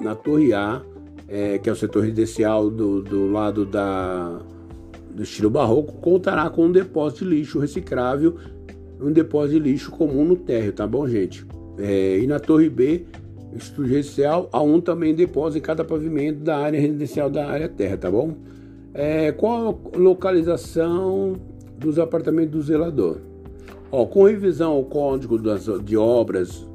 na 0.00 0.14
Torre 0.14 0.52
A, 0.52 0.82
é, 1.28 1.58
que 1.58 1.68
é 1.68 1.72
o 1.72 1.76
setor 1.76 2.00
residencial 2.00 2.70
do, 2.70 3.02
do 3.02 3.30
lado 3.30 3.64
da, 3.64 4.40
do 5.10 5.22
estilo 5.22 5.50
barroco, 5.50 5.94
contará 5.94 6.48
com 6.50 6.66
um 6.66 6.72
depósito 6.72 7.24
de 7.24 7.30
lixo 7.30 7.58
reciclável, 7.58 8.36
um 9.00 9.10
depósito 9.10 9.60
de 9.60 9.70
lixo 9.70 9.90
comum 9.90 10.24
no 10.24 10.36
térreo, 10.36 10.72
tá 10.72 10.86
bom, 10.86 11.08
gente? 11.08 11.46
É, 11.78 12.18
e 12.18 12.26
na 12.26 12.38
Torre 12.38 12.68
B, 12.68 13.06
estúdio 13.54 13.94
residencial, 13.94 14.48
há 14.52 14.62
um 14.62 14.80
também 14.80 15.14
depósito 15.14 15.58
em 15.58 15.62
cada 15.62 15.84
pavimento 15.84 16.40
da 16.40 16.58
área 16.58 16.80
residencial 16.80 17.30
da 17.30 17.46
área 17.46 17.68
terra, 17.68 17.96
tá 17.96 18.10
bom? 18.10 18.34
É, 18.98 19.30
qual 19.30 19.78
a 19.92 19.98
localização 19.98 21.34
dos 21.76 21.98
apartamentos 21.98 22.52
do 22.52 22.62
zelador? 22.62 23.18
Ó, 23.92 24.06
com 24.06 24.24
revisão 24.24 24.72
ao 24.72 24.84
Código 24.84 25.38
das, 25.38 25.66
de 25.84 25.98
Obras 25.98 26.66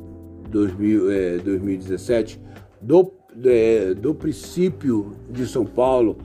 2000, 0.48 1.12
é, 1.12 1.38
2017 1.40 2.40
do, 2.80 3.12
é, 3.44 3.96
do 3.96 4.14
princípio 4.14 5.14
de 5.32 5.48
São 5.48 5.66
Paulo, 5.66 6.18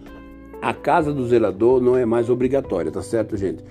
a 0.61 0.75
casa 0.75 1.15
do 1.15 1.27
zelador 1.27 1.81
não 1.81 1.97
é 1.97 2.05
mais 2.05 2.29
obrigatória, 2.29 2.93
tá 2.93 3.01
certo, 3.01 3.35
gente? 3.35 3.65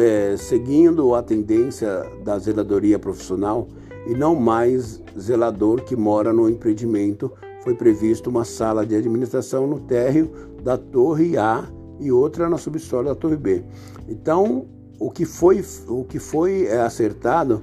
é, 0.00 0.36
seguindo 0.38 1.14
a 1.14 1.22
tendência 1.22 2.06
da 2.24 2.38
zeladoria 2.38 2.98
profissional 2.98 3.68
e 4.06 4.14
não 4.14 4.34
mais 4.34 5.02
zelador 5.18 5.82
que 5.82 5.94
mora 5.94 6.32
no 6.32 6.48
empreendimento, 6.48 7.30
foi 7.62 7.74
previsto 7.74 8.30
uma 8.30 8.44
sala 8.44 8.86
de 8.86 8.96
administração 8.96 9.66
no 9.66 9.80
térreo 9.80 10.30
da 10.62 10.76
Torre 10.76 11.36
A 11.36 11.64
e 11.98 12.10
outra 12.10 12.48
na 12.48 12.58
subsolo 12.58 13.08
da 13.08 13.14
Torre 13.14 13.36
B. 13.36 13.64
Então, 14.08 14.66
o 14.98 15.10
que 15.10 15.24
foi, 15.24 15.64
o 15.88 16.04
que 16.04 16.18
foi 16.18 16.66
é, 16.66 16.80
acertado 16.80 17.62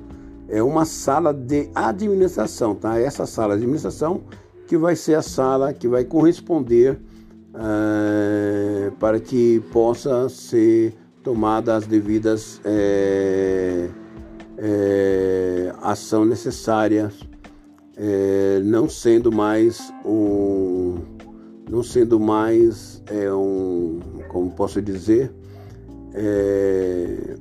é 0.49 0.61
uma 0.63 0.85
sala 0.85 1.33
de 1.33 1.69
administração, 1.75 2.73
tá? 2.73 2.99
Essa 2.99 3.25
sala 3.25 3.55
de 3.55 3.63
administração 3.63 4.21
que 4.65 4.77
vai 4.77 4.95
ser 4.95 5.15
a 5.15 5.21
sala 5.21 5.73
que 5.73 5.87
vai 5.87 6.03
corresponder 6.03 6.99
é, 7.53 8.91
para 8.99 9.19
que 9.19 9.59
possa 9.71 10.29
ser 10.29 10.95
tomada 11.23 11.75
as 11.75 11.85
devidas 11.85 12.61
é, 12.63 13.89
é, 14.57 15.73
ação 15.81 16.25
necessárias, 16.25 17.13
não 18.63 18.87
sendo 18.87 19.31
mais 19.31 19.91
um 20.05 21.16
não 21.69 21.83
sendo 21.83 22.19
mais 22.19 23.01
é, 23.07 23.31
um, 23.31 23.99
como 24.29 24.51
posso 24.51 24.81
dizer, 24.81 25.31
é, 26.13 27.35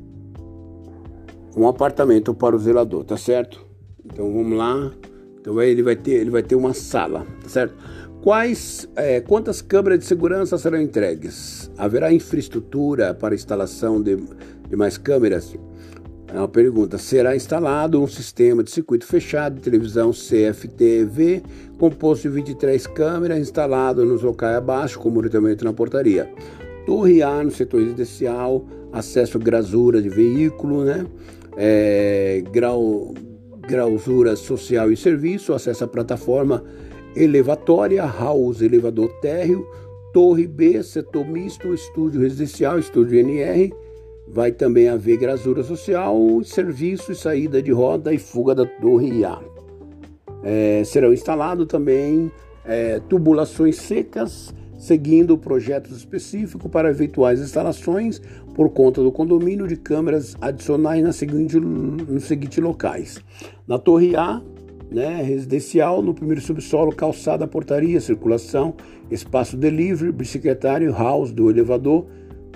um 1.57 1.67
apartamento 1.67 2.35
para 2.35 2.55
o 2.55 2.59
zelador, 2.59 3.05
tá 3.05 3.17
certo? 3.17 3.65
Então 4.05 4.33
vamos 4.33 4.57
lá. 4.57 4.93
Então 5.41 5.61
ele 5.63 5.83
vai 5.83 5.97
ter, 5.97 6.13
ele 6.13 6.31
vai 6.31 6.43
ter 6.43 6.55
uma 6.57 6.75
sala, 6.75 7.27
tá 7.43 7.49
certo? 7.49 7.75
Quais, 8.23 8.89
é, 8.97 9.21
quantas 9.21 9.63
câmeras 9.63 10.01
de 10.01 10.05
segurança 10.05 10.59
serão 10.59 10.81
entregues? 10.81 11.71
Haverá 11.79 12.13
infraestrutura 12.13 13.15
para 13.15 13.35
instalação 13.35 14.03
de, 14.03 14.17
de 14.69 14.77
mais 14.77 14.99
câmeras? 14.99 15.57
É 16.33 16.39
uma 16.39 16.49
pergunta. 16.49 16.99
Será 16.99 17.37
instalado 17.37 18.03
um 18.03 18.07
sistema 18.07 18.63
de 18.63 18.71
circuito 18.71 19.07
fechado 19.07 19.57
de 19.57 19.63
televisão 19.63 20.11
CFTV 20.11 21.43
composto 21.79 22.29
de 22.29 22.35
23 22.35 22.87
câmeras 22.89 23.39
instalado 23.39 24.05
nos 24.05 24.23
locais 24.23 24.57
abaixo 24.57 24.99
com 24.99 25.09
monitoramento 25.09 25.65
na 25.65 25.73
portaria. 25.73 26.31
Torre 26.85 27.23
A 27.23 27.43
no 27.43 27.51
setor 27.51 27.81
residencial, 27.83 28.65
acesso 28.93 29.39
grasura 29.39 30.03
de 30.03 30.09
veículo, 30.09 30.85
né? 30.85 31.07
É, 31.57 32.43
grau, 32.53 33.15
grausura 33.61 34.37
social 34.37 34.91
e 34.91 34.97
serviço, 34.97 35.53
acesso 35.53 35.85
à 35.85 35.89
plataforma 35.89 36.63
elevatória, 37.15 38.05
house 38.05 38.61
elevador 38.61 39.09
térreo, 39.21 39.67
torre 40.13 40.47
B, 40.47 40.83
setor 40.83 41.27
misto, 41.27 41.73
estúdio 41.73 42.21
residencial, 42.21 42.79
estúdio 42.79 43.19
NR, 43.19 43.73
Vai 44.29 44.53
também 44.53 44.89
haver 44.89 45.17
grasura 45.17 45.63
social, 45.63 46.17
serviço 46.45 47.13
e 47.13 47.15
saída 47.15 47.63
de 47.63 47.73
roda 47.73 48.13
e 48.13 48.19
fuga 48.19 48.55
da 48.55 48.67
torre. 48.67 49.23
É, 50.43 50.83
serão 50.85 51.13
instalados 51.13 51.67
também 51.67 52.31
é, 52.65 53.01
tubulações 53.09 53.77
secas, 53.77 54.55
seguindo 54.79 55.39
projetos 55.39 55.97
específicos 55.97 56.71
para 56.71 56.91
eventuais 56.91 57.41
instalações 57.41 58.21
por 58.55 58.71
conta 58.71 59.03
do 59.03 59.11
condomínio 59.11 59.67
de 59.67 59.77
câmeras 59.77 60.37
adicionais 60.41 61.03
na 61.03 61.11
nos 61.61 62.25
seguintes 62.25 62.59
locais. 62.59 63.19
Na 63.67 63.79
torre 63.79 64.15
A, 64.17 64.43
né, 64.91 65.23
residencial, 65.23 66.03
no 66.03 66.15
primeiro 66.15 66.41
subsolo, 66.41 66.95
calçada, 66.95 67.47
portaria, 67.47 68.01
circulação, 68.01 68.75
espaço 69.11 69.57
delivery, 69.57 70.13
bicicletário, 70.13 70.93
house 70.93 71.33
do 71.33 71.51
elevador, 71.51 72.07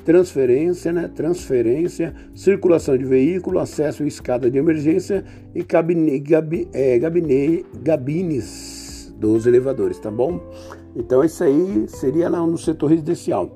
transferência, 0.04 0.92
né? 0.92 1.10
transferência, 1.14 2.14
circulação 2.34 2.96
de 2.96 3.04
veículo, 3.04 3.58
acesso 3.58 4.02
à 4.02 4.06
escada 4.06 4.50
de 4.50 4.58
emergência 4.58 5.24
e 5.54 5.62
cabine, 5.62 6.18
gabi, 6.18 6.68
é, 6.72 6.98
gabine, 6.98 7.64
gabines 7.82 9.14
dos 9.18 9.46
elevadores, 9.46 9.98
tá 9.98 10.10
bom? 10.10 10.40
Então 10.96 11.22
isso 11.22 11.44
aí 11.44 11.84
seria 11.88 12.28
lá 12.28 12.44
no 12.44 12.56
setor 12.56 12.88
residencial. 12.88 13.54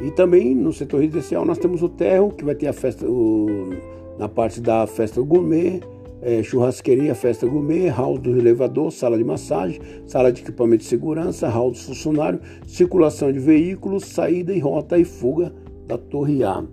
E 0.00 0.10
também 0.10 0.54
no 0.54 0.72
setor 0.72 1.00
residencial 1.00 1.44
nós 1.44 1.58
temos 1.58 1.82
o 1.82 1.88
terro, 1.88 2.30
que 2.30 2.44
vai 2.44 2.54
ter 2.54 2.66
a 2.66 2.72
festa, 2.72 3.06
o, 3.06 3.70
na 4.18 4.28
parte 4.28 4.60
da 4.60 4.86
festa 4.86 5.20
gourmet, 5.20 5.80
é, 6.22 6.42
churrasqueria, 6.42 7.14
festa 7.14 7.46
gourmet, 7.46 7.88
hall 7.88 8.16
do 8.16 8.30
elevador, 8.38 8.90
sala 8.92 9.18
de 9.18 9.24
massagem, 9.24 9.80
sala 10.06 10.32
de 10.32 10.40
equipamento 10.40 10.82
de 10.82 10.88
segurança, 10.88 11.48
hall 11.48 11.72
do 11.72 11.78
funcionário, 11.78 12.40
circulação 12.66 13.32
de 13.32 13.40
veículos, 13.40 14.04
saída 14.04 14.52
e 14.52 14.58
rota 14.58 14.96
e 14.96 15.04
fuga 15.04 15.52
da 15.92 15.98
Torre 15.98 16.42
A. 16.44 16.64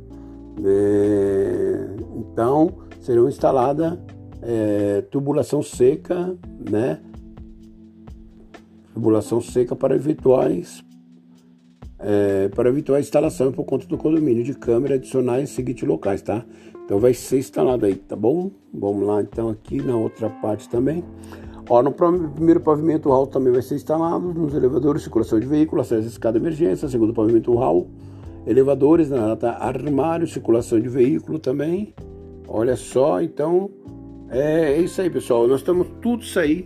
É, 0.64 1.88
então, 2.16 2.74
serão 3.02 3.28
instaladas 3.28 3.98
é, 4.42 5.02
tubulação 5.10 5.62
seca, 5.62 6.36
né? 6.70 7.00
Tubulação 8.94 9.40
seca 9.42 9.76
para 9.76 9.96
eventuais 9.96 10.84
é, 12.00 12.48
para 12.50 12.70
eventual 12.70 13.00
instalação 13.00 13.52
por 13.52 13.66
conta 13.66 13.86
do 13.86 13.98
condomínio 13.98 14.44
de 14.44 14.54
câmera 14.54 14.96
adicionais 14.96 15.50
seguintes 15.50 15.88
locais, 15.88 16.22
tá? 16.22 16.46
Então 16.86 16.98
vai 17.00 17.14
ser 17.14 17.38
instalado 17.40 17.86
aí, 17.86 17.96
tá 17.96 18.16
bom? 18.16 18.50
Vamos 18.74 19.06
lá 19.06 19.22
então 19.22 19.50
aqui 19.50 19.82
na 19.82 19.96
outra 19.96 20.30
parte 20.30 20.68
também. 20.70 21.04
Ó, 21.70 21.84
no 21.84 21.92
primeiro 21.92 22.62
pavimento 22.62 23.10
hall 23.10 23.28
também 23.28 23.54
vai 23.54 23.62
ser 23.62 23.76
instalado 23.76 24.34
nos 24.34 24.56
elevadores, 24.56 25.04
circulação 25.04 25.40
de 25.40 25.46
veículos, 25.46 25.86
acesso 25.86 26.08
à 26.08 26.10
escada 26.10 26.38
emergência, 26.40 26.88
segundo 26.88 27.14
pavimento 27.14 27.54
hall, 27.54 27.88
elevadores, 28.46 29.10
na 29.10 29.28
data 29.28 29.52
armário, 29.52 30.28
circulação 30.28 30.80
de 30.80 30.90
veículo 30.90 31.40
também. 31.40 31.94
Olha 32.48 32.76
só, 32.76 33.22
então 33.22 33.70
é, 34.30 34.74
é 34.74 34.78
isso 34.82 35.02
aí, 35.02 35.10
pessoal. 35.10 35.48
Nós 35.48 35.62
estamos 35.62 35.88
tudo 36.02 36.24
isso 36.24 36.40
aí 36.40 36.66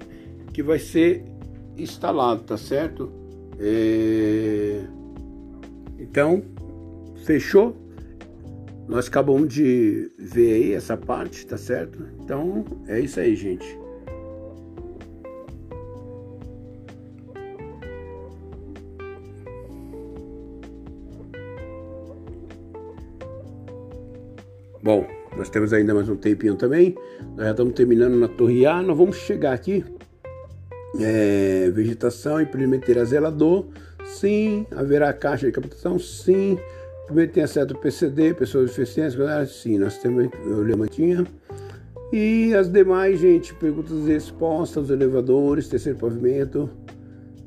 que 0.53 0.61
vai 0.61 0.79
ser 0.79 1.25
instalado, 1.77 2.43
tá 2.43 2.57
certo? 2.57 3.11
É... 3.59 4.81
Então, 5.99 6.43
fechou? 7.25 7.75
Nós 8.87 9.07
acabamos 9.07 9.53
de 9.53 10.11
ver 10.19 10.53
aí 10.53 10.73
essa 10.73 10.97
parte, 10.97 11.45
tá 11.47 11.57
certo? 11.57 12.05
Então, 12.21 12.65
é 12.87 12.99
isso 12.99 13.19
aí, 13.19 13.35
gente. 13.35 13.82
Bom, 24.83 25.07
nós 25.37 25.49
temos 25.49 25.71
ainda 25.71 25.93
mais 25.93 26.09
um 26.09 26.17
tempinho 26.17 26.55
também. 26.55 26.93
Nós 27.37 27.45
já 27.45 27.51
estamos 27.51 27.73
terminando 27.73 28.15
na 28.15 28.27
Torre 28.27 28.65
A. 28.65 28.81
Nós 28.81 28.97
vamos 28.97 29.15
chegar 29.15 29.53
aqui. 29.53 29.81
É, 30.99 31.71
vegetação, 31.73 32.41
implementar 32.41 33.05
zelador. 33.05 33.65
Sim. 34.03 34.65
Haverá 34.75 35.13
caixa 35.13 35.45
de 35.45 35.53
captação. 35.53 35.97
Sim. 35.97 36.59
Primeiro 37.05 37.31
tem 37.31 37.43
acesso 37.43 37.73
PCD, 37.75 38.33
pessoas 38.33 38.75
deficientes. 38.75 39.15
Sim, 39.53 39.77
nós 39.77 39.97
temos 39.99 40.27
o 40.45 40.61
levantinha. 40.63 41.25
E 42.11 42.53
as 42.53 42.67
demais, 42.67 43.21
gente, 43.21 43.53
perguntas 43.53 44.05
e 44.05 44.11
respostas, 44.11 44.83
os 44.83 44.89
elevadores, 44.89 45.69
terceiro 45.69 45.97
pavimento. 45.97 46.69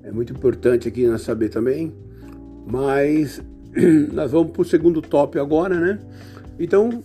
É 0.02 0.10
muito 0.10 0.32
importante 0.32 0.88
aqui 0.88 1.06
nós 1.06 1.20
saber 1.20 1.50
também. 1.50 1.92
Mas 2.66 3.42
nós 4.10 4.30
vamos 4.30 4.52
para 4.52 4.62
o 4.62 4.64
segundo 4.64 5.02
top 5.02 5.38
agora, 5.38 5.78
né? 5.78 5.98
Então, 6.58 7.02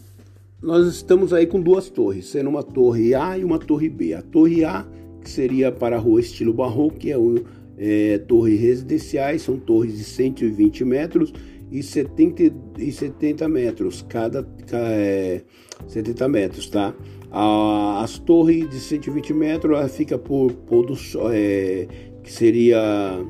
nós 0.62 0.86
estamos 0.88 1.34
aí 1.34 1.48
com 1.48 1.60
duas 1.60 1.90
torres, 1.90 2.28
sendo 2.28 2.50
uma 2.50 2.62
torre 2.62 3.16
A 3.16 3.38
e 3.38 3.44
uma 3.44 3.58
torre 3.58 3.90
B. 3.90 4.14
A 4.14 4.22
torre 4.22 4.64
A, 4.64 4.88
que 5.22 5.30
seria 5.30 5.72
para 5.72 5.96
a 5.96 6.00
rua 6.00 6.20
estilo 6.20 6.54
barroco, 6.54 6.98
que 6.98 7.12
é, 7.12 7.18
o, 7.18 7.44
é 7.78 8.20
torres 8.20 8.60
residenciais, 8.60 9.42
são 9.42 9.58
torres 9.58 9.98
de 9.98 10.04
120 10.04 10.86
metros 10.86 11.34
e 11.72 11.82
70, 11.82 12.54
e 12.78 12.92
70 12.92 13.48
metros, 13.48 14.06
cada, 14.08 14.48
é, 14.72 15.42
70 15.88 16.28
metros, 16.28 16.70
tá? 16.70 16.94
A, 17.32 18.04
as 18.04 18.20
torres 18.20 18.70
de 18.70 18.80
120 18.80 19.34
metros, 19.34 19.76
ela 19.76 19.88
fica 19.88 20.18
por 20.18 20.52
pôr 20.52 20.86
do 20.86 20.96
sol, 20.96 21.32
é, 21.32 21.88
que 22.24 22.32
seria 22.32 23.26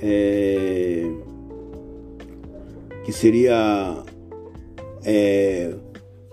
é, 0.00 1.10
que 3.02 3.12
seria 3.12 4.04
é, 5.04 5.74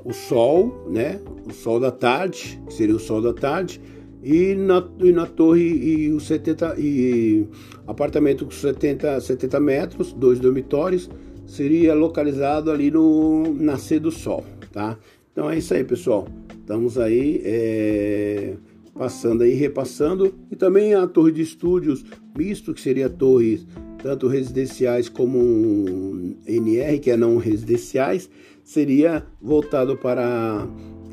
o 0.08 0.14
sol, 0.14 0.88
né? 0.90 1.20
O 1.46 1.54
sol 1.54 1.82
da 1.82 1.92
tarde, 1.92 2.60
que 2.66 2.74
seria 2.74 2.96
o 2.96 3.00
sol 3.00 3.22
da 3.22 3.34
tarde, 3.34 3.82
e 4.24 4.56
na, 4.56 4.88
e 5.00 5.12
na 5.12 5.26
torre 5.26 5.62
e 5.62 6.14
o 6.14 6.20
70 6.20 6.76
e 6.80 7.46
apartamento 7.86 8.46
com 8.46 8.52
70, 8.52 9.20
70 9.20 9.60
metros, 9.60 10.14
dois 10.14 10.40
dormitórios, 10.40 11.10
seria 11.46 11.94
localizado 11.94 12.72
ali 12.72 12.90
no 12.90 13.54
nascer 13.54 14.00
do 14.00 14.10
sol, 14.10 14.46
tá? 14.72 14.98
Então 15.32 15.50
é 15.50 15.58
isso 15.58 15.74
aí, 15.74 15.84
pessoal. 15.84 16.26
Estamos 16.58 16.98
aí 16.98 17.42
é, 17.44 18.54
passando 18.98 19.44
aí, 19.44 19.54
repassando. 19.54 20.34
E 20.50 20.56
também 20.56 20.94
a 20.94 21.06
torre 21.06 21.34
de 21.34 21.42
estúdios 21.42 22.04
misto, 22.36 22.74
que 22.74 22.82
seria 22.82 23.10
torres 23.10 23.68
tanto 24.02 24.28
residenciais 24.28 25.10
como 25.10 26.36
NR, 26.46 27.00
que 27.00 27.12
é 27.12 27.18
não 27.18 27.38
residenciais, 27.38 28.30
seria 28.68 29.26
voltado 29.42 29.96
para 29.96 30.68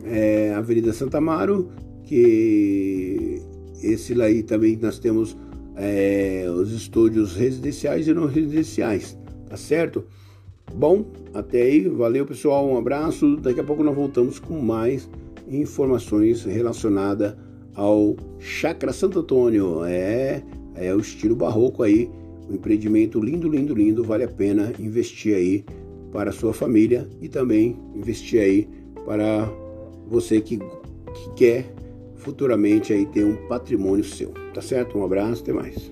é, 0.04 0.52
a 0.52 0.58
Avenida 0.58 0.92
Santa 0.92 1.18
Amaro, 1.18 1.70
que 2.02 3.40
esse 3.80 4.20
aí 4.20 4.42
também 4.42 4.76
nós 4.76 4.98
temos 4.98 5.36
é, 5.76 6.46
os 6.52 6.72
estúdios 6.72 7.36
residenciais 7.36 8.08
e 8.08 8.12
não 8.12 8.26
residenciais, 8.26 9.16
tá 9.48 9.56
certo? 9.56 10.04
Bom, 10.74 11.06
até 11.32 11.62
aí, 11.62 11.88
valeu 11.88 12.26
pessoal, 12.26 12.68
um 12.68 12.76
abraço. 12.76 13.36
Daqui 13.36 13.60
a 13.60 13.64
pouco 13.64 13.84
nós 13.84 13.94
voltamos 13.94 14.40
com 14.40 14.58
mais 14.58 15.08
informações 15.48 16.42
relacionadas 16.42 17.36
ao 17.76 18.16
Chacra 18.40 18.92
Santo 18.92 19.20
Antônio. 19.20 19.84
É, 19.84 20.42
é 20.74 20.92
o 20.92 20.98
estilo 20.98 21.36
barroco 21.36 21.84
aí, 21.84 22.10
um 22.50 22.54
empreendimento 22.56 23.20
lindo, 23.20 23.48
lindo, 23.48 23.72
lindo. 23.72 24.02
Vale 24.02 24.24
a 24.24 24.28
pena 24.28 24.72
investir 24.80 25.36
aí 25.36 25.64
para 26.14 26.30
a 26.30 26.32
sua 26.32 26.54
família 26.54 27.08
e 27.20 27.28
também 27.28 27.76
investir 27.92 28.40
aí 28.40 28.68
para 29.04 29.50
você 30.06 30.40
que, 30.40 30.58
que 30.58 31.34
quer 31.34 31.74
futuramente 32.14 32.92
aí 32.92 33.04
ter 33.04 33.24
um 33.24 33.34
patrimônio 33.48 34.04
seu. 34.04 34.32
Tá 34.54 34.62
certo? 34.62 34.96
Um 34.96 35.04
abraço, 35.04 35.42
até 35.42 35.52
mais. 35.52 35.90